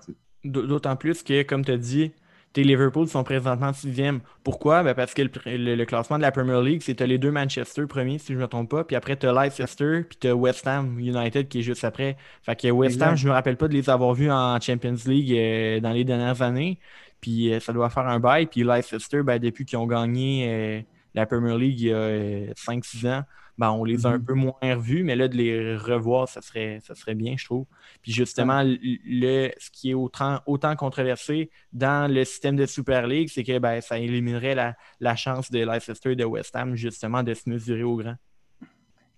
D'autant 0.44 0.96
plus 0.96 1.22
que, 1.22 1.42
comme 1.42 1.64
tu 1.64 1.72
as 1.72 1.76
dit, 1.76 2.12
tes 2.52 2.64
Liverpool 2.64 3.08
sont 3.08 3.24
présentement 3.24 3.72
sixième. 3.72 4.20
Pourquoi? 4.44 4.82
Ben 4.82 4.94
parce 4.94 5.14
que 5.14 5.22
le, 5.22 5.84
classement 5.84 6.18
de 6.18 6.22
la 6.22 6.32
Premier 6.32 6.60
League, 6.62 6.82
c'est 6.84 7.00
les 7.00 7.16
deux 7.16 7.30
Manchester 7.30 7.86
premiers, 7.86 8.18
si 8.18 8.32
je 8.32 8.38
ne 8.38 8.42
me 8.42 8.46
trompe 8.46 8.70
pas, 8.70 8.84
puis 8.84 8.96
après 8.96 9.16
tu 9.16 9.26
as 9.26 9.32
Leicester, 9.32 10.02
puis 10.02 10.18
tu 10.20 10.28
as 10.28 10.34
West 10.34 10.66
Ham 10.66 10.98
United 10.98 11.48
qui 11.48 11.60
est 11.60 11.62
juste 11.62 11.84
après. 11.84 12.16
Fait 12.42 12.56
que 12.56 12.68
West 12.68 13.00
Ham, 13.00 13.16
je 13.16 13.24
ne 13.24 13.30
me 13.30 13.34
rappelle 13.34 13.56
pas 13.56 13.68
de 13.68 13.72
les 13.72 13.88
avoir 13.88 14.14
vus 14.14 14.30
en 14.30 14.60
Champions 14.60 14.96
League 15.06 15.32
euh, 15.32 15.80
dans 15.80 15.92
les 15.92 16.04
dernières 16.04 16.42
années. 16.42 16.78
Puis 17.22 17.54
euh, 17.54 17.60
ça 17.60 17.72
doit 17.72 17.88
faire 17.88 18.06
un 18.06 18.20
bail. 18.20 18.46
Puis 18.46 18.64
Leicester, 18.64 19.22
ben, 19.22 19.38
depuis 19.38 19.64
qu'ils 19.64 19.78
ont 19.78 19.86
gagné 19.86 20.46
euh, 20.48 20.82
la 21.14 21.24
Premier 21.24 21.56
League 21.56 21.80
il 21.80 21.86
y 21.86 21.92
a 21.92 22.52
5-6 22.52 23.06
euh, 23.06 23.18
ans, 23.18 23.22
ben, 23.58 23.70
on 23.70 23.84
les 23.84 24.06
a 24.06 24.10
un 24.10 24.18
mhm. 24.18 24.24
peu 24.24 24.34
moins 24.34 24.54
revus, 24.62 25.04
mais 25.04 25.14
là, 25.14 25.28
de 25.28 25.36
les 25.36 25.76
revoir, 25.76 26.28
ça 26.28 26.40
serait, 26.40 26.80
ça 26.82 26.94
serait 26.94 27.14
bien, 27.14 27.34
je 27.36 27.44
trouve. 27.44 27.66
Puis 28.00 28.12
justement, 28.12 28.62
le, 28.64 29.50
ce 29.58 29.70
qui 29.70 29.90
est 29.90 29.94
autant, 29.94 30.40
autant 30.46 30.74
controversé 30.74 31.50
dans 31.72 32.10
le 32.10 32.24
système 32.24 32.56
de 32.56 32.66
Super 32.66 33.06
League, 33.06 33.28
c'est 33.32 33.44
que 33.44 33.58
ben, 33.58 33.80
ça 33.80 33.98
éliminerait 33.98 34.54
la, 34.54 35.16
chance 35.16 35.50
de 35.50 35.58
Leicester 35.58 36.12
et 36.12 36.16
de 36.16 36.24
West 36.24 36.56
Ham, 36.56 36.74
justement, 36.74 37.22
de 37.22 37.34
se 37.34 37.48
mesurer 37.48 37.82
au 37.82 37.96
grand. 37.96 38.16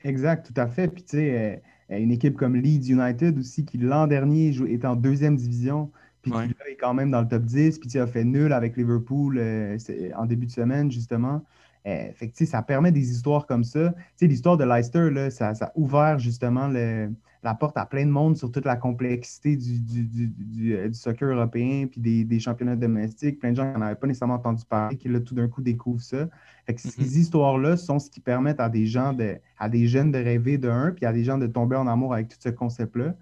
Exact, 0.03 0.53
tout 0.53 0.61
à 0.61 0.67
fait. 0.67 0.89
Puis 0.89 1.05
tu 1.05 1.17
sais, 1.17 1.63
euh, 1.91 1.99
une 1.99 2.11
équipe 2.11 2.37
comme 2.37 2.57
Leeds 2.57 2.91
United 2.91 3.39
aussi, 3.39 3.65
qui 3.65 3.79
l'an 3.79 4.07
dernier 4.07 4.55
est 4.69 4.85
en 4.85 4.97
deuxième 4.97 5.37
division, 5.37 5.91
puis 6.23 6.33
qui 6.33 6.73
est 6.73 6.77
quand 6.77 6.95
même 6.95 7.11
dans 7.11 7.21
le 7.21 7.29
top 7.29 7.45
10, 7.45 7.79
puis 7.79 7.89
tu 7.89 7.99
a 7.99 8.07
fait 8.07 8.25
nul 8.25 8.53
avec 8.53 8.77
Liverpool 8.77 9.39
euh, 9.39 9.79
en 10.17 10.27
début 10.27 10.47
de 10.47 10.51
semaine, 10.51 10.91
justement. 10.91 11.45
Euh, 11.87 12.11
fait 12.15 12.29
que, 12.29 12.45
ça 12.47 12.63
permet 12.63 12.93
des 12.93 13.11
histoires 13.11 13.47
comme 13.47 13.65
ça. 13.65 13.93
L'histoire 14.21 14.57
de 14.57 14.65
Leicester, 14.65 15.11
là, 15.11 15.31
ça, 15.31 15.53
a 15.61 15.73
ouvert 15.75 16.19
justement 16.19 16.69
la 16.69 17.55
porte 17.55 17.77
à 17.77 17.85
plein 17.85 18.07
de 18.07 18.11
monde 18.11 18.39
sur 18.39 18.51
toute 18.51 18.65
la 18.65 18.77
complexité 18.77 19.55
du, 19.55 19.81
du, 19.81 20.75
euh, 20.75 20.91
soccer 20.93 21.29
européen 21.29 21.87
puis 21.87 22.01
des, 22.25 22.41
championnats 22.41 22.77
domestiques. 22.77 23.39
Plein 23.39 23.51
de 23.51 23.57
gens 23.57 23.71
qui 23.71 23.79
n'en 23.79 23.85
avaient 23.85 23.97
pas 23.97 24.07
nécessairement 24.07 24.37
entendu 24.37 24.65
parler, 24.65 24.97
qui 24.97 25.09
là, 25.09 25.21
tout 25.21 25.35
d'un 25.35 25.47
coup 25.47 25.61
découvrent 25.61 26.03
ça. 26.03 26.27
Fait 26.65 26.75
que 26.75 26.81
Ces 26.81 26.89
mm-hmm. 26.89 27.19
histoires-là 27.19 27.77
sont 27.77 27.99
ce 27.99 28.09
qui 28.09 28.21
permettent 28.21 28.61
à 28.61 28.71
des 28.71 28.87
gens, 28.87 29.13
de, 29.13 29.37
à 29.59 29.69
des 29.69 29.87
jeunes 29.87 30.11
de 30.11 30.19
rêver 30.19 30.57
de 30.57 30.71
un, 30.71 30.91
puis 30.91 31.05
à 31.05 31.13
des 31.13 31.25
gens 31.25 31.37
de 31.37 31.47
tomber 31.47 31.77
en 31.77 31.87
amour 31.87 32.15
avec 32.15 32.29
tout 32.29 32.39
ce 32.41 32.49
concept-là. 32.49 33.15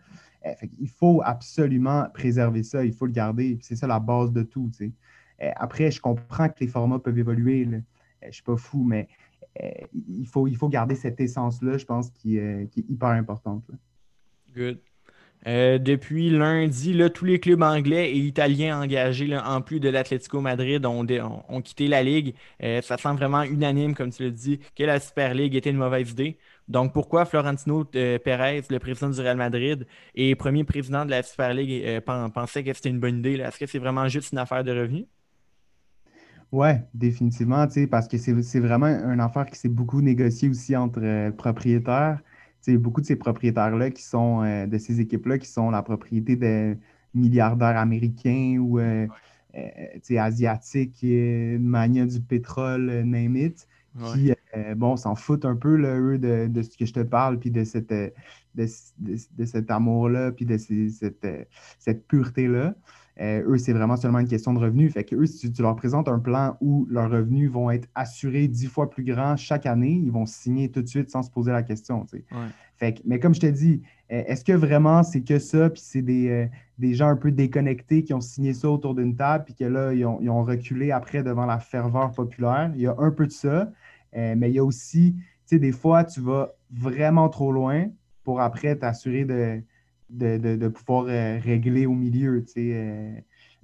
Euh, 0.46 0.50
il 0.78 0.88
faut 0.88 1.20
absolument 1.24 2.06
préserver 2.14 2.62
ça, 2.62 2.84
il 2.84 2.92
faut 2.92 3.06
le 3.06 3.12
garder. 3.12 3.58
C'est 3.60 3.76
ça 3.76 3.88
la 3.88 3.98
base 3.98 4.32
de 4.32 4.42
tout. 4.42 4.70
Après, 5.56 5.90
je 5.90 6.00
comprends 6.00 6.48
que 6.48 6.60
les 6.60 6.68
formats 6.68 7.00
peuvent 7.00 7.18
évoluer. 7.18 7.64
Là. 7.64 7.78
Euh, 8.22 8.26
je 8.26 8.28
ne 8.28 8.32
suis 8.32 8.42
pas 8.42 8.56
fou, 8.56 8.84
mais 8.84 9.08
euh, 9.62 9.70
il, 9.92 10.26
faut, 10.26 10.46
il 10.46 10.56
faut 10.56 10.68
garder 10.68 10.94
cette 10.94 11.20
essence-là, 11.20 11.78
je 11.78 11.84
pense, 11.84 12.10
qui, 12.10 12.38
euh, 12.38 12.64
est 12.64 12.90
hyper 12.90 13.08
importante. 13.08 13.64
Good. 14.54 14.78
depuis 15.44 16.30
lundi, 16.30 17.00
tous 17.12 17.24
les 17.24 17.40
clubs 17.40 17.62
anglais 17.62 18.12
et 18.12 18.18
italiens 18.18 18.80
engagés, 18.80 19.36
en 19.36 19.60
plus 19.62 19.80
de 19.80 19.88
l'Atlético 19.88 20.40
Madrid, 20.40 20.84
ont, 20.84 21.62
quitté 21.62 21.88
la 21.88 22.02
Ligue. 22.02 22.34
ça 22.60 22.98
semble 22.98 23.18
vraiment 23.18 23.42
unanime, 23.42 23.94
comme 23.94 24.10
tu 24.10 24.24
l'as 24.24 24.30
dit, 24.30 24.60
que 24.76 24.84
la 24.84 25.00
Super 25.00 25.34
League 25.34 25.54
était 25.56 25.70
une 25.70 25.78
mauvaise 25.78 26.10
idée. 26.10 26.38
Donc, 26.68 26.92
pourquoi 26.92 27.24
Florentino 27.24 27.84
Pérez, 27.84 28.62
le 28.68 28.78
président 28.78 29.08
du 29.08 29.20
Real 29.20 29.38
Madrid 29.38 29.86
et 30.14 30.34
premier 30.36 30.64
président 30.64 31.06
de 31.06 31.10
la 31.10 31.22
Super 31.22 31.54
League, 31.54 32.00
pensait 32.34 32.62
que 32.62 32.72
c'était 32.74 32.90
une 32.90 33.00
bonne 33.00 33.18
idée? 33.18 33.40
Est-ce 33.40 33.58
que 33.58 33.66
c'est 33.66 33.78
vraiment 33.80 34.08
juste 34.08 34.32
une 34.32 34.38
affaire 34.38 34.62
de 34.62 34.70
revenus? 34.70 35.06
Oui, 36.52 36.68
définitivement, 36.92 37.66
parce 37.90 38.08
que 38.08 38.18
c'est 38.18 38.60
vraiment 38.60 38.86
une 38.86 39.20
affaire 39.20 39.46
qui 39.46 39.58
s'est 39.58 39.70
beaucoup 39.70 40.02
négociée 40.02 40.50
aussi 40.50 40.76
entre 40.76 41.00
euh, 41.02 41.30
propriétaires. 41.30 42.20
beaucoup 42.68 43.00
de 43.00 43.06
ces 43.06 43.16
propriétaires-là 43.16 43.90
qui 43.90 44.02
sont, 44.02 44.42
euh, 44.42 44.66
de 44.66 44.76
ces 44.76 45.00
équipes-là, 45.00 45.38
qui 45.38 45.48
sont 45.48 45.70
la 45.70 45.82
propriété 45.82 46.36
de 46.36 46.76
milliardaires 47.14 47.78
américains 47.78 48.58
ou 48.60 48.78
euh, 48.78 49.06
asiatiques, 50.10 51.02
mania 51.02 52.04
du 52.04 52.20
pétrole, 52.20 53.02
name 53.02 53.36
it, 53.36 53.66
qui, 54.12 54.32
bon, 54.76 54.96
s'en 54.96 55.14
foutent 55.14 55.46
un 55.46 55.56
peu, 55.56 55.78
eux, 55.78 56.18
de, 56.18 56.62
ce 56.62 56.76
que 56.76 56.84
je 56.84 56.92
te 56.92 57.00
parle, 57.00 57.38
puis 57.38 57.50
de, 57.50 57.64
cette, 57.64 57.92
de, 58.54 59.44
cet 59.46 59.70
amour-là, 59.70 60.32
puis 60.32 60.44
de 60.46 60.58
cette, 60.58 61.26
cette 61.78 62.06
pureté-là. 62.06 62.74
Euh, 63.20 63.42
eux, 63.46 63.58
c'est 63.58 63.72
vraiment 63.72 63.96
seulement 63.96 64.20
une 64.20 64.28
question 64.28 64.54
de 64.54 64.58
revenus. 64.58 64.92
Fait 64.92 65.04
que 65.04 65.14
eux, 65.14 65.26
si 65.26 65.52
tu 65.52 65.62
leur 65.62 65.76
présentes 65.76 66.08
un 66.08 66.18
plan 66.18 66.56
où 66.60 66.86
leurs 66.90 67.10
revenus 67.10 67.50
vont 67.50 67.70
être 67.70 67.88
assurés 67.94 68.48
dix 68.48 68.66
fois 68.66 68.88
plus 68.88 69.04
grands 69.04 69.36
chaque 69.36 69.66
année, 69.66 70.00
ils 70.02 70.10
vont 70.10 70.24
signer 70.24 70.70
tout 70.70 70.82
de 70.82 70.88
suite 70.88 71.10
sans 71.10 71.22
se 71.22 71.30
poser 71.30 71.52
la 71.52 71.62
question. 71.62 72.06
Fait 72.78 73.02
mais 73.04 73.20
comme 73.20 73.34
je 73.34 73.40
te 73.40 73.46
dis, 73.46 73.82
euh, 74.10 74.22
est-ce 74.26 74.44
que 74.44 74.52
vraiment 74.52 75.02
c'est 75.02 75.22
que 75.22 75.38
ça, 75.38 75.68
puis 75.68 75.82
c'est 75.84 76.04
euh, 76.08 76.46
des, 76.78 76.94
gens 76.94 77.08
un 77.08 77.16
peu 77.16 77.30
déconnectés 77.30 78.02
qui 78.02 78.14
ont 78.14 78.20
signé 78.20 78.54
ça 78.54 78.70
autour 78.70 78.94
d'une 78.94 79.14
table, 79.14 79.44
puis 79.44 79.54
que 79.54 79.64
là, 79.64 79.92
ils 79.92 80.04
ont, 80.06 80.44
reculé 80.44 80.90
après 80.90 81.22
devant 81.22 81.46
la 81.46 81.58
ferveur 81.58 82.12
populaire? 82.12 82.72
Il 82.74 82.80
y 82.80 82.86
a 82.86 82.94
un 82.98 83.10
peu 83.10 83.26
de 83.26 83.32
ça, 83.32 83.70
mais 84.14 84.50
il 84.50 84.54
y 84.54 84.58
a 84.58 84.64
aussi, 84.64 85.14
tu 85.16 85.22
sais, 85.44 85.58
des 85.58 85.72
fois, 85.72 86.04
tu 86.04 86.20
vas 86.20 86.54
vraiment 86.70 87.28
trop 87.28 87.52
loin 87.52 87.86
pour 88.24 88.40
après 88.40 88.76
t'assurer 88.76 89.24
de 89.24 89.62
de, 90.12 90.68
pouvoir 90.68 91.06
euh, 91.08 91.38
régler 91.42 91.86
au 91.86 91.94
milieu. 91.94 92.44
Tu 92.44 92.52
sais, 92.52 92.70
euh, 92.74 93.12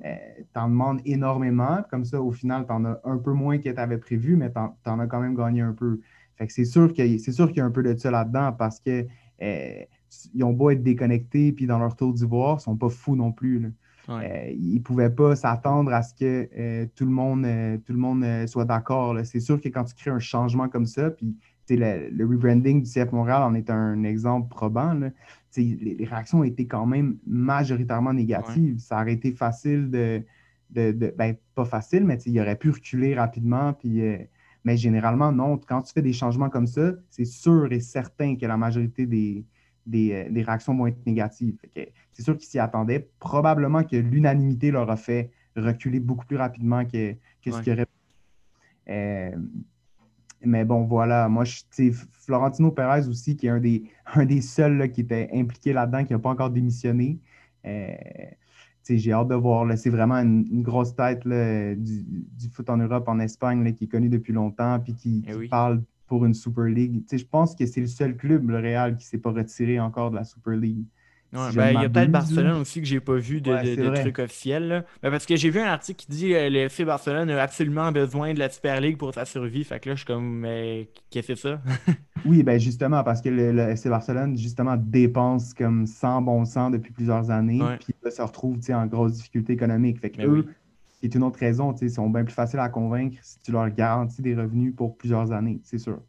euh, 0.05 0.16
en 0.55 0.68
demandes 0.68 1.01
énormément. 1.05 1.82
Comme 1.90 2.05
ça, 2.05 2.20
au 2.20 2.32
final, 2.32 2.66
tu 2.66 2.72
en 2.72 2.84
as 2.84 3.01
un 3.05 3.18
peu 3.18 3.32
moins 3.32 3.59
que 3.59 3.68
tu 3.68 3.78
avais 3.78 3.99
prévu, 3.99 4.36
mais 4.36 4.51
tu 4.51 4.59
en, 4.90 4.99
as 4.99 5.07
quand 5.07 5.20
même 5.20 5.36
gagné 5.36 5.61
un 5.61 5.72
peu. 5.72 6.01
Fait 6.36 6.46
que 6.46 6.53
c'est 6.53 6.64
sûr 6.64 6.92
qu'il 6.92 7.07
y 7.07 7.61
a 7.61 7.64
un 7.64 7.70
peu 7.70 7.82
de 7.82 7.96
ça 7.96 8.11
là-dedans 8.11 8.53
parce 8.53 8.80
que 8.80 9.07
ils 9.40 10.42
ont 10.42 10.53
beau 10.53 10.70
être 10.70 10.82
déconnectés 10.82 11.53
puis 11.53 11.66
dans 11.66 11.78
leur 11.78 11.94
tour 11.94 12.12
d'ivoire, 12.12 12.55
ils 12.55 12.57
ne 12.57 12.62
sont 12.62 12.76
pas 12.76 12.88
fous 12.88 13.16
non 13.16 13.32
plus. 13.32 13.72
ils 14.09 14.74
ne 14.74 14.80
pouvaient 14.80 15.11
pas 15.11 15.34
s'attendre 15.36 15.92
à 15.92 16.03
ce 16.03 16.14
que 16.14 16.84
tout 16.94 17.05
le 17.05 17.11
monde, 17.11 17.46
tout 17.84 17.92
le 17.92 17.99
monde 17.99 18.24
soit 18.46 18.64
d'accord. 18.64 19.16
C'est 19.24 19.40
sûr 19.40 19.61
que 19.61 19.68
quand 19.68 19.84
tu 19.84 19.96
crées 19.96 20.11
un 20.11 20.20
changement 20.20 20.68
comme 20.68 20.86
ça, 20.86 21.11
puis 21.11 21.36
le, 21.76 22.09
le, 22.11 22.26
rebranding 22.26 22.82
du 22.82 22.90
CF 22.90 23.12
Montréal 23.12 23.42
en 23.42 23.55
est 23.55 23.70
un 23.70 24.03
exemple 24.05 24.49
probant. 24.49 24.99
Les, 25.57 26.05
réactions 26.05 26.40
ont 26.40 26.44
été 26.44 26.66
quand 26.66 26.86
même 26.86 27.18
majoritairement 27.26 28.12
négatives. 28.12 28.78
Ça 28.78 29.01
aurait 29.01 29.14
été 29.14 29.32
facile 29.32 29.90
de. 29.90 30.22
de, 30.70 31.14
ben, 31.16 31.36
pas 31.55 31.64
facile, 31.64 32.05
mais 32.05 32.18
il 32.26 32.40
aurait 32.40 32.57
pu 32.57 32.70
reculer 32.70 33.14
rapidement. 33.14 33.72
Puis, 33.72 34.03
euh, 34.03 34.18
mais 34.64 34.76
généralement, 34.76 35.32
non. 35.32 35.59
Quand 35.59 35.82
tu 35.82 35.92
fais 35.92 36.03
des 36.03 36.12
changements 36.12 36.51
comme 36.51 36.66
ça, 36.66 36.92
c'est 37.11 37.24
sûr 37.24 37.72
et 37.72 37.80
certain 37.80 38.36
que 38.36 38.46
la 38.46 38.57
majorité 38.57 39.07
des, 39.07 39.44
des, 39.86 40.12
euh, 40.12 40.44
réactions 40.44 40.76
vont 40.76 40.86
être 40.86 41.05
négatives. 41.07 41.57
C'est 42.12 42.22
sûr 42.22 42.36
qu'ils 42.36 42.49
s'y 42.49 42.59
attendaient. 42.59 43.09
Probablement 43.18 43.82
que 43.82 43.96
l'unanimité 43.96 44.70
leur 44.70 44.90
a 44.90 44.96
fait 44.96 45.30
reculer 45.57 46.01
beaucoup 46.01 46.26
plus 46.26 46.36
rapidement 46.36 46.84
que, 46.84 47.14
que 47.42 47.51
ce 47.51 47.61
qu'il 47.62 47.72
aurait. 47.72 47.86
Euh, 48.90 49.36
mais 50.45 50.64
bon, 50.64 50.84
voilà, 50.84 51.28
moi, 51.28 51.45
je, 51.45 51.62
Florentino 52.12 52.70
Pérez 52.70 53.09
aussi, 53.09 53.36
qui 53.36 53.47
est 53.47 53.51
un 53.51 53.61
des, 53.61 53.84
un 54.14 54.24
des 54.24 54.41
seuls 54.41 54.91
qui 54.93 55.03
était 55.03 55.28
impliqué 55.32 55.72
là-dedans, 55.72 56.05
qui 56.05 56.12
n'a 56.12 56.18
pas 56.18 56.30
encore 56.30 56.51
démissionné. 56.51 57.18
Euh, 57.66 57.95
j'ai 58.89 59.12
hâte 59.12 59.28
de 59.28 59.34
voir. 59.34 59.66
C'est 59.76 59.91
vraiment 59.91 60.16
une, 60.16 60.62
grosse 60.62 60.95
tête 60.95 61.26
du, 61.26 62.49
foot 62.51 62.70
en 62.70 62.78
Europe, 62.78 63.07
en 63.09 63.18
Espagne, 63.18 63.74
qui 63.74 63.84
est 63.84 63.89
connu 63.89 64.09
depuis 64.09 64.32
longtemps, 64.32 64.80
puis 64.80 64.95
qui, 64.95 65.24
eh 65.28 65.49
parle 65.49 65.82
pour 66.07 66.24
une 66.24 66.32
Super 66.32 66.64
League. 66.64 67.05
je 67.11 67.24
pense 67.24 67.55
que 67.55 67.66
c'est 67.66 67.82
le 67.82 67.86
seul 67.86 68.16
club, 68.16 68.49
le 68.49 68.59
Real, 68.59 68.97
qui 68.97 69.05
ne 69.05 69.09
s'est 69.09 69.18
pas 69.18 69.30
retiré 69.30 69.78
encore 69.78 70.11
de 70.11 70.16
la 70.16 70.24
Super 70.24 70.55
League. 70.55 70.86
Ben, 71.33 71.51
il 71.72 71.83
y 71.83 71.85
a 71.85 71.89
peut-être 71.89 72.11
Barcelone 72.11 72.61
aussi 72.61 72.81
que 72.81 72.87
j'ai 72.87 73.01
pas 73.01 73.16
vu 73.16 73.41
de, 73.41 73.53
de, 73.53 74.01
trucs 74.01 74.18
officiels. 74.18 74.85
Ben, 75.03 75.11
parce 75.11 75.26
que 75.26 75.37
j'ai 75.37 75.51
vu 75.51 75.61
un 75.61 75.66
article 75.66 76.05
qui 76.05 76.11
dit 76.11 76.29
que 76.31 76.49
le 76.49 76.59
FC 76.61 76.85
Barcelone 76.85 77.29
a 77.31 77.43
absolument 77.43 77.93
besoin 77.93 78.33
de 78.33 78.39
la 78.39 78.49
Super 78.49 78.81
League 78.81 78.97
pour 78.97 79.12
sa 79.12 79.26
survie. 79.26 79.64
Fait 79.64 79.79
que 79.79 79.91
là, 79.91 79.95
je 79.95 80.01
suis 80.01 80.07
comme, 80.07 80.39
mais 80.39 80.89
qu'est-ce 81.11 81.29
que 81.29 81.35
c'est 81.35 81.49
ça? 81.49 81.61
oui, 82.24 82.43
ben 82.43 82.59
justement, 82.59 83.05
parce 83.05 83.20
que 83.20 83.29
le, 83.29 83.59
FC 83.59 83.91
Barcelone, 83.91 84.39
justement, 84.39 84.76
dépense 84.76 85.53
comme 85.53 85.87
sans 85.87 86.22
bon 86.22 86.45
sens 86.47 86.72
depuis 86.72 86.93
plusieurs 86.93 87.31
années. 87.31 87.61
Puis 87.81 87.95
là, 88.03 88.11
se 88.11 88.22
retrouve 88.22 88.59
en 88.70 88.87
grosse 88.87 89.12
difficulté 89.12 89.53
économique. 89.53 90.01
Fait 90.01 90.11
que 90.11 90.18
ben 90.18 90.29
eux, 90.29 90.47
c'est 91.01 91.14
une 91.14 91.22
autre 91.22 91.39
raison, 91.39 91.74
ils 91.81 91.91
sont 91.91 92.09
bien 92.11 92.24
plus 92.24 92.35
faciles 92.35 92.59
à 92.59 92.68
convaincre 92.68 93.18
si 93.22 93.39
tu 93.41 93.53
leur 93.53 93.68
garantis 93.70 94.22
des 94.22 94.35
revenus 94.35 94.74
pour 94.74 94.97
plusieurs 94.97 95.31
années, 95.33 95.61
c'est 95.62 95.79
sûr. 95.79 96.01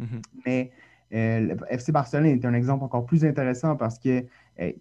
Mm-hmm. 0.00 0.22
Mais 0.44 0.70
euh, 1.14 1.40
le 1.40 1.56
FC 1.70 1.92
Barcelone 1.92 2.26
est 2.26 2.44
un 2.44 2.54
exemple 2.54 2.84
encore 2.84 3.06
plus 3.06 3.24
intéressant 3.24 3.76
parce 3.76 3.98
que 3.98 4.08
euh, 4.18 4.22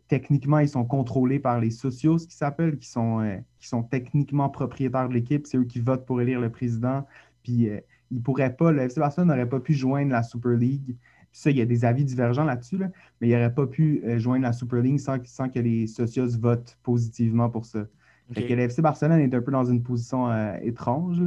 techniquement, 0.07 0.59
ils 0.59 0.69
sont 0.69 0.85
contrôlés 0.85 1.39
par 1.39 1.59
les 1.59 1.71
socios, 1.71 2.19
ce 2.19 2.27
qui 2.27 2.35
s'appelle, 2.35 2.77
qui 2.77 2.87
sont, 2.87 3.21
euh, 3.21 3.37
qui 3.59 3.67
sont 3.67 3.83
techniquement 3.83 4.49
propriétaires 4.49 5.09
de 5.09 5.13
l'équipe. 5.13 5.47
C'est 5.47 5.57
eux 5.57 5.63
qui 5.63 5.79
votent 5.79 6.05
pour 6.05 6.21
élire 6.21 6.39
le 6.39 6.49
président. 6.49 7.05
Puis 7.43 7.69
ils 8.11 8.21
pourraient 8.21 8.55
pas, 8.55 8.71
le 8.71 8.81
FC 8.81 8.99
Barcelone 8.99 9.27
n'aurait 9.27 9.49
pas 9.49 9.59
pu 9.59 9.73
joindre 9.73 10.11
la 10.11 10.23
Super 10.23 10.51
League. 10.51 10.95
ça, 11.31 11.49
il 11.49 11.57
y 11.57 11.61
a 11.61 11.65
des 11.65 11.83
avis 11.83 12.05
divergents 12.05 12.45
là-dessus, 12.45 12.77
mais 13.19 13.27
il 13.27 13.31
n'aurait 13.31 13.53
pas 13.53 13.67
pu 13.67 14.01
joindre 14.17 14.43
la 14.43 14.53
Super 14.53 14.81
League 14.81 14.99
sans, 14.99 15.17
sans, 15.25 15.49
que 15.49 15.59
les 15.59 15.87
socios 15.87 16.37
votent 16.39 16.77
positivement 16.83 17.49
pour 17.49 17.65
ça. 17.65 17.85
Okay. 18.31 18.47
que 18.47 18.53
le 18.53 18.61
FC 18.61 18.81
Barcelone 18.81 19.19
est 19.19 19.35
un 19.35 19.41
peu 19.41 19.51
dans 19.51 19.65
une 19.65 19.83
position 19.83 20.31
étrange 20.61 21.19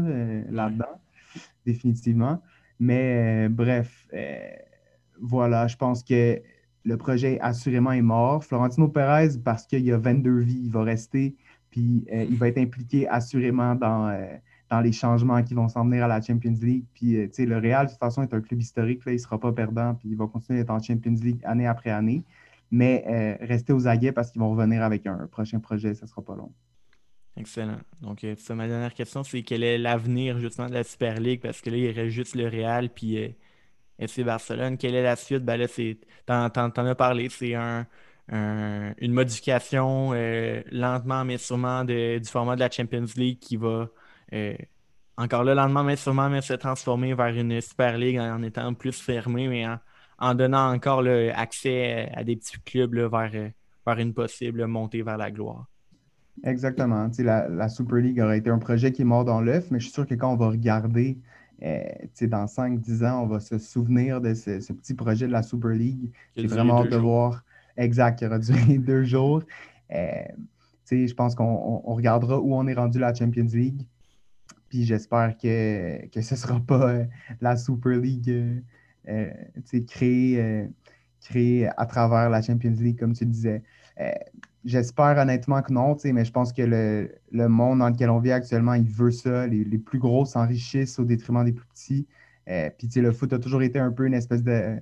là-dedans, 0.48 1.00
définitivement. 1.66 2.40
Mais 2.80 3.50
bref, 3.50 4.08
voilà, 5.20 5.66
je 5.66 5.76
pense 5.76 6.02
que 6.02 6.40
le 6.86 6.96
projet 6.96 7.38
assurément 7.40 7.92
est 7.92 8.00
mort. 8.00 8.44
Florentino 8.44 8.88
Perez, 8.88 9.38
parce 9.44 9.66
qu'il 9.66 9.84
y 9.84 9.92
a 9.92 9.98
22 9.98 10.38
vies, 10.38 10.60
il 10.62 10.70
va 10.70 10.84
rester, 10.84 11.34
puis 11.70 12.04
euh, 12.12 12.24
il 12.30 12.36
va 12.36 12.48
être 12.48 12.58
impliqué 12.58 13.08
assurément 13.08 13.74
dans, 13.74 14.08
euh, 14.08 14.24
dans 14.70 14.80
les 14.80 14.92
changements 14.92 15.42
qui 15.42 15.54
vont 15.54 15.68
s'en 15.68 15.84
venir 15.84 16.04
à 16.04 16.08
la 16.08 16.22
Champions 16.22 16.54
League. 16.62 16.84
Puis, 16.94 17.16
euh, 17.16 17.28
le 17.38 17.58
Real, 17.58 17.86
de 17.86 17.90
toute 17.90 17.98
façon, 17.98 18.22
est 18.22 18.32
un 18.32 18.40
club 18.40 18.60
historique, 18.60 19.04
là, 19.04 19.12
il 19.12 19.16
ne 19.16 19.20
sera 19.20 19.38
pas 19.38 19.52
perdant, 19.52 19.94
puis 19.94 20.10
il 20.10 20.16
va 20.16 20.28
continuer 20.28 20.60
d'être 20.60 20.70
en 20.70 20.80
Champions 20.80 21.16
League 21.20 21.40
année 21.42 21.66
après 21.66 21.90
année. 21.90 22.22
Mais 22.70 23.38
rester 23.42 23.72
aux 23.72 23.86
aguets 23.86 24.10
parce 24.10 24.32
qu'ils 24.32 24.40
vont 24.40 24.50
revenir 24.50 24.82
avec 24.82 25.06
un 25.06 25.28
prochain 25.28 25.60
projet, 25.60 25.94
ça 25.94 26.04
ne 26.04 26.08
sera 26.08 26.20
pas 26.20 26.34
long. 26.34 26.50
Excellent. 27.36 27.78
Donc, 28.02 28.26
ça, 28.38 28.56
ma 28.56 28.66
dernière 28.66 28.92
question, 28.92 29.22
c'est 29.22 29.42
quel 29.42 29.62
est 29.62 29.78
l'avenir 29.78 30.40
justement 30.40 30.68
de 30.68 30.74
la 30.74 30.82
Super 30.82 31.20
League? 31.20 31.40
Parce 31.40 31.60
que 31.60 31.70
là, 31.70 31.76
il 31.76 31.90
reste 31.90 32.10
juste 32.10 32.34
le 32.34 32.48
Real, 32.48 32.90
puis 32.90 33.36
FC 33.98 34.24
Barcelone. 34.24 34.76
Quelle 34.76 34.94
est 34.94 35.02
la 35.02 35.16
suite? 35.16 35.44
Ben 35.44 35.56
là, 35.56 35.66
t'en, 36.50 36.86
as 36.86 36.94
parlé, 36.94 37.28
c'est 37.28 37.54
un, 37.54 37.86
une 38.28 39.12
modification 39.12 40.10
euh, 40.12 40.62
lentement 40.72 41.24
mais 41.24 41.38
sûrement 41.38 41.84
du 41.84 42.20
format 42.24 42.56
de 42.56 42.60
la 42.60 42.70
Champions 42.70 43.06
League 43.16 43.38
qui 43.38 43.56
va 43.56 43.88
euh, 44.32 44.54
encore 45.16 45.44
là, 45.44 45.54
lentement 45.54 45.84
mais 45.84 45.96
sûrement 45.96 46.28
mais 46.28 46.42
se 46.42 46.54
transformer 46.54 47.14
vers 47.14 47.34
une 47.34 47.60
Super 47.60 47.96
League 47.96 48.18
en, 48.18 48.42
étant 48.42 48.74
plus 48.74 49.00
fermé, 49.00 49.48
mais 49.48 49.66
en, 50.18 50.34
donnant 50.34 50.72
encore 50.72 51.02
le 51.02 51.32
accès 51.34 52.10
à 52.14 52.24
des 52.24 52.36
petits 52.36 52.60
clubs 52.64 52.94
vers, 52.94 53.50
vers 53.86 53.98
une 53.98 54.12
possible 54.12 54.66
montée 54.66 55.02
vers 55.02 55.16
la 55.16 55.30
gloire. 55.30 55.66
Exactement. 56.44 57.08
La, 57.18 57.48
la, 57.48 57.68
Super 57.68 57.96
League 57.98 58.20
aurait 58.20 58.38
été 58.38 58.50
un 58.50 58.58
projet 58.58 58.92
qui 58.92 59.02
est 59.02 59.06
mort 59.06 59.24
dans 59.24 59.40
l'œuf, 59.40 59.70
mais 59.70 59.78
je 59.78 59.84
suis 59.84 59.94
sûr 59.94 60.06
que 60.06 60.14
quand 60.14 60.32
on 60.32 60.36
va 60.36 60.48
regarder 60.48 61.18
euh, 61.62 61.82
dans 62.22 62.46
5-10 62.46 63.06
ans, 63.06 63.22
on 63.22 63.26
va 63.26 63.40
se 63.40 63.58
souvenir 63.58 64.20
de 64.20 64.34
ce, 64.34 64.72
petit 64.72 64.94
projet 64.94 65.26
de 65.26 65.32
la 65.32 65.42
Super 65.42 65.70
League. 65.70 66.10
J'ai 66.36 66.46
vraiment 66.46 66.82
hâte 66.82 66.90
de 66.90 66.96
voir. 66.96 67.44
Exact, 67.76 68.18
qui 68.18 68.26
aura 68.26 68.38
duré 68.38 68.78
deux 68.78 69.04
jours. 69.04 69.42
Euh, 69.92 70.22
je 70.90 71.14
pense 71.14 71.34
qu'on 71.34 71.78
regardera 71.78 72.40
où 72.40 72.54
on 72.54 72.66
est 72.66 72.74
rendu 72.74 72.98
la 72.98 73.14
Champions 73.14 73.48
League. 73.52 73.86
Puis 74.68 74.84
j'espère 74.84 75.36
que, 75.36 76.06
que 76.08 76.20
ce 76.20 76.34
ne 76.34 76.38
sera 76.38 76.60
pas 76.60 76.90
euh, 76.90 77.04
la 77.40 77.56
Super 77.56 77.98
League 77.98 78.62
créée, 79.86 80.68
créée 81.20 81.68
à 81.76 81.86
travers 81.86 82.28
la 82.28 82.42
Champions 82.42 82.74
League, 82.78 82.98
comme 82.98 83.14
tu 83.14 83.24
disais. 83.24 83.62
J'espère 84.66 85.16
honnêtement 85.16 85.62
que 85.62 85.72
non, 85.72 85.96
mais 86.04 86.24
je 86.24 86.32
pense 86.32 86.52
que 86.52 86.62
le, 86.62 87.48
monde 87.48 87.78
dans 87.78 87.88
lequel 87.88 88.10
on 88.10 88.18
vit 88.18 88.32
actuellement, 88.32 88.74
il 88.74 88.88
veut 88.88 89.12
ça. 89.12 89.46
Les, 89.46 89.78
plus 89.78 90.00
gros 90.00 90.24
s'enrichissent 90.24 90.98
au 90.98 91.04
détriment 91.04 91.44
des 91.44 91.52
plus 91.52 91.66
petits. 91.68 92.08
Euh, 92.48 92.68
puis 92.76 92.88
le 92.96 93.12
foot 93.12 93.32
a 93.32 93.38
toujours 93.38 93.62
été 93.62 93.78
un 93.78 93.92
peu 93.92 94.06
une 94.06 94.14
espèce 94.14 94.42
de. 94.42 94.80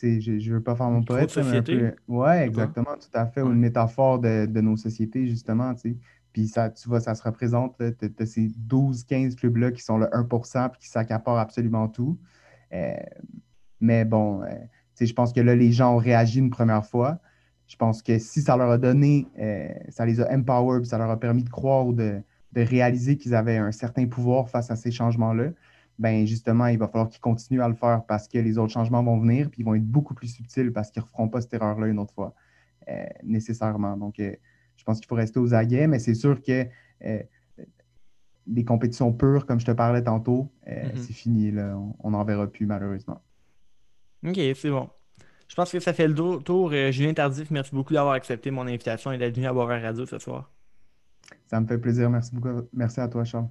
je 0.00 0.30
ne 0.30 0.52
veux 0.52 0.62
pas 0.62 0.76
faire 0.76 0.90
mon 0.90 1.02
poète, 1.02 1.36
mais 1.38 1.56
un 1.56 1.62
peu. 1.62 1.92
Ouais, 2.06 2.46
exactement, 2.46 2.94
tout 3.00 3.18
à 3.18 3.26
fait. 3.26 3.42
Ou 3.42 3.50
une 3.50 3.58
métaphore 3.58 4.20
de, 4.20 4.60
nos 4.60 4.76
sociétés, 4.76 5.26
justement. 5.26 5.74
Puis 6.32 6.46
ça, 6.46 6.70
tu 6.70 6.88
vois, 6.88 7.00
ça 7.00 7.16
se 7.16 7.24
représente. 7.24 7.78
Tu 7.78 8.14
as, 8.16 8.26
ces 8.26 8.46
12-15 8.46 9.34
clubs-là 9.34 9.72
qui 9.72 9.82
sont 9.82 9.98
le 9.98 10.06
1% 10.06 10.68
et 10.68 10.78
qui 10.78 10.88
s'accaparent 10.88 11.38
absolument 11.38 11.88
tout. 11.88 12.16
Euh, 12.72 12.94
mais 13.80 14.04
bon, 14.04 14.44
euh, 14.44 14.54
je 15.00 15.12
pense 15.12 15.32
que 15.32 15.40
là, 15.40 15.56
les 15.56 15.72
gens 15.72 15.96
ont 15.96 15.98
réagi 15.98 16.38
une 16.38 16.50
première 16.50 16.86
fois 16.86 17.18
je 17.70 17.76
pense 17.76 18.02
que 18.02 18.18
si 18.18 18.42
ça 18.42 18.56
leur 18.56 18.68
a 18.68 18.78
donné, 18.78 19.28
euh, 19.38 19.68
ça 19.90 20.04
les 20.04 20.20
a 20.20 20.28
empowered, 20.34 20.84
ça 20.84 20.98
leur 20.98 21.08
a 21.08 21.20
permis 21.20 21.44
de 21.44 21.50
croire 21.50 21.86
ou 21.86 21.92
de, 21.92 22.20
réaliser 22.52 23.16
qu'ils 23.16 23.36
avaient 23.36 23.58
un 23.58 23.70
certain 23.70 24.08
pouvoir 24.08 24.50
face 24.50 24.72
à 24.72 24.76
ces 24.76 24.90
changements-là, 24.90 25.50
ben 26.00 26.26
justement, 26.26 26.66
il 26.66 26.78
va 26.78 26.88
falloir 26.88 27.08
qu'ils 27.08 27.20
continuent 27.20 27.62
à 27.62 27.68
le 27.68 27.76
faire 27.76 28.02
parce 28.08 28.26
que 28.26 28.38
les 28.38 28.58
autres 28.58 28.72
changements 28.72 29.04
vont 29.04 29.20
venir, 29.20 29.48
puis 29.50 29.60
ils 29.60 29.64
vont 29.64 29.76
être 29.76 29.86
beaucoup 29.86 30.14
plus 30.14 30.26
subtils 30.26 30.72
parce 30.72 30.90
qu'ils 30.90 31.00
ne 31.00 31.04
referont 31.04 31.28
pas 31.28 31.40
cette 31.42 31.54
erreur-là 31.54 31.86
une 31.86 32.00
autre 32.00 32.12
fois, 32.12 32.34
euh, 32.88 33.04
nécessairement. 33.22 33.96
Donc, 33.96 34.18
euh, 34.18 34.34
je 34.76 34.82
pense 34.82 34.98
qu'il 34.98 35.06
faut 35.06 35.14
rester 35.14 35.38
aux 35.38 35.54
aguets, 35.54 35.86
mais 35.86 36.00
c'est 36.00 36.14
sûr 36.14 36.42
que 36.42 36.66
les 38.48 38.64
compétitions 38.64 39.12
pures, 39.12 39.46
comme 39.46 39.60
je 39.60 39.66
te 39.66 39.70
parlais 39.70 40.02
tantôt, 40.02 40.50
mm-hmm. 40.66 40.96
c'est 40.96 41.12
fini. 41.12 41.54
On 42.00 42.10
n'en 42.10 42.24
verra 42.24 42.48
plus, 42.48 42.66
malheureusement. 42.66 43.22
OK, 44.26 44.40
c'est 44.56 44.70
bon. 44.70 44.90
Je 45.50 45.56
pense 45.56 45.72
que 45.72 45.80
ça 45.80 45.92
fait 45.92 46.06
le 46.06 46.14
tour. 46.14 46.70
Euh, 46.72 46.92
Julien 46.92 47.12
Tardif, 47.12 47.50
merci 47.50 47.74
beaucoup 47.74 47.92
d'avoir 47.92 48.14
accepté 48.14 48.52
mon 48.52 48.62
invitation 48.68 49.10
et 49.10 49.18
d'être 49.18 49.34
venu 49.34 49.48
à 49.48 49.52
Boisvert 49.52 49.82
Radio 49.82 50.06
ce 50.06 50.16
soir. 50.20 50.48
Ça 51.48 51.60
me 51.60 51.66
fait 51.66 51.76
plaisir. 51.76 52.08
Merci 52.08 52.36
beaucoup. 52.36 52.68
Merci 52.72 53.00
à 53.00 53.08
toi, 53.08 53.24
Charles. 53.24 53.48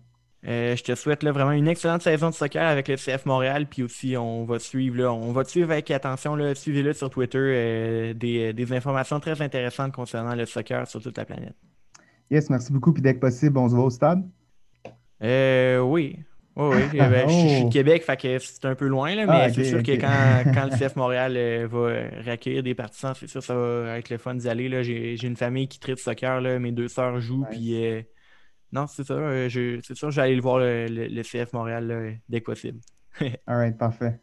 Euh, 0.47 0.77
je 0.77 0.83
te 0.85 0.95
souhaite 0.95 1.25
vraiment 1.25 1.51
une 1.51 1.67
excellente 1.67 2.01
saison 2.01 2.29
de 2.29 2.35
soccer 2.35 2.65
avec 2.65 2.87
le 2.87 2.95
CF 2.95 3.25
Montréal. 3.25 3.65
Puis 3.69 3.83
aussi, 3.83 4.15
on 4.15 4.45
va 4.45 4.59
suivre, 4.59 5.03
on 5.07 5.33
va 5.33 5.43
te 5.43 5.49
suivre 5.49 5.71
avec 5.71 5.91
attention. 5.91 6.37
Suivez-le 6.55 6.93
sur 6.93 7.09
Twitter. 7.09 7.37
Euh, 7.37 8.13
des, 8.13 8.53
des, 8.53 8.71
informations 8.71 9.19
très 9.19 9.41
intéressantes 9.41 9.91
concernant 9.91 10.35
le 10.35 10.45
soccer 10.45 10.87
sur 10.87 11.01
toute 11.01 11.17
la 11.17 11.25
planète. 11.25 11.55
Yes, 12.31 12.49
merci 12.49 12.71
beaucoup. 12.71 12.93
Puis 12.93 13.01
dès 13.01 13.15
que 13.15 13.19
possible, 13.19 13.57
on 13.57 13.67
se 13.67 13.75
voit 13.75 13.83
au 13.83 13.89
stade? 13.89 14.23
oui. 15.21 16.17
Oui, 16.55 16.75
oui. 16.75 16.97
Ben, 16.97 17.29
je, 17.29 17.33
suis 17.33 17.61
de 17.61 17.65
oh. 17.67 17.69
Québec, 17.69 18.03
fait 18.03 18.17
que 18.17 18.39
c'est 18.39 18.65
un 18.65 18.75
peu 18.75 18.87
loin, 18.87 19.15
là, 19.15 19.25
mais 19.25 19.33
ah, 19.33 19.53
c'est 19.53 19.63
sûr 19.63 19.81
que 19.81 19.91
quand, 19.93 20.51
quand, 20.53 20.65
le 20.65 20.77
CF 20.77 20.95
Montréal 20.95 21.35
euh, 21.37 21.67
va 21.69 22.21
réaccueillir 22.21 22.63
des 22.63 22.75
partisans, 22.75 23.13
c'est 23.17 23.27
sûr 23.27 23.39
que 23.39 23.45
ça 23.45 23.55
va 23.55 23.97
être 23.97 24.09
le 24.09 24.17
fun 24.17 24.35
d'y 24.35 24.49
aller. 24.49 24.83
J'ai 24.83 25.27
une 25.27 25.37
famille 25.37 25.67
qui 25.67 25.79
traite 25.79 25.99
soccer, 25.99 26.41
là, 26.41 26.59
mes 26.59 26.71
deux 26.71 26.87
sœurs 26.87 27.19
jouent, 27.19 27.45
puis 27.49 27.85
euh, 27.85 28.01
non, 28.73 28.87
c'est 28.87 29.05
ça. 29.05 29.13
Euh, 29.13 29.47
c'est 29.49 29.95
sûr, 29.95 30.11
je 30.11 30.15
vais 30.17 30.21
aller 30.21 30.35
le 30.35 30.41
voir 30.41 30.59
le, 30.59 31.21
CF 31.21 31.53
Montréal 31.53 32.19
dès 32.27 32.41
que 32.41 32.45
possible. 32.45 32.79
All 33.47 33.55
right, 33.55 33.77
parfait. 33.77 34.19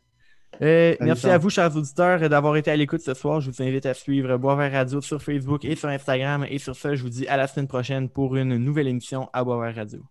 merci 0.61 1.29
à 1.29 1.39
vous, 1.39 1.49
chers 1.49 1.75
auditeurs, 1.75 2.29
d'avoir 2.29 2.57
été 2.57 2.71
à 2.71 2.77
l'écoute 2.77 3.01
ce 3.01 3.15
soir. 3.15 3.41
Je 3.41 3.51
vous 3.51 3.63
invite 3.63 3.87
à 3.87 3.95
suivre 3.95 4.37
Boisvert 4.37 4.73
Radio 4.73 5.01
sur 5.01 5.23
Facebook 5.23 5.65
et 5.65 5.75
sur 5.75 5.89
Instagram. 5.89 6.45
Et 6.51 6.59
sur 6.59 6.77
ça, 6.77 6.95
je 6.95 7.03
vous 7.03 7.11
dis 7.11 7.27
à 7.29 7.39
la 7.39 7.47
semaine 7.47 7.69
prochaine 7.69 8.11
pour 8.11 8.37
une 8.37 8.57
nouvelle 8.59 8.89
émission 8.89 9.31
à 9.33 9.43
Boisvert 9.43 9.75
Radio. 9.75 10.03